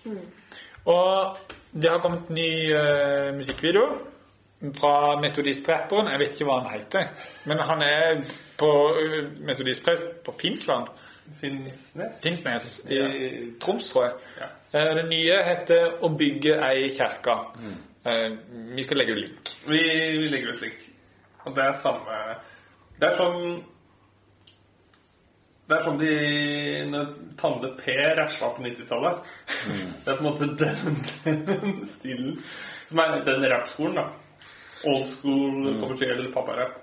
Og 0.94 1.36
det 1.72 1.90
har 1.90 2.00
kommet 2.02 2.30
ny 2.30 2.74
uh, 2.74 3.34
musikkvideo 3.36 3.84
fra 4.76 5.20
metodistrapperen. 5.20 6.10
Jeg 6.12 6.20
vet 6.20 6.34
ikke 6.34 6.48
hva 6.48 6.58
han 6.60 6.72
heter. 6.74 7.12
Men 7.48 7.62
han 7.64 7.82
er 7.86 8.24
på 8.58 8.70
uh, 8.96 9.20
metodistprest 9.46 10.24
på 10.26 10.34
Finnsland. 10.40 10.90
Finnsnes? 11.40 12.18
Finnsnes 12.22 12.66
i 12.90 12.98
Troms, 13.62 13.92
tror 13.92 14.08
jeg. 14.08 14.18
Ja. 14.40 14.50
Uh, 14.74 14.96
Det 14.98 15.06
nye 15.08 15.38
heter 15.46 16.00
'Å 16.02 16.08
bygge 16.18 16.58
ei 16.70 16.90
kjerke'. 16.96 17.38
Eh, 18.06 18.32
Vi 18.74 18.82
skal 18.82 18.96
legge 18.96 19.12
ut 19.12 19.20
link. 19.20 19.50
Vi, 19.66 19.78
vi 20.18 20.28
legger 20.28 20.52
ut 20.52 20.62
link. 20.62 20.78
Og 21.44 21.56
det 21.56 21.64
er 21.64 21.72
samme 21.72 22.20
Det 23.00 23.08
er 23.08 23.16
sånn 23.16 23.62
Det 25.70 25.76
er 25.76 25.84
sånn 25.86 26.00
de 26.00 26.14
Når 26.90 27.10
Tande 27.38 27.70
P 27.78 27.94
rappa 28.18 28.50
på 28.56 28.64
90-tallet. 28.64 29.20
Det 30.02 30.10
er 30.10 30.18
på 30.18 30.24
en 30.24 30.26
måte 30.26 30.48
den, 30.58 30.98
den 31.46 31.78
stilen 31.86 32.40
som 32.90 32.98
er 33.04 33.20
den 33.24 33.46
rappskolen, 33.52 34.00
da. 34.00 34.08
Old 34.90 35.06
school, 35.06 35.68
kommersiell 35.78 36.26
papparapp. 36.34 36.74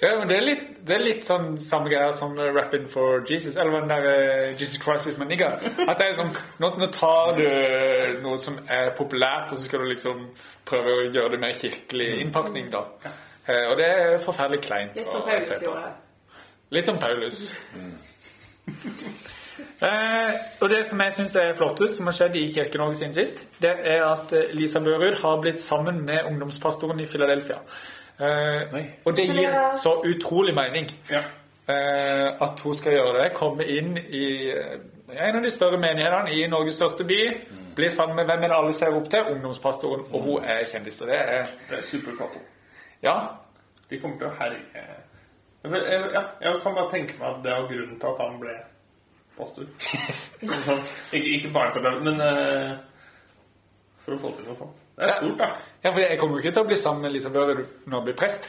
Ja, 0.00 0.14
men 0.16 0.30
det 0.30 0.36
er 0.38 0.44
litt, 0.46 0.66
det 0.88 0.94
er 0.96 1.02
litt 1.04 1.26
sånn 1.28 1.58
samme 1.60 1.90
greia 1.92 2.10
som 2.16 2.32
Rapping 2.34 2.86
for 2.90 3.20
Jesus, 3.28 3.58
eller 3.60 3.82
den 3.82 3.90
der 3.92 4.06
uh, 4.08 4.44
Jesus 4.56 4.80
Christ 4.80 5.10
is 5.12 5.18
my 5.20 5.28
nigga. 5.28 5.52
At 5.84 6.00
det 6.00 6.06
er 6.08 6.14
sånn, 6.16 6.32
nå, 6.62 6.72
nå 6.80 6.88
tar 6.96 7.34
du 7.36 7.44
noe 8.24 8.40
som 8.40 8.56
er 8.64 8.94
populært, 8.96 9.52
og 9.52 9.60
så 9.60 9.68
skal 9.68 9.84
du 9.84 9.90
liksom 9.92 10.24
prøve 10.66 10.96
å 10.96 11.08
gjøre 11.10 11.34
det 11.36 11.42
mer 11.44 11.58
kirkelig 11.60 12.14
innpakning, 12.24 12.72
da. 12.72 12.86
Eh, 13.44 13.66
og 13.68 13.76
det 13.80 13.90
er 13.90 14.16
forferdelig 14.24 14.64
kleint 14.64 14.96
Litt 14.96 15.12
som 15.12 15.22
Paulus 15.26 15.62
gjorde. 15.64 15.92
Litt 16.70 16.86
som 16.86 16.98
Paulus. 17.02 17.56
eh, 19.82 20.34
og 20.60 20.68
det 20.70 20.84
som 20.86 21.00
jeg 21.02 21.12
syns 21.16 21.36
er 21.40 21.54
flottest, 21.58 21.96
som 21.98 22.06
har 22.06 22.14
skjedd 22.16 22.36
i 22.38 22.44
Kirke-Norge 22.54 22.94
siden 23.00 23.14
sist, 23.16 23.40
det 23.62 23.72
er 23.90 24.04
at 24.06 24.32
eh, 24.36 24.52
Lisa 24.54 24.80
Børud 24.84 25.16
har 25.22 25.40
blitt 25.42 25.60
sammen 25.62 26.04
med 26.06 26.24
ungdomspastoren 26.30 27.00
i 27.00 27.06
Philadelphia. 27.10 27.58
Eh, 28.20 28.78
og 29.08 29.16
det 29.16 29.26
gir 29.32 29.54
så 29.80 29.96
utrolig 30.04 30.54
mening 30.54 30.90
Ja. 31.10 31.22
eh, 31.68 32.28
at 32.42 32.60
hun 32.64 32.74
skal 32.74 32.92
gjøre 32.92 33.22
det. 33.24 33.32
Komme 33.34 33.64
inn 33.66 33.96
i 33.98 34.24
eh, 34.52 34.78
en 35.10 35.36
av 35.36 35.42
de 35.42 35.50
større 35.50 35.78
menighetene 35.80 36.34
i 36.36 36.46
Norges 36.46 36.74
største 36.78 37.04
by. 37.04 37.20
Bli 37.76 37.90
sammen 37.90 38.16
med 38.16 38.24
hvem 38.28 38.44
alle 38.52 38.72
ser 38.72 38.94
opp 38.94 39.08
til, 39.10 39.26
ungdomspastoren, 39.32 40.04
og 40.12 40.22
hun 40.22 40.44
er 40.44 40.64
kjendis. 40.70 41.00
Og 41.02 41.08
det 41.08 41.16
er 41.20 41.46
Det 41.70 41.78
er 41.78 41.82
Superkapo. 41.82 42.38
Ja. 43.02 43.14
De 43.90 43.98
kommer 43.98 44.18
til 44.18 44.26
å 44.26 44.34
herje 44.38 44.84
Jeg- 45.64 45.72
jeg- 45.92 46.12
Ja, 46.12 46.22
jeg 46.40 46.62
kan 46.62 46.74
bare 46.74 46.90
tenke 46.90 47.18
meg 47.18 47.28
at 47.36 47.42
det 47.44 47.52
var 47.52 47.66
grunnen 47.68 47.98
til 48.00 48.06
at 48.06 48.20
han 48.20 48.38
ble 48.40 48.54
pastor. 49.36 49.64
Ikke, 51.12 51.26
ikke 51.36 51.50
bare 51.52 51.72
på 51.72 51.78
det, 51.84 51.92
men 52.04 52.14
uh, 52.20 52.76
for 54.04 54.12
å 54.16 54.18
få 54.22 54.30
til 54.36 54.44
noe 54.48 54.56
sånt. 54.56 54.80
Det 54.96 55.04
er 55.08 55.16
stort, 55.20 55.38
da. 55.38 55.48
Ja, 55.84 55.90
for 55.90 56.00
jeg 56.00 56.18
kommer 56.18 56.36
jo 56.36 56.42
ikke 56.44 56.52
til 56.56 56.62
å 56.64 56.66
bli 56.70 56.76
sammen 56.76 57.02
med 57.02 57.10
Elisabeth 57.10 57.46
Børud 57.46 57.66
når 57.86 57.96
jeg 57.98 58.04
blir 58.08 58.16
prest. 58.22 58.48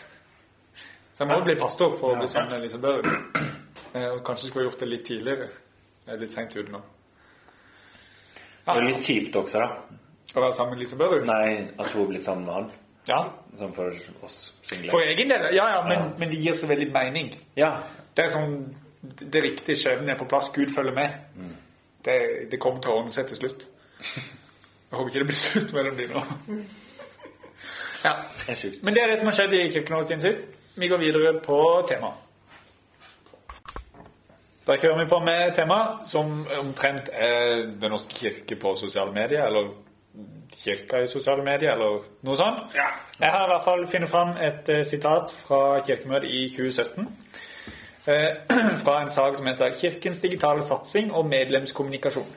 Så 1.14 1.24
jeg 1.24 1.28
må 1.28 1.38
jo 1.42 1.44
bli 1.50 1.56
pastor 1.60 1.98
for 2.00 2.16
å 2.16 2.20
bli 2.20 2.28
sammen 2.32 2.50
med 2.52 2.60
Elisabeth 2.62 3.04
Børud. 3.04 3.48
Eh, 3.94 4.18
kanskje 4.26 4.48
skulle 4.48 4.64
jeg 4.66 4.72
gjort 4.72 4.80
det 4.80 4.88
litt 4.90 5.06
tidligere. 5.06 5.50
Jeg 6.08 6.16
er 6.16 6.20
litt 6.24 6.32
sent 6.32 6.56
ute 6.56 6.72
nå. 6.72 6.82
Det 8.66 8.76
er 8.78 8.86
litt 8.88 9.04
kjipt 9.04 9.36
også, 9.36 9.60
da. 9.60 10.00
Å 10.32 10.40
være 10.46 10.54
sammen 10.56 10.74
med 10.76 10.80
Elisabeth 10.82 11.12
Børud? 11.12 11.26
Nei, 11.28 11.68
at 11.80 11.92
hun 11.92 12.04
er 12.06 12.08
blitt 12.14 12.24
sammen 12.24 12.46
med 12.46 12.54
han. 12.54 12.72
Ja. 13.12 13.22
Som 13.60 13.74
for 13.76 13.92
oss 14.26 14.38
single. 14.64 14.92
For 14.94 15.04
egen 15.04 15.34
del, 15.34 15.50
ja, 15.56 15.66
ja, 15.76 15.82
men, 15.88 16.14
men 16.20 16.32
det 16.32 16.40
gir 16.40 16.56
så 16.58 16.70
veldig 16.70 16.88
mening. 16.96 17.34
Ja. 17.60 17.74
Det 18.16 18.26
er 18.26 18.32
sånn 18.34 18.56
Det 19.02 19.42
riktige 19.42 19.80
skjebnen 19.82 20.14
er 20.14 20.18
på 20.20 20.28
plass. 20.30 20.52
Gud 20.54 20.70
følger 20.74 20.94
med. 20.94 21.16
Det, 22.06 22.18
det 22.52 22.60
kommer 22.62 22.82
til 22.82 22.94
å 22.94 23.00
ordne 23.02 23.14
seg 23.14 23.28
til 23.30 23.40
slutt. 23.40 23.66
Jeg 24.02 24.98
håper 24.98 25.10
ikke 25.10 25.24
det 25.24 25.30
blir 25.32 25.40
slutt 25.40 25.74
mellom 25.78 26.00
de 26.00 26.08
nå. 26.14 26.24
Ja. 28.02 28.16
Det 28.34 28.50
er 28.50 28.58
sjukt. 28.58 28.80
Men 28.82 28.96
det 28.96 29.02
er 29.04 29.12
det 29.12 29.18
som 29.20 29.28
har 29.30 29.36
skjedd 29.38 29.52
i 29.54 29.66
Kirken 29.70 30.04
siden 30.04 30.24
sist. 30.24 30.46
Vi 30.82 30.88
går 30.90 30.98
videre 30.98 31.36
på 31.46 31.58
tema. 31.86 32.10
Da 34.66 34.78
kjører 34.78 35.04
vi 35.04 35.10
på 35.10 35.20
med 35.26 35.54
tema 35.58 35.78
som 36.06 36.46
omtrent 36.60 37.10
er 37.14 37.68
Den 37.82 37.94
norske 37.94 38.14
kirke 38.16 38.56
på 38.62 38.76
sosiale 38.80 39.14
medier, 39.14 39.46
eller 39.46 39.72
kirka 40.64 41.02
i 41.02 41.08
sosiale 41.08 41.44
medier, 41.44 41.74
eller 41.74 42.06
noe 42.26 42.38
sånt. 42.38 42.76
Ja. 42.76 42.90
Jeg 43.20 43.32
har 43.32 43.48
i 43.48 43.52
hvert 43.54 43.66
fall 43.66 43.88
funnet 43.88 44.10
fram 44.10 44.36
et 44.38 44.70
eh, 44.70 44.84
sitat 44.86 45.34
fra 45.46 45.80
kirkemøtet 45.86 46.30
i 46.30 46.44
2017. 46.56 47.10
Eh, 48.08 48.30
fra 48.84 49.02
en 49.02 49.10
sak 49.10 49.36
som 49.38 49.48
heter 49.48 49.74
'Kirkens 49.80 50.20
digitale 50.20 50.64
satsing 50.64 51.14
og 51.14 51.26
medlemskommunikasjon'. 51.26 52.32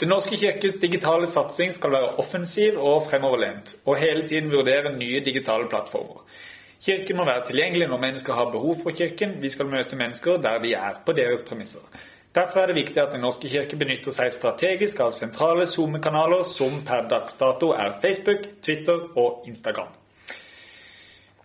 Den 0.00 0.08
norske 0.08 0.36
kirkes 0.36 0.74
digitale 0.82 1.26
satsing 1.26 1.72
skal 1.72 1.92
være 1.92 2.14
offensiv 2.18 2.78
og 2.78 3.02
fremoverlent, 3.10 3.76
og 3.86 3.96
hele 3.96 4.28
tiden 4.28 4.50
vurdere 4.50 4.96
nye 4.98 5.20
digitale 5.24 5.68
plattformer. 5.68 6.24
Kirken 6.84 7.16
må 7.16 7.24
være 7.24 7.44
tilgjengelig 7.46 7.86
når 7.88 8.00
mennesker 8.00 8.34
har 8.34 8.50
behov 8.50 8.76
for 8.82 8.90
kirken. 8.90 9.36
Vi 9.42 9.48
skal 9.48 9.66
møte 9.66 9.96
mennesker 9.96 10.36
der 10.42 10.58
de 10.58 10.72
er, 10.74 10.98
på 11.06 11.12
deres 11.12 11.42
premisser. 11.48 11.80
Derfor 12.34 12.60
er 12.60 12.70
det 12.70 12.74
viktig 12.78 13.00
at 13.02 13.12
Den 13.12 13.20
norske 13.20 13.48
kirke 13.48 13.76
benytter 13.76 14.14
seg 14.14 14.32
strategisk 14.32 15.00
av 15.04 15.12
sentrale 15.12 15.66
SoMe-kanaler 15.68 16.46
som 16.48 16.78
per 16.86 17.04
dags 17.10 17.36
dato 17.36 17.74
er 17.76 17.98
Facebook, 18.00 18.46
Twitter 18.64 19.04
og 19.20 19.44
Instagram. 19.48 19.90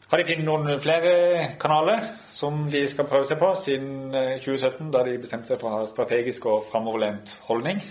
Har 0.07 0.21
de 0.21 0.23
funnet 0.29 0.47
noen 0.47 0.79
flere 0.79 1.13
kanaler 1.59 2.05
som 2.31 2.61
de 2.71 2.85
skal 2.87 3.09
prøve 3.09 3.27
seg 3.27 3.41
på 3.41 3.49
siden 3.59 4.15
eh, 4.15 4.37
2017, 4.39 4.91
da 4.93 5.01
de 5.03 5.17
bestemte 5.19 5.51
seg 5.51 5.59
for 5.59 5.67
å 5.67 5.81
ha 5.81 5.89
strategisk 5.91 6.47
og 6.47 6.63
framoverlent 6.69 7.33
holdning? 7.49 7.81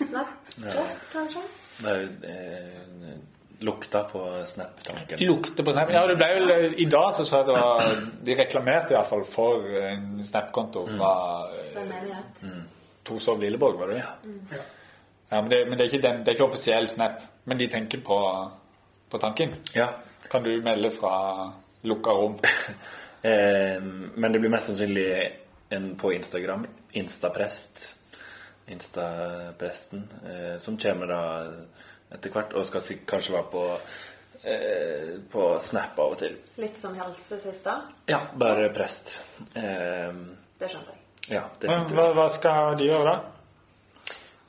Snapchat, 0.00 1.06
kanskje? 1.12 1.44
Det 1.78 1.94
er 1.94 2.08
eh, 2.26 3.14
lukta 3.62 4.04
på 4.10 4.22
Snap-tanken. 4.46 5.18
Lukta 5.20 5.64
på 5.64 5.72
Snap. 5.72 5.90
Ja, 5.94 6.04
det 6.06 6.16
ble 6.20 6.28
vel 6.36 6.52
eh, 6.54 6.78
I 6.82 6.86
dag 6.90 7.10
så 7.16 7.26
sa 7.28 7.40
jeg 7.40 7.46
at 7.46 7.50
det 7.50 7.56
var, 7.58 8.04
de 8.28 8.36
reklamerte 8.38 8.94
i 8.94 8.98
hvert 8.98 9.10
fall 9.10 9.26
for 9.28 9.66
en 9.88 10.22
Snap-konto 10.26 10.86
fra 10.90 11.12
mm. 12.42 12.62
Torshov 13.06 13.42
Lilleborg, 13.42 13.78
var 13.80 13.92
det 13.92 14.00
det? 14.00 14.62
Ja, 15.32 15.40
men, 15.40 15.50
det, 15.50 15.60
men 15.68 15.78
det, 15.78 15.84
er 15.84 15.92
ikke 15.92 16.08
den, 16.08 16.24
det 16.24 16.32
er 16.32 16.38
ikke 16.38 16.48
offisiell 16.50 16.88
Snap. 16.88 17.22
Men 17.44 17.58
de 17.58 17.68
tenker 17.70 18.02
på, 18.04 18.18
på 19.10 19.18
tanken. 19.18 19.54
Ja. 19.74 19.88
Kan 20.30 20.42
du 20.42 20.52
melde 20.62 20.90
fra 20.90 21.14
lukka 21.82 22.18
rom? 22.18 22.38
Eh, 23.22 23.78
men 24.14 24.32
det 24.32 24.40
blir 24.42 24.50
mest 24.50 24.66
sannsynlig 24.66 25.04
en 25.70 25.92
på 25.94 26.10
Instagram. 26.12 26.64
Instaprest. 26.98 27.94
Instapresten. 28.66 30.08
Eh, 30.26 30.56
som 30.58 30.76
kommer 30.76 31.06
da 31.06 31.20
etter 32.14 32.30
hvert, 32.30 32.54
og 32.54 32.66
skal 32.66 32.80
kanskje 33.06 33.32
være 33.32 33.50
på, 33.52 33.64
eh, 34.44 35.12
på 35.32 35.46
Snap 35.60 35.98
av 35.98 36.12
og 36.12 36.18
til. 36.18 36.36
Litt 36.58 36.78
som 36.78 36.94
helse 36.98 37.38
sist, 37.40 37.64
da? 37.64 37.82
Ja, 38.08 38.26
bare 38.38 38.68
prest. 38.74 39.20
Eh, 39.54 40.12
Det 40.58 40.68
skjønte 40.70 40.92
jeg. 40.92 40.98
ja, 41.28 41.44
det 41.60 41.70
skjønte 41.70 41.94
hva- 41.94 42.14
hva 42.14 42.28
skal 42.30 42.76
de 42.76 42.84
gjøre 42.90 43.04
da? 43.04 43.20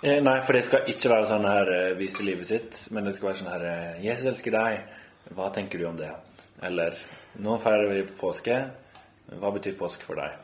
Eh, 0.04 0.20
nei, 0.22 0.42
for 0.42 0.54
det 0.54 0.66
skal 0.66 0.82
ikke 0.92 1.10
være 1.10 1.26
sånn 1.26 1.46
her 1.48 1.70
eh, 1.74 1.94
vise 1.96 2.24
livet 2.24 2.46
sitt, 2.46 2.88
men 2.92 3.06
det 3.06 3.16
skal 3.16 3.30
være 3.30 3.38
sånn 3.38 3.52
her 3.52 3.66
eh, 3.66 4.02
'Jesus 4.04 4.26
elsker 4.26 4.52
deg. 4.52 4.80
Hva 5.34 5.54
tenker 5.54 5.80
du 5.80 5.86
om 5.88 5.96
det?' 5.98 6.12
Eller 6.62 6.94
'Nå 7.40 7.58
feirer 7.62 7.90
vi 7.90 8.04
påske. 8.20 8.70
Hva 9.40 9.52
betyr 9.54 9.78
påske 9.78 10.04
for 10.04 10.16
deg?' 10.16 10.36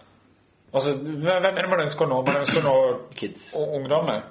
Altså, 0.74 0.94
hvem 0.98 1.46
er 1.46 1.52
det 1.62 1.70
man 1.70 1.80
ønsker 1.82 2.06
å 2.06 2.10
nå? 2.10 2.22
Man 2.26 2.36
ønsker 2.46 2.62
å 2.62 2.64
nå 2.64 3.10
Kids. 3.16 3.54
ungdommer. 3.56 4.24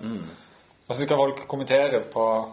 Altså 0.88 1.02
skal 1.04 1.16
folk 1.16 1.48
kommentere 1.48 2.00
på 2.10 2.52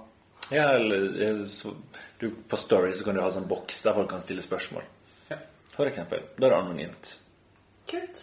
Ja, 0.53 0.69
eller 0.75 1.45
så, 1.49 1.71
du, 2.19 2.29
på 2.49 2.57
Story 2.57 2.93
så 2.93 3.03
kan 3.07 3.15
du 3.17 3.21
ha 3.23 3.31
sånn 3.33 3.47
boks 3.49 3.81
der 3.85 3.95
folk 3.97 4.09
kan 4.11 4.21
stille 4.21 4.43
spørsmål. 4.45 4.85
For 5.75 5.89
eksempel. 5.89 6.21
Da 6.39 6.47
er 6.47 6.53
det 6.53 6.57
anonymt. 6.57 7.07
Kult. 7.89 8.21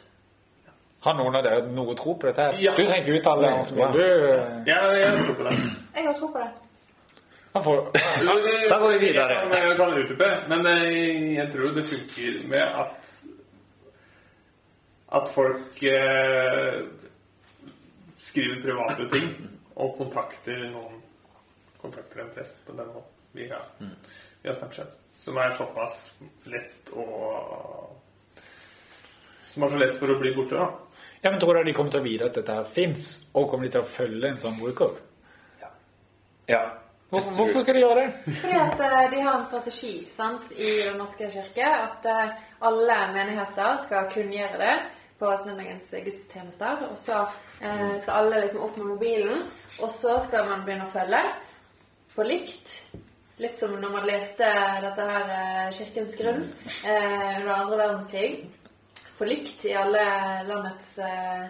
Har 1.03 1.17
noen 1.19 1.35
av 1.37 1.43
dere 1.45 1.67
noe 1.75 1.95
tro 1.99 2.15
på 2.17 2.29
dette? 2.31 2.47
her? 2.47 2.61
Ja. 2.63 2.73
Du 2.79 2.85
trenger 2.87 3.03
ikke 3.03 3.19
uttale 3.19 3.51
deg, 3.51 3.93
Du 3.93 4.71
Ja, 4.71 4.79
jeg 4.95 5.25
tror 5.27 5.35
på 5.41 5.49
det. 5.49 5.57
Jeg 5.97 6.07
har 6.07 6.15
tro 6.17 6.29
på 6.33 6.39
det. 6.39 6.51
han 7.53 7.65
får, 7.67 7.81
Da 8.71 8.79
går 8.79 8.89
vi 8.93 8.99
videre. 9.03 9.35
Ja, 9.35 9.59
Jeg 9.67 9.77
kan 9.77 9.99
utdype, 9.99 10.31
men 10.49 10.67
eh, 10.71 11.35
jeg 11.35 11.53
tror 11.53 11.75
det 11.77 11.85
funker 11.91 12.41
med 12.49 12.63
at 12.85 13.13
at 15.13 15.29
folk 15.29 15.83
eh, 15.85 16.79
skriver 18.17 18.63
private 18.63 19.09
ting 19.13 19.27
og 19.77 19.99
kontakter 19.99 20.63
noen 20.73 21.02
kontakter 21.83 22.23
en 22.23 22.33
prest 22.35 22.59
på 22.67 22.77
den 22.79 22.89
måten 22.95 23.23
via, 23.33 23.59
via 24.43 24.55
Snapchat. 24.55 24.97
Som 25.19 25.39
er 25.39 25.53
såpass 25.55 26.13
lett 26.51 26.91
og 26.99 27.99
Som 29.53 29.63
er 29.63 29.69
så 29.69 29.79
lett 29.79 29.99
for 30.01 30.09
å 30.09 30.17
bli 30.19 30.33
borte, 30.35 30.57
da. 30.57 30.71
Ja, 31.23 31.31
men 31.31 31.41
Tror 31.41 31.55
du 31.55 31.65
de 31.65 31.75
kommer 31.77 31.93
til 31.93 32.01
å 32.01 32.07
vite 32.07 32.27
at 32.31 32.39
dette 32.39 32.55
her 32.57 32.65
fins, 32.65 33.27
og 33.37 33.51
kommer 33.51 33.69
de 33.69 33.75
til 33.75 33.85
å 33.85 33.89
følge 33.89 34.31
en 34.31 34.41
sånn 34.41 34.57
bruker? 34.59 34.97
Ja. 36.49 36.63
Hvorfor, 37.13 37.35
hvorfor 37.37 37.61
skal 37.61 37.77
de 37.77 37.83
gjøre 37.83 38.01
det? 38.01 38.35
Fordi 38.41 38.57
at 38.57 38.81
eh, 38.81 39.11
de 39.13 39.21
har 39.21 39.37
en 39.37 39.45
strategi 39.45 39.93
sant, 40.11 40.49
i 40.57 40.71
Den 40.87 40.97
norske 40.99 41.29
kirke. 41.31 41.69
At 41.69 42.09
eh, 42.09 42.33
alle 42.65 42.99
menigheter 43.13 43.77
skal 43.85 44.09
kunngjøre 44.15 44.59
det 44.63 44.75
på 45.21 45.31
søndagens 45.45 45.93
gudstjenester. 46.07 46.87
Og 46.89 46.99
så 46.99 47.21
eh, 47.61 47.99
skal 48.01 48.17
alle 48.17 48.41
liksom 48.47 48.65
opp 48.65 48.81
med 48.81 48.95
mobilen, 48.95 49.45
og 49.79 49.93
så 49.93 50.17
skal 50.25 50.49
man 50.49 50.65
begynne 50.65 50.89
å 50.89 50.95
følge 50.95 51.21
på 52.17 52.25
likt. 52.29 52.75
Litt 53.43 53.57
som 53.59 53.73
når 53.81 53.91
man 53.97 54.05
leste 54.07 54.47
dette 54.85 55.07
her 55.09 55.31
eh, 55.37 55.71
Kirkens 55.75 56.13
grunn 56.19 56.43
eh, 56.85 57.41
under 57.41 57.55
andre 57.57 57.79
verdenskrig. 57.81 58.45
På 59.19 59.27
likt 59.29 59.65
i 59.69 59.73
alle 59.79 60.03
landets 60.49 60.93
eh, 60.99 61.45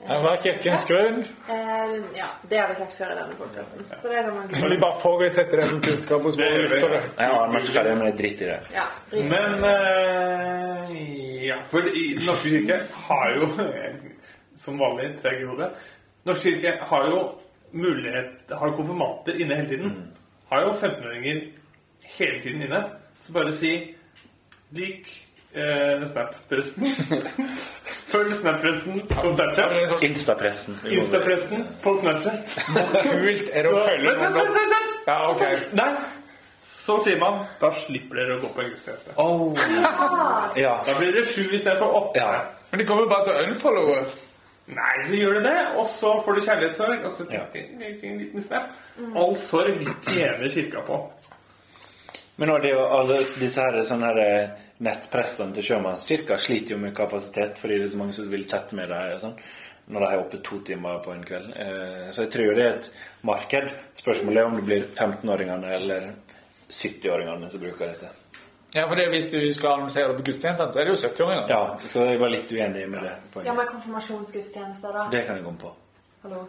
Ja, 0.00 0.16
Hva 0.24 0.30
er 0.32 0.42
kirkens 0.44 0.84
grunn? 0.88 1.18
eh, 1.52 1.94
Ja, 2.16 2.28
det 2.48 2.58
har 2.60 2.68
vi 2.72 2.76
sagt 2.78 2.94
før 2.96 3.12
i 3.12 3.18
denne 3.20 3.36
podkasten. 3.38 3.84
Så 4.00 4.08
det 4.08 4.22
kan 4.24 4.34
man 4.38 4.48
Når 4.62 4.74
de 4.74 4.78
bare 4.80 5.00
forutsetter 5.02 5.60
det 5.60 5.68
som 5.70 5.82
kunnskap 5.84 6.22
hos 6.28 6.38
våre 6.40 6.62
lyttere? 6.66 7.02
Ja, 7.18 7.46
har 7.52 7.66
skal 7.68 7.84
det, 7.90 7.94
men 8.00 8.16
dritt 8.18 8.40
i 8.42 8.48
det. 8.50 8.58
Ja. 8.74 8.86
Men 9.34 9.64
eh, 9.70 10.94
Ja, 11.50 11.60
for 11.68 11.84
i 11.88 12.06
Den 12.18 12.26
norske 12.28 12.50
kirke 12.56 12.80
har 13.08 13.36
jo 13.36 13.50
som 14.60 14.76
vanlig 14.80 15.14
treg 15.22 15.40
i 15.40 15.46
hodet. 15.48 15.70
Norsk 16.28 16.42
kirke 16.48 16.74
har 16.90 17.06
jo 17.12 17.20
mulighet 17.72 18.50
Har 18.50 18.76
konfirmanter 18.76 19.40
inne 19.40 19.54
hele 19.54 19.68
tiden. 19.68 19.96
Har 20.50 20.66
jo 20.66 20.74
15-åringer 20.74 21.42
hele 22.18 22.38
tiden 22.40 22.62
inne. 22.62 22.84
Så 23.22 23.32
bare 23.32 23.52
si 23.54 23.72
Lik 24.70 25.08
eh, 25.52 26.06
Snap-presten. 26.06 26.86
Følg 28.12 28.34
Snap-presten 28.34 29.00
på 29.08 29.34
Snapchat. 29.34 30.02
Insta-presten. 30.02 30.78
Insta-presten 30.90 31.66
på 31.82 31.96
Snapchat. 32.00 32.56
Kult 33.02 33.52
er 33.54 33.68
å 33.70 33.76
følge 33.84 34.14
vent, 34.14 34.34
vent, 34.38 34.56
vent. 34.56 34.96
Ja, 35.06 35.20
okay. 35.30 35.62
Nei. 35.78 35.92
Så 36.60 36.96
sier 37.04 37.18
man 37.20 37.44
da 37.60 37.70
slipper 37.76 38.18
dere 38.18 38.38
å 38.38 38.40
gå 38.42 38.50
på 38.54 38.62
en 38.64 38.72
gudstjeneste. 38.72 39.14
Oh. 39.20 39.54
Ja. 40.58 40.80
Da 40.86 40.96
blir 40.98 41.12
det 41.14 41.26
sju 41.28 41.44
istedenfor 41.46 41.94
åtte. 42.00 42.22
Ja. 42.22 42.44
Men 42.70 42.82
de 42.82 42.86
kommer 42.88 43.10
bare 43.10 43.28
til 43.28 43.36
å 43.36 43.44
unfollowe. 43.50 44.02
Nei, 44.70 45.02
så 45.06 45.16
gjør 45.18 45.34
du 45.34 45.42
det, 45.48 45.56
og 45.80 45.86
så 45.90 46.12
får 46.24 46.34
du 46.36 46.40
kjærlighetssorg, 46.46 47.04
og 47.04 47.12
så 47.12 47.24
Ja. 47.32 47.40
tenker 47.52 47.78
jeg 47.80 48.12
en 48.12 48.18
liten 48.18 48.42
snap. 48.42 48.68
All 49.16 49.36
sorg 49.36 49.80
tjener 50.04 50.48
kirka 50.48 50.82
på. 50.86 50.98
Men 52.36 52.48
er 52.70 52.78
alle 52.78 53.16
disse 53.18 53.60
her, 53.60 53.82
sånne 53.84 54.06
her 54.14 54.18
eh, 54.18 54.50
nettprestene 54.80 55.52
til 55.54 55.62
Sjømannskirka 55.66 56.38
sliter 56.40 56.70
jo 56.70 56.78
med 56.78 56.94
kapasitet 56.96 57.58
fordi 57.60 57.76
det 57.78 57.84
er 57.84 57.92
så 57.92 57.98
mange 58.00 58.14
som 58.16 58.30
vil 58.30 58.46
chatte 58.48 58.76
med 58.78 58.88
og 59.14 59.20
sånn, 59.20 59.34
når 59.90 60.00
de 60.00 60.06
er 60.14 60.22
oppe 60.22 60.40
to 60.46 60.60
timer 60.64 61.02
på 61.04 61.12
en 61.12 61.24
kveld. 61.24 61.50
Eh, 61.56 62.10
Så 62.14 62.22
jeg 62.24 62.30
tror 62.30 62.54
det 62.54 62.64
er 62.64 62.78
et 62.78 62.90
marked. 63.22 63.70
Spørsmålet 63.94 64.36
er 64.38 64.44
om 64.48 64.56
det 64.56 64.64
blir 64.64 64.86
15-åringene 64.94 65.74
eller 65.74 66.12
70-åringene 66.70 67.50
som 67.50 67.60
bruker 67.60 67.86
dette. 67.92 68.08
Ja, 68.74 68.86
for 68.86 68.94
det, 68.94 69.08
Hvis 69.10 69.26
du 69.30 69.38
skal 69.54 69.70
annonsere 69.80 70.08
det 70.08 70.16
på 70.20 70.22
gudstjenesten, 70.30 70.72
så 70.72 70.80
er 70.80 70.84
det 70.84 70.92
jo 70.94 71.08
70-åringer. 71.08 71.48
Ja, 71.50 71.62
så 71.86 72.04
jeg 72.06 72.20
var 72.20 72.30
litt 72.30 72.52
uenig 72.52 72.84
med 72.90 73.02
det 73.02 73.44
Ja, 73.46 73.54
Men 73.54 73.66
konfirmasjonsgudstjenester, 73.66 74.92
da. 74.94 75.08
Det 75.10 75.24
kan 75.26 75.40
jeg 75.40 75.44
komme 75.44 75.58
på. 75.58 75.72
Hallo. 76.22 76.44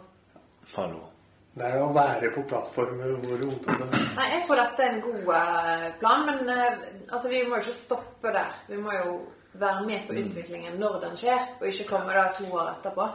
Hallo. 0.75 1.01
Det 1.51 1.67
er 1.67 1.81
å 1.83 1.89
være 1.91 2.29
på 2.31 2.45
plattformer 2.47 3.17
hvor 3.25 3.41
ungdommen 3.43 3.89
Nei, 3.91 4.27
jeg 4.37 4.43
tror 4.45 4.61
dette 4.61 4.85
er 4.85 4.93
en 4.93 5.01
god 5.03 5.31
eh, 5.35 5.87
plan, 5.99 6.21
men 6.29 6.51
eh, 6.53 6.85
altså, 7.09 7.27
vi 7.27 7.41
må 7.43 7.57
jo 7.57 7.65
ikke 7.65 7.75
stoppe 7.75 8.31
der. 8.31 8.53
Vi 8.69 8.79
må 8.79 8.93
jo 8.95 9.17
være 9.59 9.83
med 9.89 10.05
på 10.07 10.15
utviklingen 10.21 10.77
når 10.79 11.01
den 11.01 11.17
skjer, 11.19 11.41
og 11.59 11.67
ikke 11.67 11.89
komme 11.89 12.15
da 12.15 12.29
to 12.37 12.47
år 12.55 12.71
etterpå. 12.77 13.09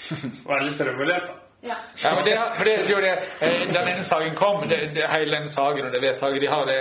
Være 0.48 0.64
litt 0.70 0.78
fremoverlent, 0.80 1.28
da. 1.28 1.41
Ja. 1.62 1.76
Ja, 2.02 2.14
men 2.14 2.24
det, 2.24 2.32
for 2.56 2.64
det, 2.64 2.76
det, 2.88 2.96
det, 3.02 3.10
eh, 3.46 3.66
Den 3.72 3.88
ene 3.88 4.02
saken 4.02 4.34
kom, 4.34 4.64
det, 4.68 4.80
det, 4.94 5.04
hele 5.12 5.36
den 5.36 5.48
saken 5.48 5.86
og 5.86 5.92
det 5.94 6.00
vedtaket 6.02 6.42
de 6.42 6.48
har, 6.50 6.64
det, 6.66 6.78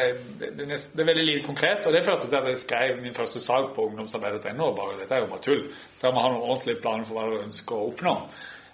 det, 0.58 0.66
er 0.74 1.10
veldig 1.10 1.26
lite 1.26 1.46
konkret. 1.46 1.86
Og 1.86 1.94
det 1.94 2.02
førte 2.06 2.30
til 2.30 2.40
at 2.40 2.48
jeg 2.50 2.58
skrev 2.64 2.96
min 3.02 3.14
første 3.14 3.40
sak 3.40 3.76
på 3.76 3.86
ungdomsarbeidet.no. 3.92 4.72
bare, 4.78 4.98
Dette 5.04 5.16
er 5.16 5.22
jo 5.22 5.30
bare 5.30 5.46
tull. 5.46 5.68
Der 6.02 6.16
må 6.16 6.24
ha 6.26 6.32
noen 6.34 6.48
ordentlige 6.48 6.82
planer 6.82 7.06
for 7.06 7.20
hva 7.20 7.28
de 7.30 7.44
ønsker 7.46 7.78
å 7.78 7.92
oppnå. 7.92 8.16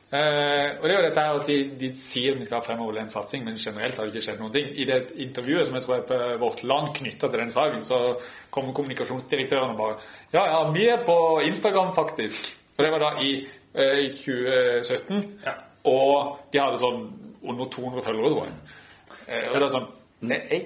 Eh, 0.07 0.69
og 0.79 0.85
det 0.87 0.93
er 0.93 0.95
jo 0.95 1.07
dette 1.09 1.23
her 1.25 1.37
at 1.41 1.49
de, 1.51 1.55
de 1.81 1.91
sier 1.99 2.37
vi 2.39 2.45
skal 2.47 2.61
ha 2.61 2.63
fremoverlent 2.63 3.11
satsing, 3.11 3.43
men 3.43 3.59
generelt 3.59 3.99
har 3.99 4.07
det 4.07 4.15
ikke 4.15 4.29
skjedd 4.29 4.39
noen 4.39 4.55
ting. 4.55 4.71
I 4.79 4.87
det 4.87 5.01
intervjuet 5.27 5.67
som 5.67 5.75
jeg 5.75 5.83
tror 5.83 5.97
er 5.97 6.07
på 6.07 6.23
Vårt 6.45 6.63
Land 6.63 6.93
knytta 7.01 7.27
til 7.27 7.43
den 7.43 7.51
saken, 7.51 7.83
så 7.83 8.01
kommer 8.47 8.75
kommunikasjonsdirektøren 8.77 9.75
og 9.75 9.81
bare 9.83 9.99
Ja, 10.31 10.47
ja, 10.53 10.63
vi 10.71 10.87
er 10.87 11.03
på 11.03 11.19
Instagram, 11.51 11.91
faktisk. 11.95 12.53
Og 12.77 12.85
det 12.85 12.95
var 12.95 13.03
da 13.03 13.15
i 13.19 13.33
eh, 13.75 14.05
i 14.05 14.11
2017. 14.15 15.25
Ja. 15.43 15.59
Og 15.87 16.37
de 16.53 16.59
hadde 16.61 16.81
sånn 16.81 17.05
under 17.47 17.69
200 17.71 18.03
følgere, 18.03 18.33
tror 18.33 18.49
jeg. 18.49 19.47
Og 19.51 19.55
det 19.57 19.65
er 19.65 19.73
sånn 19.73 19.87
det 20.19 20.37
er 20.49 20.61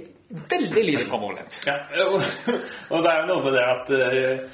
veldig 0.49 0.83
lite 0.85 1.05
framoverlent. 1.05 1.63
Ja, 1.67 1.75
og, 2.07 2.21
og 2.89 3.03
det 3.03 3.11
er 3.11 3.17
jo 3.19 3.27
noe 3.33 3.43
med 3.43 3.57
det 3.57 3.65
at 3.67 3.89
eh, 3.97 4.45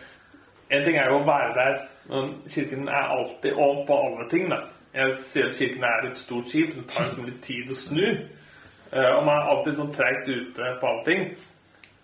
En 0.74 0.84
ting 0.84 0.98
er 1.00 1.08
jo 1.08 1.22
å 1.22 1.28
være 1.28 1.54
der, 1.56 1.78
men 2.10 2.32
kirken 2.52 2.90
er 2.92 3.14
alltid 3.14 3.54
om 3.56 3.86
på 3.88 4.00
alle 4.04 4.26
ting. 4.32 4.50
da. 4.52 4.58
Jeg 4.92 5.14
ser 5.22 5.48
at 5.48 5.56
kirken 5.56 5.86
er 5.88 6.10
et 6.10 6.20
stort 6.20 6.50
skip. 6.52 6.74
Det 6.76 6.84
tar 6.92 7.06
liksom 7.08 7.30
litt 7.30 7.40
tid 7.46 7.72
å 7.72 7.78
snu. 7.78 8.04
Eh, 8.92 9.12
og 9.14 9.22
man 9.24 9.38
er 9.38 9.52
alltid 9.54 9.78
sånn 9.78 9.94
treigt 9.96 10.28
ute 10.28 10.74
på 10.82 10.90
alle 10.90 11.06
ting. 11.08 11.24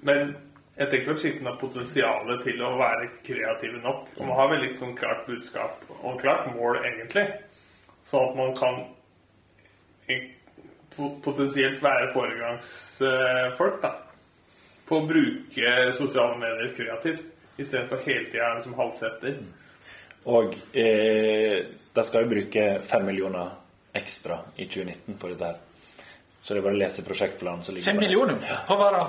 Men 0.07 0.35
Jeg 0.73 0.89
tenker 0.89 1.13
at 1.13 1.21
Kirken 1.21 1.45
har 1.45 1.57
potensial 1.61 2.31
til 2.41 2.61
å 2.65 2.71
være 2.79 3.09
kreative 3.21 3.81
nok. 3.83 4.07
Og 4.17 4.23
man 4.25 4.39
har 4.39 4.47
veldig 4.55 4.71
sånn 4.79 4.95
klart 4.97 5.27
budskap 5.27 5.83
og 5.99 6.15
klart 6.21 6.47
mål, 6.55 6.79
egentlig. 6.81 7.27
Sånn 8.09 8.29
at 8.29 8.37
man 8.37 8.55
kan 8.57 8.79
eh, 10.07 10.29
potensielt 11.23 11.81
være 11.83 12.11
foregangsfolk, 12.13 13.81
da. 13.81 13.93
På 14.87 14.99
å 14.99 15.07
bruke 15.07 15.75
sosiale 15.97 16.37
medier 16.41 16.73
kreativt. 16.75 17.29
Istedenfor 17.57 18.01
hele 18.07 18.31
tida 18.31 18.55
som 18.63 18.73
halvsetter. 18.77 19.37
Og 20.33 20.55
eh, 20.73 21.59
de 21.93 22.05
skal 22.07 22.25
jo 22.25 22.31
bruke 22.31 22.63
fem 22.87 23.05
millioner 23.05 23.51
ekstra 23.93 24.39
i 24.55 24.65
2019 24.65 25.19
på 25.21 25.29
dette 25.33 25.51
her. 25.51 25.61
Så 26.41 26.53
det 26.53 26.59
er 26.59 26.65
bare 26.65 26.75
å 26.75 26.81
lese 26.81 27.05
prosjektplanen 27.05 27.83
Fem 27.85 28.01
millioner? 28.01 28.41
Hva 28.67 28.75
på 28.79 28.89
det. 28.95 29.03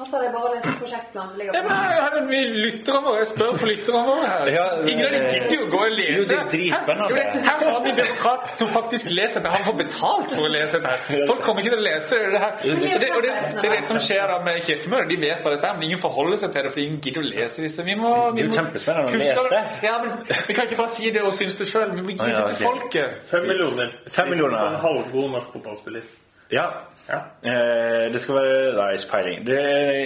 Altså, 0.00 0.16
det 0.20 0.28
er 0.28 0.32
bare 0.32 0.48
å 0.48 0.52
lese 0.54 0.70
prosjektplanen 0.80 1.28
som 1.30 1.38
ligger 1.40 1.52
Ja, 1.54 1.62
på 1.62 2.14
men 2.14 2.28
vi 2.30 2.38
lyttere 2.64 3.00
våre. 3.04 3.24
Spør 3.28 3.56
på 3.60 3.66
lytterne 3.68 4.00
våre 4.06 4.28
her. 4.30 4.50
Ja, 4.54 4.62
Ingen 4.88 5.04
av 5.04 5.12
de 5.12 5.18
gidder 5.34 5.56
jo 5.58 5.66
å 5.66 5.70
gå 5.74 5.80
og 5.84 5.92
lese. 5.98 6.32
Jo, 6.32 6.44
det 6.52 6.60
er. 6.70 6.86
Her, 6.88 7.02
jo, 7.10 7.18
her 7.48 7.64
har 7.66 7.82
vi 7.84 7.90
en 7.90 7.98
byråkrat 7.98 8.46
som 8.56 8.70
faktisk 8.72 9.10
leser 9.12 9.44
det. 9.44 9.52
Han 9.52 9.66
får 9.66 9.76
betalt 9.82 10.32
for 10.32 10.46
å 10.46 10.52
lese 10.54 10.80
det 10.80 10.94
her. 10.94 11.26
Folk 11.28 11.42
kommer 11.44 11.60
ikke 11.64 11.74
til 11.74 11.82
å 11.82 11.84
lese 11.84 12.20
det 12.32 12.40
her. 12.46 12.54
Og 12.56 12.80
de 12.80 12.92
det, 13.04 13.10
og 13.18 13.22
det, 13.26 13.34
det 13.60 13.68
er 13.70 13.76
det 13.76 13.82
som 13.90 14.00
skjer 14.06 14.24
da 14.32 14.38
med 14.48 14.62
kirkemøter. 14.70 15.10
De 15.12 15.18
vet 15.26 15.44
hva 15.44 15.52
dette 15.56 15.68
er, 15.68 15.76
men 15.76 15.88
ingen 15.90 16.00
forholder 16.06 16.40
seg 16.44 16.54
til 16.56 16.64
det 16.68 16.72
fordi 16.74 16.86
ingen 16.88 17.00
gidder 17.04 17.20
å 17.26 17.28
lese 17.34 17.66
disse. 17.66 17.84
Vi 17.90 17.98
må, 18.00 18.14
vi 18.38 18.46
må- 18.48 18.56
kjempespennende 18.56 19.10
å 19.10 19.14
kunnskap- 19.18 19.50
lese. 19.52 19.62
Ja, 19.84 19.98
men 20.06 20.24
Vi 20.48 20.54
kan 20.56 20.64
ikke 20.70 20.80
bare 20.80 20.94
si 20.96 21.10
det 21.10 21.22
og 21.28 21.32
synes 21.36 21.56
det 21.60 21.68
sjøl. 21.68 21.92
Vi 21.98 22.02
må 22.08 22.16
gi 22.16 22.32
det 22.32 22.46
til 22.54 22.64
folket. 22.64 23.20
Fem 23.28 23.44
millioner. 23.46 23.92
Fem 24.08 24.30
millioner. 24.32 24.56
Er 24.64 24.66
En 24.74 24.80
halvgod 24.86 25.30
norsk 25.36 25.52
fotballspiller. 25.52 26.02
Ja. 26.50 26.64
Ja. 27.10 27.18
Eh, 27.42 28.06
det 28.12 28.20
skal 28.22 28.38
være 28.38 28.58
Nei, 28.76 28.92
ikke 28.94 29.10
peiling. 29.10 29.42
Det 29.46 29.60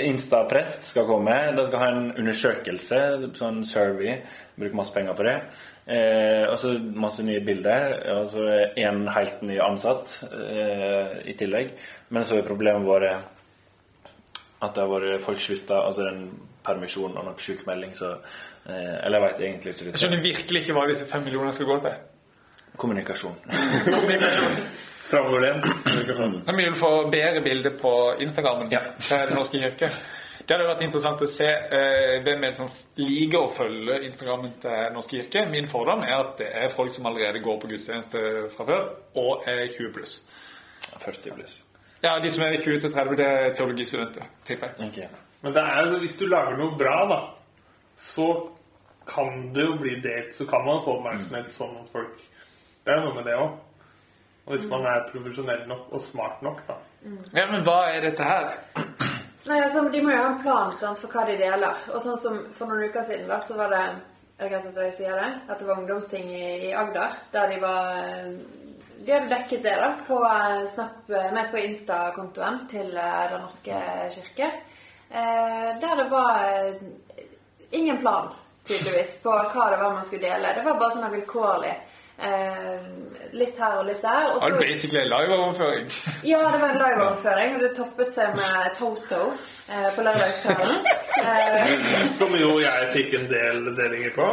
Instaprest 0.08 0.88
skal 0.88 1.06
komme. 1.08 1.36
De 1.56 1.66
skal 1.68 1.82
ha 1.82 1.90
en 1.92 2.06
undersøkelse, 2.22 3.00
sånn 3.36 3.60
survey. 3.68 4.16
Bruke 4.56 4.78
masse 4.78 4.94
penger 4.94 5.18
på 5.18 5.26
det. 5.26 5.36
Eh, 5.84 6.46
og 6.48 6.56
så 6.62 6.72
masse 6.96 7.26
nye 7.26 7.42
bilder. 7.44 7.98
Og 8.16 8.30
så 8.32 8.48
én 8.80 9.04
helt 9.18 9.44
ny 9.44 9.60
ansatt 9.60 10.16
eh, 10.32 11.20
i 11.28 11.36
tillegg. 11.38 11.74
Men 12.08 12.24
så 12.24 12.40
er 12.40 12.48
problemet 12.48 12.88
vært 12.88 13.30
at 14.64 14.72
det 14.72 14.80
har 14.80 14.88
vært 14.88 15.24
folk 15.26 15.42
slutta, 15.44 15.82
altså 15.84 16.06
den 16.06 16.24
permisjonen 16.64 17.18
og 17.20 17.26
nok 17.28 17.42
sykemelding, 17.44 17.92
så 17.96 18.14
eh, 18.14 18.96
Eller 19.04 19.18
jeg 19.18 19.26
vet 19.26 19.44
egentlig 19.44 19.74
ikke 19.74 19.90
Jeg 19.90 20.00
skjønner 20.00 20.24
virkelig 20.24 20.62
ikke 20.62 20.78
hva 20.78 20.86
disse 20.88 21.08
fem 21.10 21.26
millionene 21.26 21.52
skal 21.52 21.68
gå 21.68 21.78
til. 21.84 22.00
Kommunikasjon. 22.80 23.36
Framoverlent. 25.14 26.44
Så 26.46 26.52
vi 26.56 26.64
vil 26.64 26.76
få 26.78 26.92
bedre 27.12 27.40
bilder 27.44 27.74
på 27.80 27.94
Instagrammen 28.20 28.68
Ja. 28.72 28.80
til 29.00 29.28
Den 29.28 29.36
norske 29.38 29.60
kirke. 29.62 29.90
Det 30.44 30.52
hadde 30.52 30.66
vært 30.68 30.82
interessant 30.84 31.22
å 31.24 31.26
se 31.30 31.46
eh, 31.48 32.18
hvem 32.24 32.42
er 32.44 32.50
som 32.52 32.68
liker 33.00 33.46
å 33.46 33.48
følge 33.48 34.02
Instagrammen 34.04 34.52
til 34.60 34.70
Den 34.70 34.92
norske 34.98 35.22
kirke. 35.22 35.46
Min 35.50 35.68
fordom 35.70 36.02
er 36.04 36.18
at 36.18 36.34
det 36.38 36.50
er 36.52 36.68
folk 36.68 36.92
som 36.94 37.06
allerede 37.08 37.40
går 37.40 37.60
på 37.62 37.70
gudstjeneste 37.70 38.24
fra 38.52 38.66
før, 38.68 38.82
og 39.16 39.46
er 39.48 39.62
20 39.72 39.92
pluss. 39.94 40.18
40 41.00 41.38
pluss. 41.38 41.62
Ja, 42.04 42.18
de 42.20 42.30
som 42.30 42.42
er 42.44 42.58
20 42.60 42.80
til 42.80 42.92
30, 42.92 43.16
det 43.16 43.26
er 43.26 43.54
teologistudenter, 43.56 44.28
tipper 44.44 44.74
jeg. 44.78 44.88
Okay. 44.90 45.08
Men 45.42 45.54
det 45.56 45.62
er 45.62 45.98
hvis 46.02 46.18
du 46.20 46.26
lager 46.28 46.58
noe 46.60 46.76
bra, 46.78 46.98
da, 47.08 47.20
så 47.96 48.28
kan 49.08 49.48
det 49.54 49.64
jo 49.64 49.78
bli 49.80 49.96
delt. 50.04 50.34
Så 50.36 50.44
kan 50.48 50.64
man 50.66 50.82
få 50.84 50.98
oppmerksomhet 50.98 51.52
sånn 51.52 51.78
at 51.80 51.88
folk 51.92 52.20
Det 52.84 52.92
er 52.92 53.00
noe 53.00 53.14
med 53.16 53.24
det 53.24 53.32
òg. 53.40 53.54
Og 54.44 54.56
hvis 54.56 54.66
man 54.68 54.84
er 54.86 55.06
profesjonell 55.08 55.62
nok 55.68 55.92
og 55.94 56.02
smart 56.04 56.42
nok, 56.44 56.60
da. 56.68 56.76
Ja, 57.32 57.46
men 57.50 57.64
hva 57.64 57.78
er 57.92 58.04
dette 58.04 58.24
her? 58.24 58.50
Nei, 59.44 59.60
altså, 59.60 59.84
De 59.92 60.00
må 60.00 60.12
jo 60.12 60.20
ha 60.20 60.30
en 60.32 60.40
plan 60.40 60.72
sant, 60.76 61.00
for 61.00 61.12
hva 61.12 61.26
de 61.28 61.36
deler. 61.40 61.80
Og 61.92 62.00
sånn 62.00 62.18
som 62.20 62.38
For 62.56 62.68
noen 62.68 62.88
uker 62.88 63.04
siden 63.04 63.28
da, 63.28 63.40
så 63.44 63.58
var 63.60 63.72
det 63.72 63.82
Er 63.84 64.48
det 64.48 64.50
greit 64.50 64.68
at 64.70 64.78
jeg 64.86 64.94
sier 64.96 65.16
det? 65.20 65.30
At 65.48 65.58
det 65.60 65.68
var 65.68 65.80
ungdomsting 65.80 66.30
i, 66.32 66.46
i 66.68 66.74
Agder. 66.76 67.16
Der 67.32 67.52
de 67.52 67.58
var 67.62 67.98
De 69.04 69.12
hadde 69.12 69.32
dekket 69.32 69.64
det 69.66 69.74
da 69.80 69.90
på, 70.06 70.20
eh, 70.28 70.64
Snap, 70.68 71.08
nei, 71.08 71.44
på 71.52 71.60
Insta-kontoen 71.60 72.64
til 72.72 72.96
eh, 72.96 73.24
Den 73.32 73.44
norske 73.44 73.82
kirke. 74.16 74.48
Eh, 75.10 75.68
der 75.80 76.00
det 76.02 76.08
var 76.10 76.40
eh, 76.48 77.26
ingen 77.70 78.00
plan, 78.00 78.32
tydeligvis, 78.64 79.18
på 79.22 79.30
hva 79.30 79.68
det 79.70 79.80
var 79.82 79.92
man 79.92 80.04
skulle 80.04 80.24
dele. 80.24 80.54
Det 80.56 80.64
var 80.64 80.80
bare 80.80 80.96
sånn 80.96 81.12
vilkårlig. 81.12 81.74
Eh, 82.18 82.84
litt 83.34 83.56
her 83.58 83.80
og 83.80 83.88
litt 83.88 84.02
der. 84.02 84.28
Og 84.30 84.36
Det 84.40 84.46
så, 84.46 84.54
er 84.54 84.60
basically 84.60 85.00
en 85.00 85.10
liveoverføring. 85.10 85.88
ja, 86.22 86.38
det 86.52 86.60
var 86.60 86.68
en 86.68 86.78
liveoverføring, 86.78 87.56
og 87.56 87.64
det 87.64 87.72
toppet 87.76 88.12
seg 88.14 88.36
med 88.38 88.76
Toto 88.78 89.20
eh, 89.68 89.88
på 89.96 90.04
lørdagskvelden. 90.06 90.86
Eh, 91.24 91.74
Som 92.18 92.36
jo 92.38 92.52
jeg 92.62 92.88
fikk 92.94 93.16
en 93.18 93.26
del 93.30 93.60
delinger 93.76 94.14
på, 94.14 94.28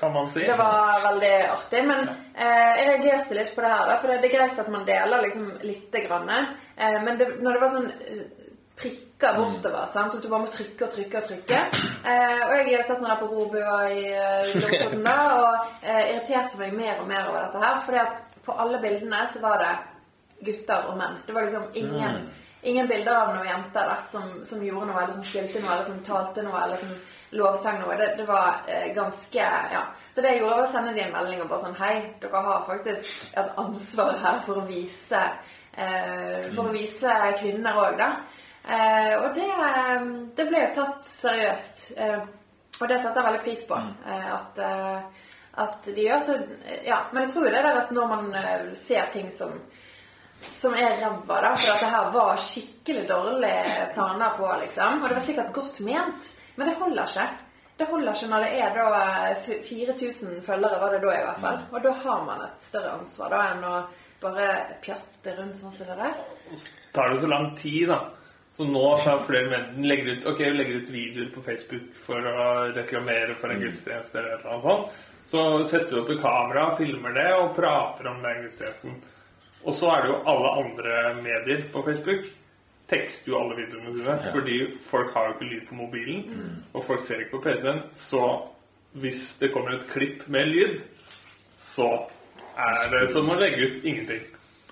kan 0.00 0.12
man 0.12 0.30
si. 0.30 0.44
det 0.44 0.58
var 0.60 1.00
veldig 1.08 1.34
artig. 1.54 1.82
Men 1.88 2.08
eh, 2.08 2.70
jeg 2.82 2.88
reagerte 2.92 3.40
litt 3.40 3.54
på 3.56 3.64
det 3.64 3.72
her, 3.72 3.90
da, 3.90 3.98
for 4.02 4.12
det, 4.12 4.20
er 4.28 4.36
greit 4.36 4.62
at 4.66 4.72
man 4.76 4.86
deler 4.88 5.24
liksom 5.24 5.50
lite 5.64 6.04
grann. 6.06 6.30
Eh, 6.76 6.98
men 7.04 7.18
det, 7.18 7.32
når 7.40 7.56
det 7.56 7.64
var 7.64 7.76
sånn 7.78 7.92
eh, 7.96 8.24
prikker 9.18 9.38
bortover, 9.38 9.86
sant? 9.88 10.14
at 10.14 10.22
du 10.22 10.28
bare 10.28 10.44
må 10.44 10.52
trykke 10.52 10.86
og 10.86 10.92
trykke 10.92 11.18
og 11.18 11.28
trykke 11.28 11.60
eh, 12.04 12.40
Og 12.46 12.70
jeg 12.70 12.84
satt 12.84 13.00
meg 13.00 13.10
der 13.14 13.20
på 13.20 13.28
robua 13.32 13.76
i 13.88 14.02
eh, 14.12 14.54
Lofoten 14.54 15.04
da, 15.04 15.18
og 15.42 15.84
eh, 15.84 16.02
irriterte 16.12 16.58
meg 16.60 16.74
mer 16.76 17.00
og 17.00 17.08
mer 17.08 17.28
over 17.30 17.46
dette 17.46 17.62
her. 17.62 17.78
fordi 17.84 18.02
at 18.02 18.26
på 18.44 18.52
alle 18.52 18.80
bildene 18.80 19.22
så 19.26 19.40
var 19.42 19.62
det 19.62 19.76
gutter 20.46 20.90
og 20.90 20.98
menn. 20.98 21.22
Det 21.26 21.34
var 21.34 21.46
liksom 21.46 21.70
ingen 21.74 22.26
Ingen 22.66 22.88
bilder 22.88 23.14
av 23.14 23.28
noen 23.30 23.46
jenter 23.46 23.86
da, 23.86 23.96
som, 24.08 24.22
som 24.42 24.62
gjorde 24.64 24.88
noe, 24.88 24.96
eller 24.98 25.14
som 25.14 25.22
spilte 25.22 25.60
noe, 25.60 25.70
eller 25.70 25.84
som 25.86 26.00
talte 26.02 26.42
noe, 26.42 26.56
eller 26.64 26.80
som 26.80 26.88
lovsang 27.38 27.76
noe. 27.78 27.94
Det, 28.00 28.08
det 28.18 28.24
var 28.26 28.64
eh, 28.66 28.88
ganske 28.96 29.44
Ja. 29.70 29.82
Så 30.10 30.24
det 30.24 30.32
jeg 30.32 30.40
gjorde, 30.40 30.56
var 30.56 30.64
å 30.64 30.72
sende 30.72 30.94
dem 30.96 31.04
en 31.04 31.14
melding 31.14 31.44
og 31.44 31.52
bare 31.52 31.62
sånn 31.62 31.78
Hei, 31.78 31.92
dere 32.18 32.40
har 32.48 32.64
faktisk 32.66 33.36
et 33.38 33.60
ansvar 33.62 34.18
her 34.24 34.40
for 34.48 34.58
å 34.58 34.66
vise 34.66 35.20
eh, 35.78 36.48
For 36.56 36.64
å 36.66 36.74
vise 36.74 37.14
kvinner 37.38 37.78
òg, 37.84 38.00
da. 38.00 38.10
Eh, 38.66 39.12
og 39.22 39.34
det, 39.34 39.46
eh, 39.46 40.06
det 40.36 40.48
ble 40.48 40.64
jo 40.64 40.74
tatt 40.80 41.06
seriøst. 41.06 41.86
Eh, 42.02 42.18
og 42.80 42.88
det 42.90 42.98
setter 43.00 43.20
jeg 43.20 43.28
veldig 43.28 43.44
pris 43.44 43.64
på. 43.68 43.78
Eh, 44.10 44.28
at, 44.34 44.60
at 45.64 45.88
de 45.88 46.06
gjør 46.08 46.20
så 46.20 46.36
Ja. 46.84 47.04
Men 47.12 47.24
jeg 47.24 47.32
tror 47.32 47.46
jo 47.46 47.54
det 47.54 47.64
der 47.64 47.80
at 47.82 47.92
når 47.94 48.06
man 48.14 48.74
ser 48.74 49.10
ting 49.12 49.30
som 49.30 49.60
som 50.38 50.74
er 50.74 50.98
ræva, 51.00 51.38
da. 51.40 51.54
For 51.56 51.72
at 51.72 51.80
det 51.80 51.88
her 51.88 52.10
var 52.12 52.36
skikkelig 52.36 53.06
dårlige 53.08 53.86
planer 53.94 54.34
på, 54.36 54.50
liksom. 54.60 55.02
Og 55.02 55.08
det 55.08 55.16
var 55.16 55.24
sikkert 55.24 55.52
godt 55.52 55.80
ment, 55.80 56.32
men 56.56 56.68
det 56.68 56.74
holder 56.76 57.08
ikke. 57.08 57.28
Det 57.78 57.86
holder 57.86 58.12
ikke 58.12 58.28
når 58.28 58.44
det 58.44 58.60
er 58.60 58.74
da 58.76 59.60
4000 59.62 60.42
følgere, 60.44 60.80
var 60.80 60.92
det 60.92 61.00
da 61.02 61.14
i 61.14 61.24
hvert 61.24 61.40
fall. 61.40 61.58
Og 61.72 61.82
da 61.84 61.94
har 62.02 62.22
man 62.24 62.44
et 62.44 62.68
større 62.68 62.92
ansvar 62.98 63.32
da 63.32 63.40
enn 63.52 63.64
å 63.64 63.74
bare 64.20 64.46
pjatte 64.84 65.34
rundt 65.38 65.58
sånn 65.58 65.72
som 65.72 65.90
det 65.90 65.96
der. 66.02 66.14
tar 66.92 67.12
det 67.12 67.20
så 67.20 67.32
lang 67.32 67.50
tid, 67.56 67.88
da. 67.88 67.98
Så 68.56 68.64
nå 68.64 68.84
har 68.96 69.18
flere 69.26 69.50
menn 69.52 69.84
legger 69.84 70.14
ut, 70.14 70.26
okay, 70.30 70.54
legger 70.54 70.80
ut 70.80 70.92
videoer 70.94 71.28
på 71.34 71.42
Facebook 71.44 71.90
for 72.00 72.24
å 72.30 72.46
reklamere 72.72 73.36
for 73.36 73.52
en 73.52 73.60
gudstjeneste 73.60 74.16
eller 74.18 74.32
et 74.32 74.46
eller 74.46 74.54
annet 74.54 74.64
sånt. 74.64 75.04
Så 75.26 75.42
setter 75.68 75.90
du 75.92 76.00
opp 76.00 76.10
i 76.14 76.16
kamera, 76.22 76.70
filmer 76.78 77.12
det 77.12 77.28
og 77.36 77.52
prater 77.56 78.08
om 78.08 78.22
den 78.24 78.44
gudstjenesten. 78.46 78.96
Og 79.66 79.74
så 79.74 79.90
er 79.92 80.04
det 80.04 80.12
jo 80.12 80.18
alle 80.32 80.52
andre 80.62 80.98
medier 81.18 81.64
på 81.72 81.82
Facebook. 81.84 82.28
Tekster 82.88 83.32
jo 83.32 83.40
alle 83.40 83.58
videoene 83.58 83.92
sine. 83.92 84.14
Fordi 84.30 84.58
folk 84.86 85.10
har 85.16 85.26
jo 85.26 85.34
ikke 85.34 85.48
lyd 85.50 85.64
på 85.68 85.80
mobilen, 85.80 86.22
og 86.72 86.84
folk 86.86 87.02
ser 87.02 87.24
ikke 87.24 87.36
på 87.36 87.42
PC-en. 87.48 87.82
Så 87.98 88.22
hvis 89.02 89.24
det 89.40 89.50
kommer 89.52 89.74
et 89.74 89.88
klipp 89.90 90.22
med 90.32 90.48
lyd, 90.54 90.78
så 91.58 91.90
er 92.56 92.86
det 92.94 93.10
som 93.12 93.28
å 93.28 93.36
legge 93.40 93.66
ut 93.66 93.84
ingenting. 93.84 94.22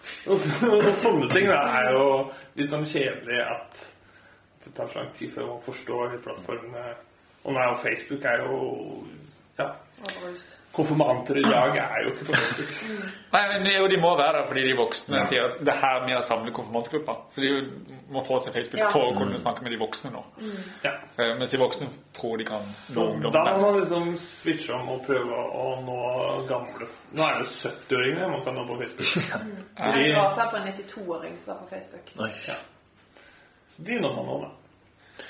Og, 0.30 0.38
så, 0.40 0.70
og 0.70 0.90
sånne 1.00 1.28
ting 1.32 1.48
da, 1.48 1.60
er 1.80 1.92
jo 1.96 2.06
litt 2.58 2.72
sånn 2.72 2.86
kjedelig 2.88 3.40
at 3.44 3.84
det 4.64 4.72
tar 4.76 4.88
så 4.88 5.02
lang 5.02 5.12
tid 5.16 5.32
før 5.34 5.50
man 5.52 5.62
forstår 5.64 6.18
plattformene. 6.24 6.84
Og 7.44 7.52
nå 7.52 7.60
er 7.60 7.70
jo 7.70 7.80
Facebook 7.82 8.24
er 8.28 8.44
jo 8.44 8.58
Ja. 9.58 9.70
Overalt. 10.02 10.53
Konfirmanter 10.74 11.36
i 11.38 11.42
dag 11.42 11.76
er 11.78 12.00
jo 12.02 12.08
ikke 12.10 12.24
på 12.24 12.34
Facebook. 12.34 12.70
Nei, 13.34 13.42
men 13.52 13.66
jo, 13.72 13.86
De 13.92 13.96
må 14.02 14.10
være 14.18 14.32
der 14.40 14.46
fordi 14.48 14.62
de 14.66 14.72
voksne 14.78 15.20
sier 15.28 15.44
at 15.46 15.58
det 15.60 15.68
er 15.74 15.78
her 15.82 16.00
vi 16.06 16.12
har 16.16 16.20
samlet 16.26 16.54
konfirmantgruppa. 16.56 17.14
Så 17.30 17.40
de 17.44 17.50
må 18.10 18.22
få 18.26 18.38
seg 18.42 18.54
Facebook 18.56 18.80
Ja. 18.82 18.88
for 18.90 19.12
å 19.12 19.14
kunne 19.18 19.38
snakke 19.38 19.62
med 19.62 19.70
de 19.72 19.78
voksne 19.78 20.10
nå. 20.14 20.22
Ja. 20.84 20.92
Eh, 21.18 21.32
Mens 21.38 21.50
de 21.54 21.58
voksne 21.62 21.86
tror 22.18 22.36
de 22.38 22.44
kan 22.48 22.60
nå 22.94 23.04
ungdommen. 23.12 23.32
da 23.32 23.44
må 23.58 23.70
man 23.70 23.80
liksom 23.80 24.16
switche 24.16 24.74
om 24.74 24.88
og 24.88 25.04
prøve 25.06 25.30
å 25.62 25.68
nå 25.86 26.46
gamle 26.48 26.88
Nå 27.12 27.22
er 27.22 27.38
det 27.38 27.46
70-åringene 27.46 28.28
man 28.34 28.44
kan 28.44 28.54
nå 28.54 28.66
på 28.66 28.78
Facebook. 28.82 29.06
Det 29.14 29.84
Fordi, 29.84 30.02
var 30.02 30.04
i 30.04 30.12
hvert 30.12 30.36
fall 30.36 30.50
for 30.50 30.58
en 30.58 30.68
92-åring 30.72 31.38
som 31.38 31.54
er 31.54 31.58
på 31.62 31.70
Facebook. 31.70 32.12
Oi. 32.18 32.30
ja. 32.48 32.54
Så 33.76 33.82
de 33.86 34.00
når 34.00 34.14
man 34.16 34.26
nå, 34.26 34.40
da. 34.42 34.50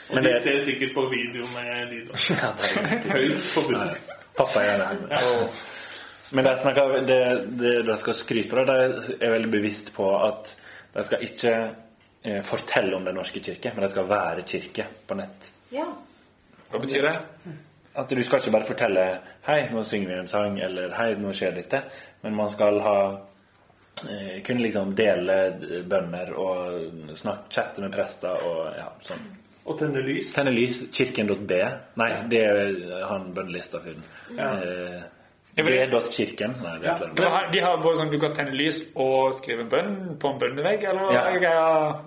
Og 0.09 0.15
Men 0.15 0.25
de 0.25 0.31
det- 0.33 0.43
ser 0.43 0.61
sikkert 0.65 0.95
på 0.95 1.03
video 1.13 1.47
med 1.55 1.89
lyd. 1.93 2.09
Ja, 2.31 2.49
er 2.49 3.13
Høyt 3.13 3.41
på 3.55 3.69
bussen. 3.69 3.97
Pappa 4.35 4.63
er 4.67 4.79
det. 4.83 5.19
Og, 5.21 5.59
men 6.35 6.49
de, 6.49 6.55
snakker, 6.59 6.97
det, 7.07 7.21
det 7.61 7.75
de 7.87 7.97
skal 8.01 8.17
skryte 8.19 8.51
for, 8.51 8.67
de 8.67 9.17
er 9.21 9.35
veldig 9.37 9.51
bevisst 9.53 9.93
på 9.95 10.09
at 10.19 10.57
de 10.95 11.05
skal 11.07 11.23
ikke 11.27 11.53
eh, 12.23 12.41
fortelle 12.47 12.97
om 12.97 13.05
Den 13.07 13.19
norske 13.19 13.43
kirke, 13.43 13.73
men 13.75 13.87
det 13.87 13.93
skal 13.95 14.09
være 14.11 14.47
kirke 14.49 14.89
på 15.07 15.19
nett. 15.19 15.53
Ja. 15.75 15.87
Hva 16.71 16.81
betyr 16.83 17.07
det? 17.07 17.15
At 17.95 18.11
du 18.11 18.23
skal 18.27 18.43
ikke 18.43 18.57
bare 18.57 18.67
fortelle 18.67 19.05
'Hei, 19.47 19.69
nå 19.71 19.85
synger 19.87 20.09
vi 20.09 20.19
en 20.19 20.29
sang', 20.29 20.59
eller 20.59 20.95
'Hei, 20.97 21.15
nå 21.15 21.33
skjer 21.33 21.55
dette', 21.55 21.83
men 22.23 22.35
man 22.35 22.51
skal 22.51 22.81
ha 22.83 22.99
eh, 24.11 24.43
kunne 24.43 24.63
liksom 24.63 24.95
dele 24.99 25.85
bønner 25.87 26.33
og 26.35 27.15
snakke, 27.15 27.51
chatte 27.51 27.83
med 27.83 27.93
prester 27.95 28.43
og 28.43 28.75
ja, 28.75 28.91
sånn. 29.03 29.23
Og 29.65 29.79
tenne 29.81 30.03
lys. 30.05 30.33
Tenne 30.35 30.53
lys, 30.53 30.83
kirken.b. 30.93 31.59
Nei, 31.97 32.09
det 32.31 32.41
er 32.45 33.05
han 33.09 33.31
bønnelista-fyren. 33.37 34.03
Eh, 34.37 35.03
V.kirken. 35.57 36.57
Nei, 36.63 36.79
De 36.83 37.25
har, 37.31 37.51
de 37.53 37.61
har 37.63 37.77
både 37.83 38.01
sånn 38.01 38.11
du 38.11 38.19
kan 38.21 38.35
tenne 38.35 38.57
lys 38.59 38.81
og 38.99 39.33
skrive 39.37 39.63
en 39.65 39.71
bønn 39.71 39.93
på 40.21 40.33
en 40.33 40.41
bønnevegg, 40.43 40.85
eller 40.91 41.13
Ja. 41.15 41.23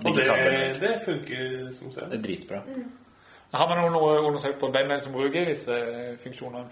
Og 0.04 0.16
det, 0.16 0.28
det 0.82 0.94
funker 1.06 1.72
som 1.72 1.92
Det 1.96 2.20
er 2.20 2.24
dritbra. 2.26 2.62
Har 3.54 3.70
man 3.70 3.92
noen 3.92 4.26
undersøkt 4.28 4.60
på 4.60 4.68
hvem 4.72 4.92
er 4.92 4.98
som 4.98 5.16
bruker 5.16 5.46
disse 5.48 5.80
funksjonene? 6.24 6.68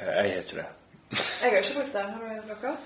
Jeg 0.00 0.14
har 0.16 0.24
ikke 0.24 0.56
det. 0.56 0.66
Jeg 1.12 1.50
har 1.50 1.56
ikke 1.58 1.74
brukt 1.76 1.92
det. 1.92 2.00
Har 2.00 2.42
du 2.42 2.54
dere? 2.66 2.76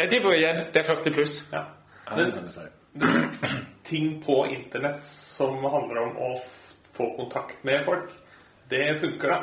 Jeg, 0.00 0.08
tipper 0.10 0.32
igjen 0.32 0.64
det 0.72 0.82
er 0.82 0.88
40 0.94 1.12
pluss. 1.12 1.36
Ja. 1.52 1.62
Ja, 2.10 2.16
Men 2.16 2.32
det. 2.32 3.66
Ting 3.86 4.16
på 4.22 4.40
internett 4.50 5.04
som 5.06 5.64
handler 5.64 6.02
om 6.06 6.16
å 6.28 6.30
få 6.96 7.10
kontakt 7.16 7.62
med 7.66 7.84
folk, 7.86 8.10
det 8.68 8.96
funker, 9.00 9.28
da. 9.28 9.42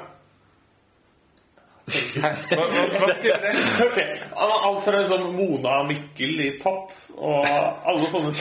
Hva, 2.16 2.30
hva, 2.48 2.66
hva 2.96 3.88
det? 3.92 4.06
Alt 4.40 4.86
fra 4.86 5.02
en 5.02 5.10
sånn 5.10 5.34
Mona 5.36 5.82
Mikkel 5.84 6.40
i 6.40 6.52
topp 6.62 6.94
og 7.18 7.44
alle 7.44 8.08
sånne 8.08 8.32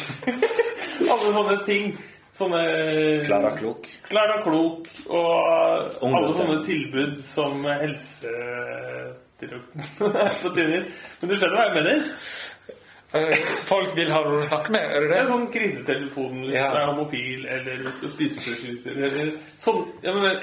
Alle 1.10 1.32
sånne 1.34 1.56
ting. 1.66 1.96
Sånne 2.32 2.60
Klara 3.26 3.50
Klok. 3.58 3.88
Klara 4.06 4.38
Klok 4.44 4.86
og 5.10 6.06
alle 6.06 6.30
sånne 6.38 6.62
tilbud 6.64 7.18
som 7.26 7.66
helse. 7.66 8.30
Men 9.42 11.26
du 11.26 11.34
skjønner 11.34 11.56
hva 11.56 11.66
jeg 11.66 11.74
mener? 11.74 12.04
Eh, 13.14 13.34
Folk 13.68 13.96
vil 13.96 14.08
ha 14.12 14.20
noen 14.24 14.40
å 14.40 14.46
snakke 14.48 14.72
med, 14.72 14.80
er 14.88 15.00
det 15.00 15.08
Det 15.10 15.16
er 15.18 15.22
det? 15.26 15.30
sånn 15.32 15.48
krisetelefon 15.52 16.38
hvis 16.46 16.54
Ja. 16.56 16.70
du 16.72 16.76
er 16.78 16.86
homofil 16.92 17.46
eller 17.46 17.82
hvis 17.84 18.00
du 18.00 18.08
spiser 18.08 18.40
forstyrrelser 18.40 18.96
eller 19.04 19.32
sånn, 19.60 19.82
ja, 20.02 20.12
men, 20.14 20.40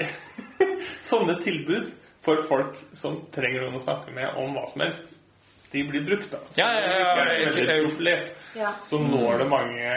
Sånne 1.10 1.34
tilbud 1.42 1.88
for 2.22 2.42
folk 2.46 2.76
som 2.94 3.16
trenger 3.34 3.64
noen 3.64 3.74
å 3.80 3.82
snakke 3.82 4.12
med 4.14 4.36
om 4.38 4.54
hva 4.54 4.66
som 4.70 4.82
helst, 4.84 5.16
de 5.72 5.82
blir 5.88 6.04
brukt, 6.06 6.30
da. 6.30 6.38
Så 6.52 6.58
Ja, 6.62 6.68
ja, 6.72 6.80
ja, 6.98 7.14
det 7.24 7.34
er 7.34 7.52
veldig 7.54 7.88
profilert. 7.88 8.30
Ja. 8.54 8.72
Så 8.82 8.98
når 9.02 9.38
det 9.38 9.48
mange 9.50 9.94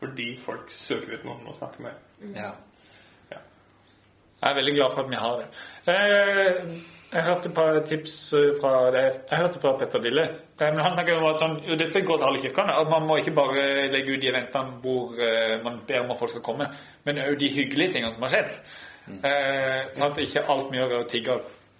fordi 0.00 0.36
folk 0.38 0.70
søker 0.70 1.14
ut 1.18 1.24
noen 1.26 1.46
å 1.50 1.54
snakke 1.54 1.82
med. 1.82 1.92
Ja. 2.34 2.52
Ja. 3.30 3.38
Jeg 4.42 4.50
er 4.50 4.54
veldig 4.54 4.74
glad 4.76 4.92
for 4.94 5.00
at 5.02 5.10
vi 5.10 5.16
har 5.16 5.38
det. 5.38 5.48
Eh, 5.94 6.97
Jeg 7.12 7.22
hørte 7.24 7.48
et 7.48 7.54
par 7.56 7.78
tips 7.88 8.14
eh, 8.36 8.50
fra 8.60 8.72
det. 8.92 9.02
Jeg 9.30 9.38
hørte 9.40 9.60
fra 9.62 9.70
Petter 9.80 10.02
Dille. 10.04 10.24
Eh, 10.60 10.66
Men 10.74 10.82
han 10.84 10.92
snakker 10.92 11.16
om 11.16 11.28
at 11.30 11.40
sånn, 11.40 11.54
jo, 11.64 11.76
dette 11.80 12.02
går 12.04 12.18
til 12.20 12.26
alle 12.28 12.42
kirkene. 12.42 12.74
At 12.82 12.90
man 12.92 13.06
må 13.08 13.16
ikke 13.16 13.32
bare 13.36 13.62
legge 13.94 14.12
ut 14.16 14.20
de 14.20 14.28
eventene 14.28 14.80
hvor 14.82 15.14
eh, 15.24 15.54
man 15.64 15.78
ber 15.88 16.02
om 16.04 16.10
at 16.12 16.18
folk 16.20 16.30
skal 16.34 16.44
komme, 16.44 16.66
men 17.08 17.20
òg 17.24 17.38
de 17.40 17.48
hyggelige 17.54 17.94
tingene 17.96 18.12
som 18.12 18.26
har 18.26 18.34
skjedd. 18.34 18.50
Eh, 19.08 19.86
sånn 19.96 20.10
at 20.12 20.20
ikke 20.20 20.42
alt 20.52 20.68
vi 20.70 20.76
gjør 20.82 20.90
er 20.98 21.00
å 21.00 21.06
tigge, 21.08 21.36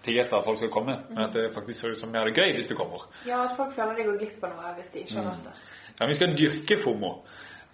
tigge 0.06 0.22
etter 0.24 0.38
at 0.38 0.46
folk 0.46 0.56
skal 0.62 0.70
komme, 0.72 0.94
men 1.10 1.24
at 1.26 1.34
det 1.36 1.50
faktisk 1.52 1.80
ser 1.82 1.92
ut 1.92 2.00
som 2.00 2.12
vi 2.14 2.16
har 2.22 2.30
det 2.30 2.38
gøy 2.40 2.54
hvis 2.56 2.70
du 2.70 2.74
kommer. 2.78 3.04
Ja, 3.28 3.42
at 3.44 3.52
folk 3.58 3.74
føler 3.76 3.98
de 3.98 4.06
går 4.08 4.16
glipp 4.22 4.46
av 4.48 4.54
noe 4.56 4.72
hvis 4.78 4.88
de 4.94 5.02
ikke 5.04 5.18
har 5.20 5.28
vært 5.28 5.44
der. 5.50 5.60
Ja, 5.98 6.06
Vi 6.08 6.16
skal 6.16 6.32
dyrke 6.38 6.78
FOMO. 6.80 7.12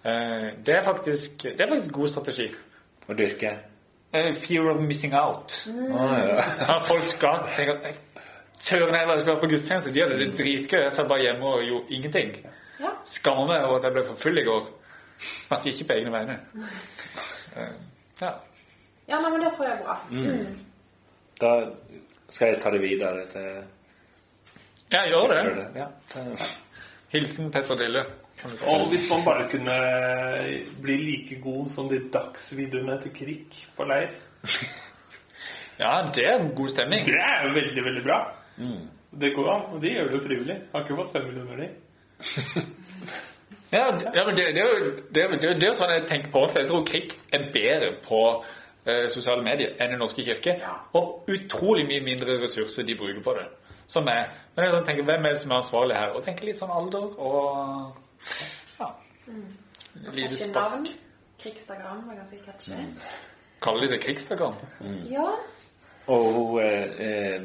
Eh, 0.03 0.49
Det 0.65 0.75
er 0.75 0.83
faktisk, 0.83 1.43
det 1.55 1.61
er 1.61 1.71
faktisk 1.71 1.95
god 1.95 2.11
strategi. 2.17 2.49
Å 3.07 3.13
dyrke. 3.15 3.53
Eh, 4.15 4.31
Fear 4.39 4.69
of 4.71 4.81
missing 4.81 5.13
out. 5.17 5.57
Å, 5.67 6.07
ja. 6.15 6.41
Sånn 6.63 6.75
at 6.79 6.87
folk 6.87 7.03
skal 7.07 7.41
tenke 7.55 7.93
Søren 8.65 8.95
heller, 8.95 9.17
jeg 9.17 9.21
skal 9.25 9.33
være 9.33 9.41
på 9.43 9.49
gudstjeneste. 9.51 9.91
De 9.93 10.01
hadde 10.01 10.17
det 10.21 10.29
dritgøy. 10.39 10.79
Jeg 10.85 10.93
satt 10.95 11.09
bare 11.11 11.25
hjemme 11.25 11.49
og 11.57 11.63
gjorde 11.67 11.91
ingenting. 11.97 12.29
Ja. 12.79 12.93
Skammer 13.05 13.49
meg 13.51 13.65
over 13.67 13.77
at 13.81 13.83
jeg 13.89 13.95
ble 13.97 14.03
for 14.07 14.21
full 14.23 14.39
i 14.39 14.45
går. 14.47 14.69
Snakker 15.45 15.71
ikke 15.73 15.87
på 15.91 15.97
egne 15.99 16.13
vegne. 16.15 16.39
Eh, 17.55 17.71
Ja. 18.19 18.29
ja, 19.07 19.17
nei, 19.21 19.29
men 19.31 19.41
det 19.45 19.51
tror 19.55 19.63
jeg 19.67 19.77
er 19.77 19.83
bra. 19.85 19.93
Mm. 20.11 20.57
Da 21.39 21.51
skal 22.35 22.49
jeg 22.51 22.57
ta 22.63 22.71
det 22.73 22.81
videre 22.83 23.21
til 23.31 23.45
ja, 24.91 25.05
gjør 25.07 25.31
det. 25.31 25.39
Det. 25.55 25.67
Ja, 25.79 25.87
Hilsen 27.13 27.47
Petter 27.51 27.79
Dille. 27.79 28.03
Og 28.71 28.87
hvis 28.91 29.07
man 29.11 29.23
bare 29.25 29.47
kunne 29.51 29.75
bli 30.81 30.97
like 31.01 31.39
god 31.43 31.69
som 31.73 31.89
de 31.89 31.99
dagsvideoene 32.13 32.97
til 33.03 33.13
Krik 33.15 33.61
på 33.77 33.87
leir 33.89 34.09
Ja, 35.79 36.05
det 36.15 36.25
er 36.29 36.43
god 36.55 36.69
stemning. 36.71 37.05
Det 37.05 37.17
er 37.19 37.47
jo 37.47 37.53
veldig, 37.53 37.83
veldig 37.83 38.03
bra. 38.05 38.19
Det 39.21 39.33
går 39.35 39.49
an, 39.51 39.65
og 39.75 39.81
de 39.83 39.89
gjør 39.91 40.07
det 40.07 40.13
jo 40.19 40.21
frivillig. 40.23 40.55
Har 40.71 40.85
ikke 40.85 40.95
fått 41.01 41.11
fem 41.11 41.25
millioner, 41.27 41.65
de. 41.65 41.69
Ja, 43.75 43.89
ja, 44.13 44.25
men 44.25 44.35
det, 44.37 44.45
det, 44.55 44.61
er 44.61 44.69
jo, 44.69 44.91
det, 45.11 45.23
det, 45.41 45.63
er 45.63 45.67
jo- 45.67 45.73
sånn 45.75 45.91
jeg 45.91 46.05
tenker 46.07 46.31
på. 46.31 46.45
For 46.47 46.61
jeg 46.61 46.69
tror 46.69 46.85
Krik 46.87 47.15
er 47.35 47.49
bedre 47.51 47.89
på 48.05 48.21
eh, 48.85 49.07
sosiale 49.11 49.43
medier 49.43 49.73
enn 49.81 49.91
Den 49.95 49.99
norske 49.99 50.23
kirke. 50.23 50.55
Og 50.95 51.27
utrolig 51.33 51.83
mye 51.89 52.03
mindre 52.05 52.37
ressurser 52.39 52.87
de 52.87 52.95
bruker 52.95 53.19
på 53.25 53.35
det. 53.35 53.45
Som 53.91 54.07
er, 54.07 54.31
men 54.55 54.65
jeg 54.65 54.77
sånn, 54.77 54.85
tenker, 54.87 55.03
Hvem 55.09 55.27
er 55.27 55.35
det 55.35 55.41
som 55.43 55.51
er 55.51 55.59
ansvarlig 55.59 55.97
her? 55.99 56.15
Og 56.15 56.23
tenker 56.25 56.47
litt 56.47 56.61
sånn 56.61 56.71
alder 56.73 57.19
og 57.19 58.04
ja. 58.79 58.89
Lite 59.95 60.21
Catchy 60.21 60.35
spark. 60.35 60.71
navn. 60.71 60.87
Krigsdagram 61.41 62.07
var 62.07 62.15
ganske 62.15 62.37
catchy. 62.45 62.71
Kaller 63.61 63.81
de 63.81 63.87
seg 63.87 64.01
krigsdagram? 64.01 64.55
Ja. 65.09 65.29
Og 66.07 66.25
hun, 66.33 66.59
eh, 66.61 66.83
eh, 66.83 67.41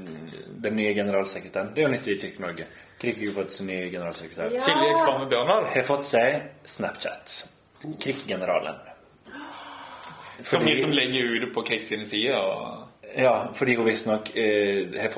den 0.62 0.76
nye 0.76 0.94
generalsekretæren 0.94 1.74
Det 1.74 1.78
er 1.78 1.88
jo 1.88 1.92
nytt 1.94 2.08
i 2.08 2.18
Kirke-Norge. 2.18 2.66
Krik 3.00 3.16
har 3.16 3.34
fått 3.34 3.52
sin 3.52 3.66
nye 3.66 3.90
generalsekretær. 3.90 4.50
Ja. 4.52 4.60
Silje 4.66 4.92
Kvamme 5.04 5.28
Bjørndal. 5.28 5.64
Har 5.72 5.82
fått 5.88 6.06
seg 6.06 6.42
Snapchat. 6.68 7.48
Krik-generalen. 8.00 8.76
Som 10.42 10.64
liksom 10.64 10.92
legger 10.92 11.46
ut 11.46 11.54
på 11.54 11.62
Krik 11.62 11.82
sine 11.82 12.04
sider. 12.04 12.36
Og, 12.36 12.89
Ja, 13.16 13.48
fordi 13.54 13.74
hun 13.74 13.86
visstnok 13.88 14.30
eh, 14.36 15.10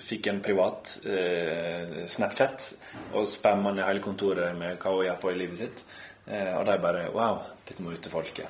fikk 0.00 0.26
en 0.30 0.40
privat 0.44 1.00
eh, 1.06 2.06
Snapchat 2.06 2.66
og 3.14 3.26
spammer 3.28 3.74
ned 3.74 3.84
hele 3.88 4.02
kontoret 4.04 4.54
med 4.58 4.78
hva 4.78 4.92
hun 4.94 5.04
gjør 5.06 5.18
på 5.22 5.32
i 5.32 5.38
livet 5.40 5.58
sitt. 5.58 5.84
Eh, 6.26 6.52
og 6.58 6.66
de 6.68 6.76
bare 6.82 7.08
Wow, 7.14 7.40
dette 7.66 7.82
må 7.82 7.90
ut 7.90 8.02
til 8.04 8.12
folket. 8.12 8.46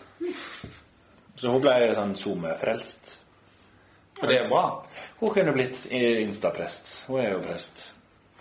Så 1.40 1.48
hun 1.54 1.62
ble 1.64 1.94
sånn 1.96 2.12
SoMe-frelst. 2.16 3.16
og 4.20 4.28
det 4.28 4.36
er 4.42 4.48
bra. 4.50 4.64
Hun 5.20 5.30
kunne 5.32 5.52
blitt 5.56 5.86
instaprest. 5.90 7.06
Hun 7.08 7.20
er 7.22 7.30
jo 7.32 7.40
prest. 7.40 7.92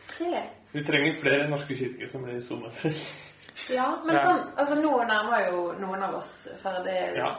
Stilig. 0.10 0.43
Vi 0.74 0.84
trenger 0.86 1.16
flere 1.22 1.47
norske 1.49 1.76
kirker 1.80 2.07
som 2.12 2.24
blir 2.26 2.41
sommerfrelst. 2.43 3.26
Ja, 3.70 4.01
men 4.05 4.16
Ja. 4.16 4.22
sånn, 4.26 4.43
altså 4.57 4.76
nå 4.82 4.91
nærmer 5.07 5.47
jo 5.51 5.74
noen 5.80 6.03
av 6.03 6.16
oss 6.16 6.47
ferdig 6.64 7.16
Ja. 7.16 7.30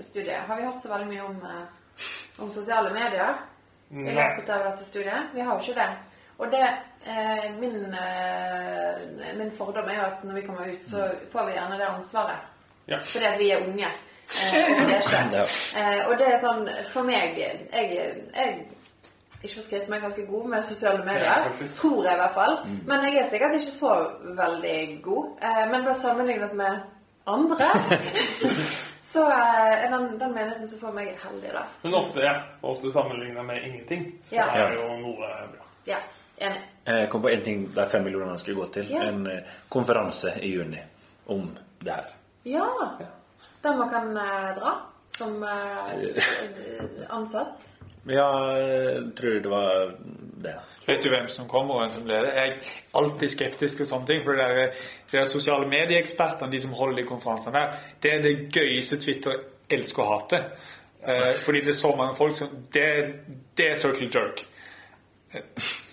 studiet. 0.00 0.46
Har 0.46 0.56
vi 0.56 0.62
hørt 0.62 0.80
så 0.80 0.88
veldig 0.88 1.08
mye 1.08 1.24
om, 1.28 1.36
eh, 1.42 1.66
om 2.38 2.50
sosiale 2.50 2.92
medier 2.94 3.34
i 3.90 4.14
løpet 4.14 4.48
av 4.48 4.64
dette 4.70 4.84
studiet? 4.84 5.34
Vi 5.34 5.40
har 5.40 5.54
jo 5.54 5.60
ikke 5.60 5.80
det. 5.80 5.90
Og 6.40 6.52
det, 6.52 6.68
eh, 7.06 7.50
min, 7.60 7.94
eh, 7.94 9.34
min 9.36 9.50
fordom 9.52 9.88
er 9.88 9.94
jo 9.94 10.06
at 10.06 10.24
når 10.24 10.34
vi 10.34 10.46
kommer 10.46 10.72
ut, 10.72 10.86
så 10.86 11.10
får 11.32 11.46
vi 11.46 11.52
gjerne 11.52 11.78
det 11.78 11.88
ansvaret. 11.88 12.46
Ja. 12.88 12.98
Fordi 12.98 13.24
at 13.24 13.38
vi 13.38 13.50
er 13.50 13.66
unge. 13.66 13.86
Eh, 14.30 14.70
og 14.70 14.82
freshe. 14.88 15.16
Ja. 15.32 15.44
Eh, 15.80 16.08
og 16.08 16.18
det 16.18 16.28
er 16.32 16.38
sånn, 16.38 16.68
for 16.92 17.02
meg 17.02 17.38
Jeg, 17.38 17.66
jeg 17.72 18.66
ikke 19.42 19.54
for 19.54 19.62
skryt, 19.62 19.88
men 19.88 19.96
jeg 19.96 20.02
er 20.02 20.08
ganske 20.08 20.26
god 20.26 20.48
med 20.48 20.62
sosiale 20.62 21.04
medier. 21.04 21.46
Ja, 21.60 21.66
tror 21.76 22.04
jeg 22.04 22.12
i 22.12 22.20
hvert 22.20 22.34
fall. 22.34 22.58
Men 22.86 23.04
jeg 23.04 23.16
er 23.16 23.28
sikkert 23.28 23.54
ikke 23.56 23.72
så 23.72 23.94
veldig 24.22 25.00
god. 25.02 25.26
Eh, 25.42 25.62
men 25.70 25.84
bare 25.84 25.94
sammenlignet 25.94 26.52
med 26.54 26.80
andre, 27.26 27.70
så 29.00 29.22
eh, 29.32 29.90
den, 29.90 30.18
den 30.20 30.32
menigheten 30.36 30.68
som 30.68 30.80
får 30.82 30.92
meg 30.96 31.14
heldig, 31.22 31.52
da. 31.54 31.62
Men 31.82 31.94
ofte, 31.96 32.20
ja, 32.24 32.34
ofte 32.60 32.90
sammenligna 32.92 33.42
med 33.42 33.64
ingenting, 33.66 34.04
så 34.28 34.34
Ja. 34.36 34.46
er 34.54 34.74
jo 34.76 34.88
noe 35.00 35.16
bra. 35.16 35.64
Ja, 35.88 35.96
enig. 36.36 36.60
Jeg 36.84 37.08
kom 37.10 37.22
på 37.24 37.30
en 37.32 37.42
ting 37.46 37.64
de 37.74 37.86
fem 37.88 38.04
millionene 38.04 38.38
skulle 38.38 38.60
gå 38.60 38.66
til. 38.74 38.90
Ja. 38.92 39.02
En 39.08 39.26
eh, 39.26 39.42
konferanse 39.72 40.34
i 40.44 40.52
juni 40.52 40.82
om 41.32 41.48
det 41.80 41.92
her. 41.96 42.12
Ja. 42.44 42.66
Der 43.62 43.76
man 43.76 43.90
kan 43.92 44.12
eh, 44.16 44.50
dra 44.60 44.74
som 45.16 45.42
eh, 45.42 46.24
ansatt. 47.16 47.68
Ja, 48.08 48.28
jeg 48.56 49.10
tror 49.18 49.40
det 49.44 49.50
var 49.52 49.94
det. 50.44 50.54
Vet 50.90 51.04
du 51.04 51.08
hvem 51.12 51.28
som 51.30 51.48
kommer 51.48 51.74
og 51.76 51.84
hvem 51.84 51.92
som 51.94 52.06
leder? 52.08 52.32
Jeg 52.34 52.50
er 52.56 52.98
alltid 52.98 53.30
skeptisk 53.30 53.80
til 53.80 53.86
sånne 53.86 54.08
ting. 54.08 54.24
For 54.24 54.38
det 54.38 54.46
er, 54.46 54.72
de 55.12 55.18
der 55.18 55.28
sosiale 55.30 55.68
medieekspertene, 55.70 56.50
de 56.52 56.60
som 56.62 56.74
holder 56.74 57.02
de 57.02 57.08
konferansene 57.08 57.58
der, 57.58 57.78
det 58.02 58.14
er 58.14 58.24
det 58.24 58.34
gøyeste 58.54 58.98
Twitter 59.02 59.38
elsker 59.70 60.02
å 60.02 60.08
hate. 60.14 60.42
Eh, 61.06 61.30
fordi 61.44 61.60
det 61.64 61.74
er 61.74 61.78
så 61.78 61.94
mange 61.96 62.16
folk 62.18 62.36
som 62.36 62.48
Det, 62.74 62.88
det 63.56 63.70
er 63.70 63.78
circle 63.78 64.10
jerk. 64.14 64.44
Eh, 65.32 65.40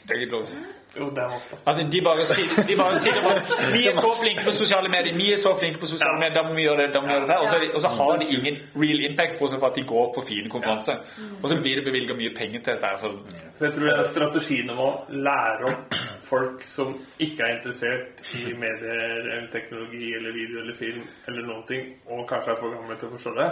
Det 0.08 0.16
er 0.16 0.22
ikke 0.24 0.32
lov 0.38 0.44
å 0.46 0.48
si. 0.48 0.60
Jo, 0.98 1.10
det 1.14 1.26
var 1.30 1.42
flott. 1.48 1.62
At 1.70 1.82
de 1.94 2.02
bare 2.02 2.26
sier, 2.26 2.54
de 2.68 2.76
bare 2.80 3.00
sier 3.02 3.20
bare, 3.22 3.42
Vi 3.74 3.84
er 3.88 3.98
så 3.98 4.12
flinke 4.22 4.46
på 4.48 4.54
sosiale 4.56 4.90
medier, 4.90 5.18
vi 5.18 5.28
er 5.34 5.42
så 5.42 5.54
flinke 5.60 5.82
på 5.82 5.90
sosiale 5.90 6.18
medier, 6.22 6.34
da 6.40 6.44
må 6.48 6.56
vi 6.58 6.66
gjøre 6.66 6.82
det, 6.82 6.88
da 6.96 7.02
må 7.02 7.12
vi 7.12 7.14
gjøre 7.14 7.28
det. 7.32 7.38
Og 7.44 7.48
så, 7.52 7.60
og 7.74 7.84
så 7.86 7.92
har 8.00 8.18
de 8.22 8.30
ingen 8.38 8.60
real 8.82 9.04
impact, 9.10 9.38
bortsett 9.40 9.62
fra 9.62 9.72
at 9.72 9.80
de 9.80 9.86
går 9.94 10.12
på 10.16 10.26
fine 10.26 10.50
konferanser. 10.50 11.04
Og 11.44 11.50
så 11.50 11.60
blir 11.62 11.80
det 11.80 11.86
bevilga 11.86 12.18
mye 12.18 12.34
penger 12.38 12.66
til 12.66 12.74
dette. 12.74 12.94
Så 13.04 13.66
jeg 13.66 13.74
tror 13.76 13.90
det 13.90 13.96
er 13.98 14.12
strategien 14.14 14.74
om 14.74 14.84
å 14.88 14.92
lære 15.14 15.72
opp 15.72 15.98
folk 16.28 16.66
som 16.68 16.98
ikke 17.24 17.46
er 17.46 17.56
interessert 17.58 18.22
i 18.36 18.54
medier 18.58 19.22
eller 19.22 19.48
teknologi 19.54 20.12
eller 20.18 20.36
video 20.36 20.62
eller 20.64 20.76
film 20.76 21.06
eller 21.28 21.48
noen 21.48 21.66
ting, 21.70 21.90
og 22.12 22.26
kanskje 22.30 22.54
er 22.54 22.62
for 22.62 22.74
gamle 22.76 22.98
til 23.00 23.10
å 23.10 23.16
forstå 23.16 23.36
det, 23.38 23.50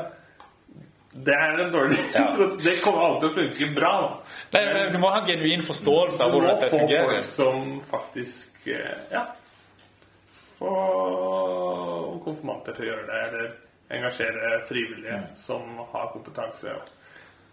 det 1.16 1.34
er 1.34 1.62
en 1.64 1.72
dårlig 1.72 1.98
Det 2.66 2.74
kommer 2.84 3.06
alltid 3.06 3.22
til 3.22 3.30
å 3.30 3.36
funke 3.38 3.68
bra. 3.78 3.92
Nei, 4.52 4.64
men 4.74 4.92
Du 4.92 5.00
må 5.00 5.12
ha 5.14 5.22
genuin 5.28 5.64
forståelse 5.64 6.26
av 6.26 6.34
Du 6.36 6.42
må 6.44 6.56
få 6.60 6.72
folk 6.74 7.30
som 7.30 7.78
faktisk 7.88 8.68
eh, 8.68 8.98
Ja. 9.14 9.24
Få 10.56 10.74
konfirmanter 12.24 12.76
til 12.76 12.86
å 12.86 12.92
gjøre 12.94 13.08
det, 13.10 13.22
eller 13.28 13.50
engasjere 13.96 14.60
frivillige 14.70 15.18
som 15.38 15.82
har 15.92 16.12
kompetanse. 16.14 16.76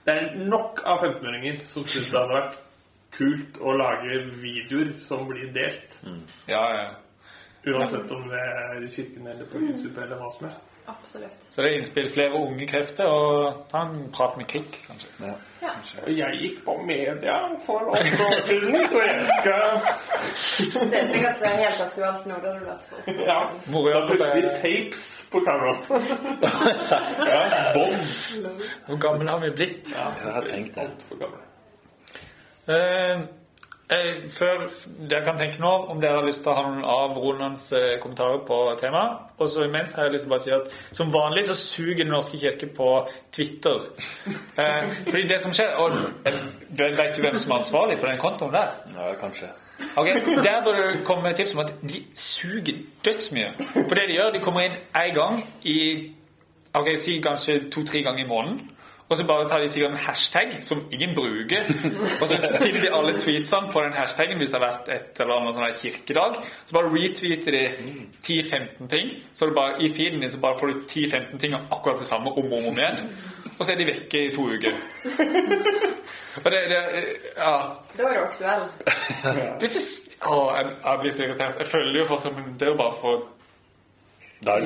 Det 0.06 0.14
er 0.14 0.36
nok 0.38 0.80
av 0.86 1.02
15-åringer 1.02 1.58
som 1.66 1.86
syns 1.86 2.10
det 2.10 2.18
hadde 2.18 2.36
vært 2.38 2.60
kult 3.12 3.58
å 3.60 3.74
lage 3.76 4.22
videoer 4.40 4.94
som 5.02 5.26
blir 5.28 5.50
delt. 5.54 5.98
Ja, 6.50 6.62
ja. 6.72 6.86
Uansett 7.68 8.10
om 8.14 8.24
det 8.30 8.40
er 8.42 8.82
i 8.82 8.90
kirken 8.90 9.26
eller 9.28 9.50
på 9.50 9.60
YouTube 9.62 9.98
eller 10.02 10.18
hva 10.18 10.30
som 10.34 10.48
helst. 10.48 10.71
Absolutt. 10.87 11.43
Så 11.51 11.62
det 11.62 11.68
er 11.70 11.76
innspill 11.78 12.09
flere 12.11 12.35
unge 12.35 12.66
krefter, 12.66 13.07
og 13.07 13.66
ta 13.70 13.85
en 13.87 14.09
prat 14.14 14.37
med 14.37 14.49
Krik, 14.51 14.78
kanskje. 14.87 15.11
Ja. 15.22 15.35
Og 16.03 16.09
jeg 16.16 16.39
gikk 16.41 16.57
på 16.66 16.74
media 16.87 17.37
for 17.66 17.93
åtte 17.95 18.24
år 18.26 18.41
siden, 18.49 18.78
så 18.91 19.03
jeg 19.05 19.28
skal 19.37 20.80
Det 20.91 20.99
er 20.99 21.07
sikkert 21.12 21.45
helt 21.47 21.85
aktuelt 21.87 22.26
nå. 22.26 22.41
Det 22.43 22.51
har 22.51 22.59
du 22.59 22.66
vært 22.66 22.89
for 22.91 22.97
Ja. 23.28 23.39
Da 23.93 24.01
brukte 24.09 24.33
vi 24.35 24.43
tapes 24.64 25.05
på 25.30 25.45
kameraet. 25.47 25.78
ja, 27.30 27.45
bånd. 27.76 28.59
Hvor 28.89 28.99
gamle 29.07 29.30
har 29.30 29.45
vi 29.47 29.53
blitt? 29.61 29.95
Ja, 29.95 30.09
Jeg 30.24 30.33
har 30.39 30.51
tenkt 30.51 30.74
det. 30.74 30.89
Altfor 30.89 31.22
gamle. 31.22 31.47
Eh, 32.66 33.22
eh, 33.93 34.24
før 34.32 34.64
dere 35.11 35.24
kan 35.26 35.38
tenke 35.40 35.61
nå 35.62 35.70
om 35.93 36.01
dere 36.03 36.18
har 36.20 36.26
lyst 36.26 36.43
til 36.45 36.53
å 36.53 36.57
ha 36.57 36.64
noen 36.66 36.84
av 36.88 37.16
Ronans 37.20 37.66
eh, 37.76 37.97
kommentarer 38.03 38.43
på 38.49 38.59
temaet. 38.80 39.28
Og 39.38 39.51
så 39.53 39.66
imens 39.66 39.93
har 39.99 40.09
jeg 40.09 40.14
lyst 40.16 40.26
til 40.26 40.32
å 40.32 40.34
bare 40.34 40.45
si 40.47 40.55
at 40.57 40.97
som 40.99 41.12
vanlig 41.14 41.45
så 41.49 41.57
suger 41.59 42.05
Den 42.05 42.12
norske 42.14 42.38
kirke 42.38 42.68
på 42.76 42.88
Twitter. 43.32 43.88
Eh, 44.57 44.95
fordi 45.09 45.26
det 45.28 45.40
som 45.43 45.55
skjer 45.57 45.76
og 45.82 45.99
eh, 46.28 46.40
Vet 46.72 47.16
du 47.16 47.20
hvem 47.22 47.36
som 47.38 47.53
er 47.53 47.61
ansvarlig 47.61 47.99
for 48.01 48.09
den 48.09 48.20
kontoen 48.20 48.55
der? 48.55 48.72
Ja, 48.97 49.12
kanskje. 49.20 49.51
Ok, 49.97 50.09
Der 50.45 50.62
bør 50.64 50.78
det 50.78 51.05
komme 51.05 51.32
tips 51.32 51.55
om 51.55 51.61
at 51.61 51.72
de 51.82 52.03
suger 52.14 52.80
dødsmye. 53.05 53.53
For 53.74 53.95
det 53.95 54.09
de 54.09 54.16
gjør, 54.16 54.30
de 54.32 54.40
kommer 54.40 54.61
inn 54.66 54.76
én 54.97 55.14
gang 55.14 55.43
i 55.64 55.78
Ok, 56.74 56.88
Si 56.97 57.18
kanskje 57.20 57.70
to-tre 57.70 58.01
ganger 58.03 58.24
i 58.24 58.28
måneden. 58.28 58.70
Og 59.12 59.18
så 59.18 59.24
bare 59.28 59.44
tar 59.48 59.60
de 59.60 59.68
sikkert 59.68 59.92
en 59.92 60.00
hashtag 60.06 60.54
som 60.64 60.78
ingen 60.92 61.10
bruker. 61.14 61.66
Og 62.20 62.28
så 62.28 62.38
finner 62.62 62.80
de 62.80 62.92
alle 62.96 63.12
tweetsene 63.20 63.68
på 63.72 63.82
den 63.84 63.92
hashtaggen 63.92 64.38
hvis 64.40 64.54
det 64.54 64.56
har 64.56 64.70
vært 64.70 64.88
et 64.94 65.20
eller 65.20 65.34
annet 65.36 65.58
sånn 65.58 65.74
kirkedag. 65.82 66.38
Så 66.64 66.76
bare 66.78 66.92
retweeter 66.94 67.56
de 67.58 67.60
10-15 68.24 68.88
ting. 68.88 69.12
Så 69.36 69.50
bare, 69.52 69.76
i 69.84 69.90
feeden 69.92 70.24
din 70.24 70.32
så 70.32 70.40
bare 70.40 70.56
får 70.60 70.72
du 70.72 70.80
10-15 70.94 71.42
ting 71.42 71.58
om 71.58 71.68
akkurat 71.68 72.00
det 72.00 72.08
samme 72.08 72.32
om 72.32 72.48
og 72.56 72.70
om, 72.70 72.80
igjen. 72.80 73.04
Og 73.58 73.60
så 73.60 73.74
er 73.74 73.82
de 73.82 73.90
vekke 73.90 74.24
i 74.30 74.32
to 74.32 74.48
uker. 74.48 74.80
Og 76.40 76.48
det, 76.48 76.64
det 76.72 76.80
Ja. 77.36 77.52
Da 77.98 78.08
er 78.08 78.16
du 78.16 78.24
aktuell. 78.24 78.64
Det 79.60 79.68
er 79.68 79.76
så, 79.76 79.84
å, 80.24 80.40
jeg, 80.56 80.72
jeg 80.86 81.04
blir 81.04 81.12
så 81.12 81.28
irritert. 81.28 81.60
Jeg 81.60 81.72
føler 81.74 82.00
jo 82.00 82.08
fortsatt, 82.14 82.40
men 82.40 82.56
det 82.56 82.70
er 82.70 82.72
jo 82.72 82.80
bare 82.80 82.96
for 82.96 83.28
da 84.42 84.56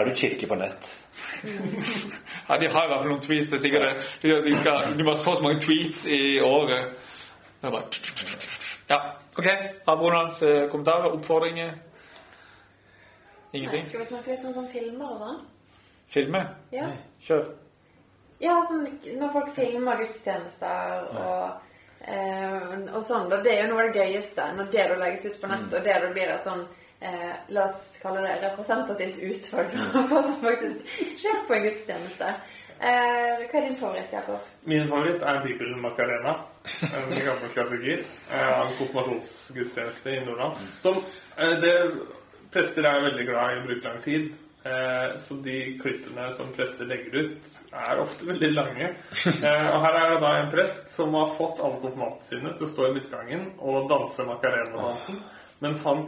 er 0.00 0.08
du 0.08 0.14
kirke 0.16 0.46
på 0.48 0.56
nett. 0.56 0.86
Ja, 2.48 2.56
de 2.58 2.66
har 2.66 2.84
i 2.84 2.90
hvert 2.90 3.02
fall 3.02 3.12
noen 3.12 3.22
tweets. 3.22 3.50
Det 3.50 3.58
er 3.58 3.62
sikkert 3.62 3.86
det. 3.86 4.08
De, 4.22 4.32
de, 4.42 4.56
skal, 4.58 4.90
de 4.98 5.04
må 5.06 5.14
ha 5.14 5.18
så 5.18 5.34
og 5.34 5.38
så 5.38 5.44
mange 5.44 5.60
tweets 5.62 6.04
i 6.10 6.40
året. 6.42 6.96
Bare 7.62 7.84
Ja, 8.90 8.98
OK. 9.38 9.48
Ronalds 9.86 10.42
eh, 10.42 10.68
kommentarer? 10.72 11.12
Oppfordringer? 11.14 11.74
Ingenting? 13.52 13.84
Skal 13.84 14.00
vi 14.00 14.06
snakke 14.06 14.34
litt 14.34 14.44
om 14.46 14.54
sånne 14.54 14.70
filmer 14.72 15.12
og 15.12 15.18
sånn? 15.20 15.40
Filmer? 16.10 16.52
Ja. 16.74 16.90
Kjør. 17.22 17.48
Ja, 18.40 18.56
sånn, 18.66 18.86
når 19.20 19.32
folk 19.34 19.50
filmer 19.52 20.00
gudstjenester 20.00 21.08
og, 21.20 21.72
eh, 22.00 22.68
og 22.88 23.02
sånn, 23.04 23.28
da, 23.30 23.40
det 23.44 23.52
er 23.52 23.66
jo 23.66 23.72
noe 23.74 23.84
av 23.84 23.90
det 23.92 24.06
gøyeste. 24.06 24.46
Når 24.56 24.70
det 24.72 24.86
da 24.92 25.00
legges 25.02 25.26
ut 25.28 25.40
på 25.42 25.50
nett, 25.50 25.66
og 25.68 25.86
det 25.86 25.98
da 26.06 26.12
blir 26.14 26.34
et 26.34 26.46
sånn 26.46 26.64
eh, 27.00 27.34
La 27.48 27.64
oss 27.64 27.98
kalle 28.02 28.22
det 28.26 28.38
representativt 28.44 29.18
utvalg 29.30 29.76
som 30.28 30.40
faktisk 30.44 30.96
skjer 31.20 31.44
på 31.48 31.54
en 31.58 31.62
gudstjeneste. 31.68 32.32
Eh, 32.80 33.42
hva 33.50 33.58
er 33.60 33.66
din 33.66 33.76
favoritt, 33.76 34.12
Jakob? 34.12 34.40
Min 34.64 34.86
favoritt 34.88 35.22
er 35.22 35.42
Bibelen 35.44 35.80
Macarena. 35.84 36.36
En 36.86 37.10
gammel 37.12 37.50
klassiker. 37.52 38.04
eh, 38.32 38.60
en 38.60 38.72
konfirmasjonsgudstjeneste 38.78 40.14
i 40.16 40.20
Nordland. 40.24 40.56
Som 40.80 41.02
eh, 41.36 41.56
det, 41.60 41.74
Prester 42.50 42.82
er 42.88 43.02
veldig 43.04 43.26
glad 43.28 43.52
i 43.52 43.58
å 43.60 43.66
bruke 43.66 43.84
lang 43.88 44.00
tid. 44.02 44.32
eh, 44.64 45.18
Så 45.22 45.36
de 45.44 45.58
klippene 45.82 46.30
som 46.36 46.48
prester 46.56 46.88
legger 46.88 47.14
ut, 47.20 47.52
er 47.72 48.00
ofte 48.02 48.26
veldig 48.26 48.50
lange. 48.56 48.88
Eh, 49.26 49.68
Og 49.74 49.84
her 49.84 49.98
er 50.00 50.08
det 50.14 50.20
da 50.24 50.32
en 50.40 50.50
prest 50.50 50.88
som 50.90 51.14
har 51.14 51.30
fått 51.36 51.60
alle 51.60 51.78
konfirmantene 51.84 52.26
sine 52.26 52.54
til 52.56 52.66
å 52.66 52.70
stå 52.72 52.88
i 52.88 52.94
midtgangen 52.96 53.44
og 53.58 53.86
danse 53.92 54.24
Macarena-dansen, 54.26 55.20
mens 55.60 55.84
han 55.84 56.04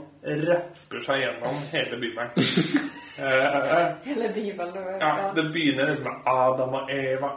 rapper 0.49 1.01
seg 1.05 1.23
gjennom 1.25 1.63
hele 1.73 1.97
Bibelen. 2.03 2.31
Eh, 3.19 3.91
Hele 4.05 4.29
Bibelen? 4.33 4.85
ja, 5.01 5.33
det 5.37 5.43
begynner 5.53 5.87
liksom 5.91 6.05
med 6.05 6.23
Adam 6.33 6.75
og 6.75 6.89
Eva. 6.91 7.29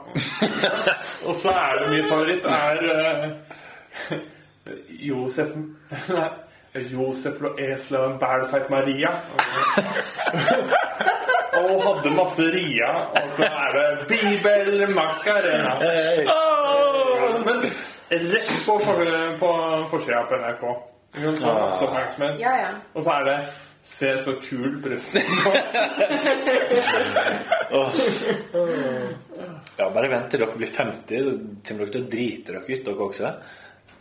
og 1.28 1.36
så 1.36 1.52
er 1.52 1.82
det 1.82 1.90
min 1.92 2.08
favoritt 2.08 2.46
er 2.48 2.80
uh, 2.96 4.18
Josef 4.88 5.52
Nei, 5.58 6.30
Josef 6.94 7.42
og 7.44 7.60
eselen 7.62 8.16
Bælfeit 8.24 8.70
Maria. 8.72 9.12
og 11.60 11.76
hadde 11.84 12.16
masse 12.16 12.48
ria, 12.56 12.90
og 13.12 13.30
så 13.36 13.46
er 13.52 13.78
det 13.78 14.08
Bibel 14.08 14.96
Macarena. 14.96 15.76
Men 17.46 17.68
rett 18.32 18.52
på, 18.68 18.80
for, 18.80 19.06
på 19.40 19.54
forsida 19.92 20.24
på 20.32 20.36
NRK. 20.40 20.95
Hun 21.16 21.38
får 21.40 21.54
masse 21.60 21.86
oppmerksomhet. 21.86 22.40
Ja, 22.44 22.54
ja. 22.60 22.72
Og 22.94 23.04
så 23.06 23.16
er 23.20 23.24
det 23.30 23.38
Se 23.86 24.18
så 24.18 24.32
kul 24.42 24.80
presten 24.82 25.22
Ja, 29.78 29.90
bare 29.94 30.10
vent 30.10 30.32
til 30.32 30.42
dere 30.42 30.56
blir 30.58 30.72
50, 30.74 31.22
så 31.22 31.34
kommer 31.68 31.86
dere 31.86 31.94
til 31.94 32.02
å 32.02 32.10
drite 32.10 32.52
dere 32.56 32.64
ut, 32.66 32.86
dere 32.88 33.06
også. 33.06 33.30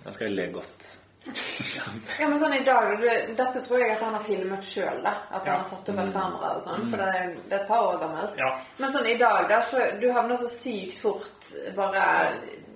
Da 0.05 0.13
skal 0.15 0.31
jeg 0.31 0.37
le 0.39 0.47
godt. 0.55 0.87
Ja, 1.25 2.27
men 2.29 2.37
sånn 2.39 2.53
i 2.59 2.65
dag, 2.65 2.91
du, 3.01 3.07
Dette 3.37 3.63
tror 3.65 3.81
jeg 3.81 3.95
at 3.95 4.03
han 4.05 4.17
har 4.17 4.25
filmet 4.25 4.67
sjøl. 4.69 5.01
At 5.05 5.45
han 5.45 5.57
har 5.57 5.65
satt 5.69 5.89
opp 5.89 6.01
et 6.03 6.13
kamera 6.13 6.51
og 6.57 6.65
sånn. 6.65 6.85
For 6.91 7.01
det 7.01 7.07
er, 7.11 7.31
det 7.49 7.57
er 7.57 7.63
et 7.63 7.71
par 7.71 7.89
år 7.89 7.97
gammelt. 8.03 8.35
Ja. 8.41 8.51
Men 8.81 8.93
sånn 8.93 9.09
i 9.09 9.17
dag, 9.21 9.49
da, 9.53 9.61
så 9.65 9.79
du 10.01 10.09
havner 10.13 10.41
så 10.41 10.51
sykt 10.53 11.01
fort 11.01 11.53
bare 11.77 12.03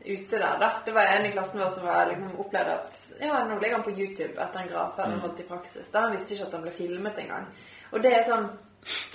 ute 0.08 0.38
der, 0.38 0.58
da. 0.60 0.70
Det 0.84 0.92
var 0.94 1.10
en 1.12 1.26
i 1.26 1.30
klassen 1.32 1.60
vår 1.60 1.68
som 1.74 1.86
var, 1.86 2.06
liksom, 2.10 2.32
opplevde 2.40 2.74
at 2.74 2.98
Ja, 3.20 3.44
nå 3.44 3.58
ligger 3.58 3.78
han 3.78 3.84
på 3.86 3.94
YouTube 3.94 4.34
etter 4.40 4.62
en 4.62 4.70
graf 4.70 4.98
han 5.00 5.18
holdt 5.22 5.40
i 5.40 5.46
praksis. 5.48 5.90
Da 5.92 6.06
Han 6.06 6.14
visste 6.16 6.34
ikke 6.34 6.48
at 6.48 6.56
han 6.56 6.64
ble 6.66 6.74
filmet 6.74 7.20
engang. 7.22 7.46
Og 7.92 8.02
det 8.04 8.12
er 8.16 8.26
sånn 8.26 8.48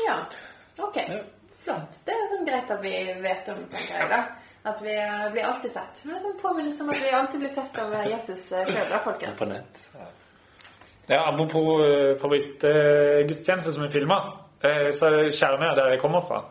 Ja, 0.06 0.18
ok. 0.78 1.00
Flott. 1.64 2.02
Det 2.06 2.16
er 2.16 2.32
sånn 2.34 2.48
greit 2.48 2.72
at 2.76 2.82
vi 2.84 2.96
vet 3.24 3.54
om, 3.54 3.62
tenker 3.72 4.02
jeg, 4.02 4.10
da. 4.12 4.24
At 4.72 4.82
vi 4.84 4.96
eh, 4.96 5.30
blir 5.32 5.48
alltid 5.48 5.72
sett. 5.72 6.04
Men 6.04 6.14
det 6.14 6.20
er 6.20 6.26
sånn 6.28 6.42
påminnelse 6.42 6.84
om 6.84 6.92
at 6.92 7.02
vi 7.04 7.16
alltid 7.16 7.44
blir 7.44 7.52
sett 7.52 7.80
av 7.80 7.96
eh, 8.00 8.10
Jesus 8.12 8.46
sjøl, 8.50 8.76
da, 8.92 9.00
folkens. 9.04 9.40
På 9.40 9.48
nett. 9.50 9.82
Ja, 11.08 11.24
apropos 11.28 11.82
favorittgudstjeneste 12.22 13.74
som 13.76 13.84
er 13.84 13.92
filma, 13.92 14.20
så 14.64 15.10
er 15.10 15.18
det 15.18 15.34
Skjermøya 15.36 15.74
der 15.76 15.90
jeg 15.92 16.00
kommer 16.00 16.24
fra. 16.24 16.46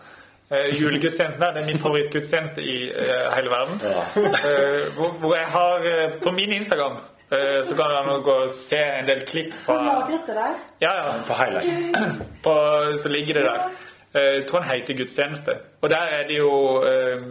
Uh, 0.52 0.68
julegudstjenesten 0.80 1.40
der 1.40 1.52
det 1.56 1.62
er 1.62 1.66
min 1.70 1.78
favorittgudstjeneste 1.80 2.60
i 2.62 2.90
eh, 2.90 3.28
hele 3.36 3.50
verden. 3.50 3.78
Eh, 4.16 4.94
hvor, 4.96 5.08
hvor 5.22 5.34
jeg 5.34 5.46
har 5.48 5.86
eh, 5.92 6.12
På 6.22 6.30
min 6.30 6.52
Instagram 6.52 6.96
eh, 7.32 7.64
så 7.64 7.74
kan 7.76 8.06
man 8.06 8.22
gå 8.22 8.30
og 8.44 8.50
se 8.50 8.76
en 9.00 9.06
del 9.08 9.22
klipp 9.26 9.54
Har 9.66 9.78
du 9.78 9.84
fra 9.84 9.94
lagret 9.94 10.26
det 10.26 10.34
der? 10.36 10.58
Ja, 10.84 10.92
ja. 10.98 11.14
På 11.26 11.32
highlight. 11.40 11.96
På, 12.44 12.52
så 12.98 13.08
ligger 13.08 13.34
det 13.34 13.44
der. 13.44 13.60
Eh, 14.14 14.34
Jeg 14.40 14.46
tror 14.50 14.58
den 14.60 14.68
heter 14.70 14.94
Gudstjeneste. 15.00 15.52
Og 15.80 15.90
der 15.90 16.04
er 16.18 16.26
det 16.28 16.38
jo 16.38 16.82
eh, 16.84 17.22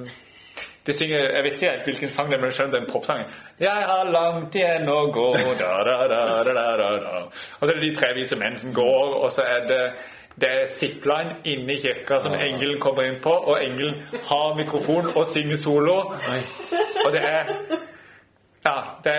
De 0.87 0.93
synger 0.93 1.17
Jeg 1.19 1.43
vet 1.43 1.51
ikke 1.53 1.69
helt 1.71 1.83
hvilken 1.83 2.09
sang 2.09 2.27
det 2.27 2.35
er, 2.35 2.39
men 2.41 2.45
jeg 2.49 2.53
skjønner 2.53 2.79
en 2.81 2.89
poppsang 2.91 3.21
Jeg 3.59 3.83
har 3.91 4.03
langt 4.09 4.55
igjen 4.55 4.89
å 4.89 5.03
gå 5.13 5.27
da, 5.59 5.75
da, 5.85 5.99
da, 6.09 6.23
da, 6.43 6.53
da, 6.53 6.65
da, 6.81 6.89
da. 7.03 7.21
Og 7.59 7.67
så 7.67 7.69
er 7.69 7.75
det 7.77 7.83
de 7.89 7.95
tre 7.99 8.09
vise 8.17 8.35
menn 8.41 8.57
som 8.57 8.73
går, 8.73 9.13
og 9.21 9.29
så 9.31 9.41
er 9.45 9.67
det 9.69 9.83
det 10.41 10.49
er 10.49 10.67
zipline 10.69 11.35
inne 11.45 11.75
i 11.75 11.81
kirka 11.81 12.19
som 12.23 12.33
engelen 12.33 12.79
kommer 12.81 13.05
inn 13.05 13.19
på, 13.21 13.31
og 13.31 13.61
engelen 13.61 14.01
har 14.27 14.55
mikrofon 14.57 15.11
og 15.15 15.25
synger 15.29 15.59
solo. 15.61 15.97
Og 17.05 17.11
det 17.13 17.23
er 17.25 17.55
Ja, 18.61 18.75
det, 19.03 19.13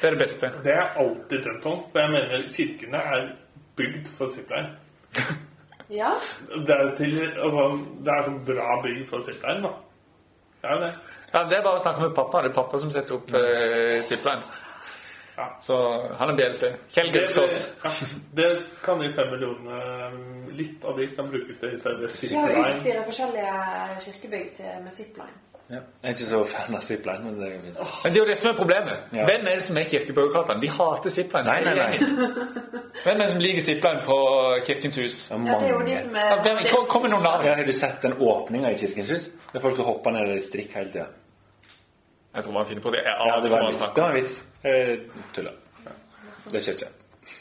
det 0.00 0.06
er 0.08 0.14
det 0.14 0.18
beste. 0.18 0.48
Det 0.64 0.72
har 0.72 0.86
jeg 0.86 1.06
alltid 1.06 1.42
drømt 1.44 1.66
om. 1.68 1.80
For 1.92 2.00
jeg 2.00 2.10
mener 2.14 2.46
kirkene 2.54 3.02
er 3.16 3.26
bygd 3.76 4.08
for 4.18 4.32
zipline. 4.34 4.70
Ja. 5.90 6.12
Det 6.54 6.70
er 6.70 6.92
til 6.94 7.16
altså, 7.18 7.62
Det 8.04 8.12
er 8.14 8.22
så 8.22 8.32
bra 8.46 8.76
bygd 8.82 9.08
for 9.10 9.24
zipline, 9.26 9.62
da. 9.64 9.72
Det 10.62 10.70
er 10.70 10.76
det. 10.84 10.90
Ja, 11.32 11.42
Det 11.50 11.56
er 11.56 11.64
bare 11.64 11.80
å 11.80 11.82
snakke 11.82 12.04
med 12.04 12.14
pappa. 12.14 12.44
Det 12.44 12.52
er 12.52 12.54
pappa 12.54 12.78
som 12.78 12.92
setter 12.94 13.16
opp 13.16 13.32
eh, 13.34 13.96
zipline. 14.06 14.44
Ja. 15.40 15.46
Så 15.64 15.76
han 16.20 16.30
er 16.32 16.36
BLT. 16.36 16.70
Kjell 16.92 17.12
Det, 17.14 17.22
ja, 17.84 17.90
det 18.36 18.48
kan 18.84 19.00
de 19.00 19.12
fem 19.16 19.30
millionene 19.32 20.56
Litt 20.58 20.84
av 20.84 20.98
de 21.00 21.06
kan 21.16 21.30
brukes 21.32 21.56
til 21.62 21.78
selve 21.80 22.08
har 22.08 22.08
jo 22.08 22.16
zipline. 22.16 22.66
utstyret 22.68 23.06
forskjellige 23.06 23.54
kirkebygg 24.04 24.50
til, 24.58 24.74
med 24.84 24.92
zipline. 24.92 25.38
Ja. 25.70 25.78
Jeg 26.02 26.08
er 26.10 26.14
ikke 26.16 26.26
så 26.26 26.38
fan 26.50 26.74
av 26.74 26.80
zipline, 26.82 27.22
men 27.24 27.36
det 27.38 27.46
er 27.46 27.52
jo 27.54 27.60
fint. 27.62 27.76
Men 28.04 28.12
det 28.12 28.18
er 28.18 28.24
jo 28.24 28.28
det 28.28 28.38
som 28.40 28.48
er 28.50 28.56
problemet. 28.58 29.12
Ja. 29.14 29.24
Hvem 29.28 29.44
er 29.46 29.54
det 29.60 29.64
som 29.68 29.76
er 29.78 29.84
kirkebyråkratene? 29.92 30.62
De 30.64 30.70
hater 30.74 31.10
zipline. 31.14 31.44
Nei, 31.46 31.60
nei, 31.62 31.74
nei. 31.78 32.40
Hvem 33.04 33.14
er 33.14 33.22
det 33.22 33.28
som 33.30 33.40
liker 33.44 33.62
zipline 33.68 34.02
på 34.04 34.16
Kirkens 34.66 34.98
hus? 34.98 35.20
Det 35.28 35.36
er 35.38 35.46
Ja, 35.46 35.60
det 35.60 35.68
er 35.68 35.72
jo 35.76 35.84
de 35.86 35.96
som 35.96 36.10
som 36.10 36.16
Ja, 36.18 36.26
er 36.34 36.42
hvem- 36.42 36.88
kom 36.90 37.02
med 37.06 37.10
noen 37.14 37.22
navn. 37.22 37.46
Ja, 37.46 37.54
har 37.54 37.64
du 37.64 37.72
sett 37.72 38.02
den 38.02 38.12
åpninga 38.18 38.72
i 38.74 38.78
Kirkens 38.82 39.10
hus? 39.14 39.24
Det 39.52 39.54
er 39.60 39.60
folk 39.68 39.76
som 39.76 39.84
hopper 39.88 40.10
ned 40.10 40.34
i 40.36 40.40
strikk 40.40 40.74
hele 40.74 40.90
tida. 40.92 41.06
Jeg 42.34 42.44
tror 42.44 42.52
man 42.52 42.66
finner 42.66 42.82
på 42.82 42.90
det. 42.90 43.02
Jeg 43.04 43.16
Ja, 43.26 43.40
det 43.42 43.50
var 43.50 43.60
en 43.60 43.68
vits. 43.68 43.82
Det 43.94 44.02
var 44.02 44.10
en 44.10 44.16
vits. 44.16 44.46
Tulla. 44.62 44.96
tuller. 45.34 45.52
Det 46.52 46.62
skjer 46.62 46.72
ikke. 46.78 46.90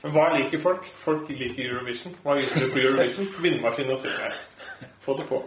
Men 0.04 0.12
hva 0.16 0.26
liker 0.36 0.62
folk? 0.62 0.90
Folk 0.96 1.30
liker 1.30 1.70
Eurovision. 1.70 2.16
Hva 2.24 2.36
liker 2.40 2.66
du 2.66 2.74
på 2.74 2.82
Eurovision? 2.84 3.30
Vindmaskin 3.44 3.92
og 3.92 4.02
zipline. 4.02 4.90
Få 5.06 5.18
det 5.18 5.28
på. 5.30 5.44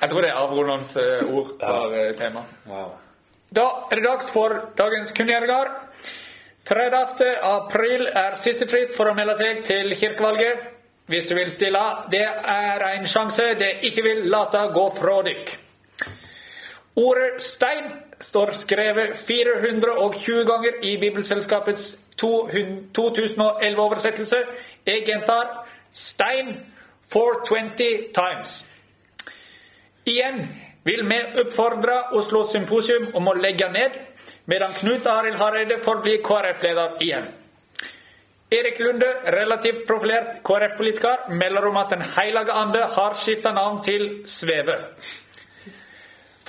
Jeg 0.00 0.10
tror 0.10 0.20
det 0.20 0.30
er 0.30 0.40
avrundens 0.40 0.96
eh, 0.96 1.22
ord 1.34 1.54
for 1.60 1.94
eh, 1.96 2.14
temaet. 2.16 2.58
Wow. 2.68 2.90
Da 3.56 3.66
er 3.90 3.98
det 3.98 4.04
dags 4.06 4.32
for 4.32 4.56
dagens 4.78 5.12
kunngjøringer. 5.16 5.72
30. 6.70 7.24
april 7.42 8.06
er 8.06 8.36
siste 8.38 8.68
frist 8.70 8.94
for 8.96 9.10
å 9.10 9.14
melde 9.16 9.34
seg 9.40 9.64
til 9.66 9.94
kirkevalget. 9.96 10.68
Hvis 11.10 11.26
du 11.26 11.34
vil 11.34 11.50
stille, 11.50 11.80
det 12.12 12.22
er 12.22 12.84
en 12.92 13.08
sjanse 13.10 13.48
det 13.58 13.72
ikke 13.88 14.04
vil 14.06 14.28
late 14.30 14.60
gå 14.74 14.84
fra 14.94 15.16
dykk. 15.26 15.56
Ordet 17.00 17.42
stein 17.42 17.84
står 18.20 18.50
skrevet 18.52 19.16
420 19.16 20.44
ganger 20.44 20.72
i 20.82 20.96
Bibelselskapets 21.00 22.00
2011-oversettelse. 22.22 24.36
Jeg 24.86 25.02
gjentar 25.06 25.68
stein 25.92 26.66
420 27.12 28.08
times. 28.14 28.66
Igjen 30.06 30.48
vil 30.84 31.08
vi 31.08 31.20
oppfordre 31.40 32.02
Oslo 32.18 32.42
Symposium 32.48 33.06
om 33.14 33.28
å 33.28 33.34
legge 33.36 33.68
ned, 33.72 33.90
medan 34.44 34.72
Knut 34.76 35.06
Arild 35.06 35.36
Hareide 35.40 35.78
får 35.80 36.02
bli 36.04 36.16
KrF-leder 36.24 36.90
igjen. 37.04 37.26
Erik 38.50 38.80
Lunde, 38.82 39.06
relativt 39.30 39.84
profilert 39.86 40.40
KrF-politiker, 40.44 41.28
melder 41.30 41.68
om 41.68 41.76
at 41.76 41.90
Den 41.90 42.02
hellige 42.02 42.52
ande 42.52 42.80
har 42.96 43.14
skifta 43.14 43.52
navn 43.52 43.82
til 43.82 44.22
Sveve. 44.26 44.74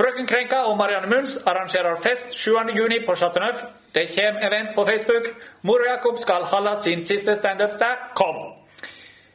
Frøken 0.02 0.26
Krenka 0.28 0.56
og 0.66 0.78
Marianne 0.78 1.10
Munns 1.12 1.36
arrangerer 1.46 1.96
fest 2.02 2.34
7.6 2.34 3.06
på 3.06 3.16
Chateau 3.16 3.44
Neuf. 3.44 3.60
Det 3.94 4.08
kommer 4.16 4.48
event 4.48 4.70
på 4.76 4.86
Facebook. 4.86 5.28
Mor 5.62 5.84
Jakob 5.90 6.18
skal 6.18 6.44
holde 6.44 6.72
sin 6.84 7.02
siste 7.02 7.36
standup 7.36 7.70
der. 7.80 8.00
Kom! 8.16 8.36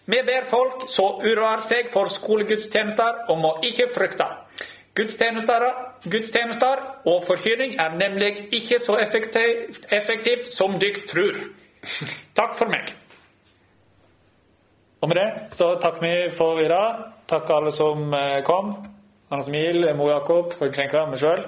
Vi 0.07 0.19
ber 0.27 0.49
folk 0.51 0.89
som 0.91 1.23
uroer 1.23 1.63
seg 1.63 1.93
for 1.93 2.11
skolegudstjenester, 2.11 3.23
om 3.29 3.47
å 3.47 3.53
ikke 3.63 3.87
frykte. 3.95 4.27
Gudstjenester, 4.99 5.69
gudstjenester 6.11 6.83
og 7.05 7.23
forkynning 7.29 7.79
er 7.79 7.95
nemlig 7.95 8.49
ikke 8.51 8.81
så 8.83 8.99
effektivt, 8.99 9.87
effektivt 9.93 10.51
som 10.51 10.81
dere 10.83 11.07
tror. 11.07 11.39
Takk 12.39 12.59
for 12.59 12.75
meg. 12.75 12.91
Og 15.01 15.15
med 15.15 15.23
det 15.23 15.31
så 15.55 15.77
takker 15.79 16.03
vi 16.09 16.15
for 16.35 16.59
i 16.59 16.69
dag. 16.75 17.07
Takk 17.31 17.55
alle 17.61 17.71
som 17.71 18.15
eh, 18.15 18.43
kom. 18.43 18.96
Anders 19.31 19.49
Mil, 19.51 19.89
Mo 19.99 20.07
Jakob, 20.11 20.53
Frøken 20.55 20.75
Krenka, 20.77 21.03
meg 21.11 21.19
sjøl. 21.19 21.43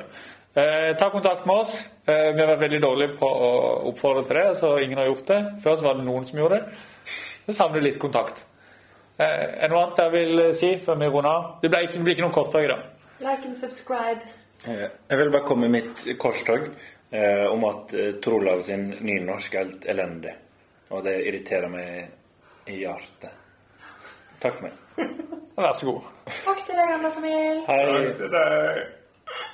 Eh, 0.59 0.97
ta 0.99 1.11
kontakt 1.15 1.45
med 1.47 1.61
oss. 1.63 1.75
Eh, 2.11 2.33
vi 2.35 2.41
har 2.43 2.49
vært 2.55 2.65
veldig 2.65 2.81
dårlige 2.83 3.17
på 3.21 3.29
å 3.29 3.51
oppfordre 3.93 4.25
til 4.27 4.41
det, 4.41 4.47
så 4.59 4.73
ingen 4.83 4.99
har 4.99 5.07
gjort 5.13 5.27
det. 5.31 5.39
Før 5.63 5.77
så 5.79 5.87
var 5.87 5.99
det 6.01 6.07
noen 6.09 6.27
som 6.27 6.41
gjorde 6.41 6.59
det. 6.59 6.81
Så 7.47 7.55
savner 7.61 7.85
litt 7.85 8.01
kontakt. 8.03 8.43
Eh, 9.19 9.25
er 9.27 9.69
det 9.69 9.71
noe 9.71 9.85
annet 9.87 10.03
jeg 10.03 10.15
vil 10.17 10.43
eh, 10.49 10.53
si 10.59 10.73
før 10.83 10.99
vi 10.99 11.11
runder 11.13 11.31
av? 11.31 11.47
Det 11.63 11.71
blir 11.71 11.87
ikke, 11.87 11.99
det 12.01 12.05
blir 12.09 12.17
ikke 12.19 12.27
noe 12.27 12.35
korstog 12.41 12.67
i 12.67 12.73
dag. 12.73 12.83
Like 13.23 13.47
and 13.47 13.57
subscribe. 13.59 14.35
Eh, 14.67 14.85
Jeg 15.11 15.19
vil 15.23 15.31
bare 15.37 15.47
komme 15.47 15.69
med 15.69 15.83
mitt 15.83 16.19
korstog 16.19 16.67
eh, 17.13 17.47
om 17.53 17.65
at 17.71 17.95
Trolav 18.25 18.61
sin 18.67 18.89
nynorsk 18.99 19.55
er 19.55 19.65
helt 19.69 19.87
elendig. 19.95 20.35
Og 20.91 21.05
det 21.07 21.15
irriterer 21.29 21.71
meg 21.71 22.69
i 22.73 22.83
hjertet. 22.83 23.31
Takk 24.43 24.55
for 24.59 24.67
meg. 24.67 24.88
Vær 25.59 25.73
så 25.75 25.87
god. 25.89 26.07
Takk 26.45 26.61
til 26.67 26.79
deg, 26.79 26.93
Anders 26.99 27.17
Emil. 27.19 27.61
Hei. 27.67 27.81
Takk 27.89 28.17
til 28.21 28.31
deg. 28.35 28.81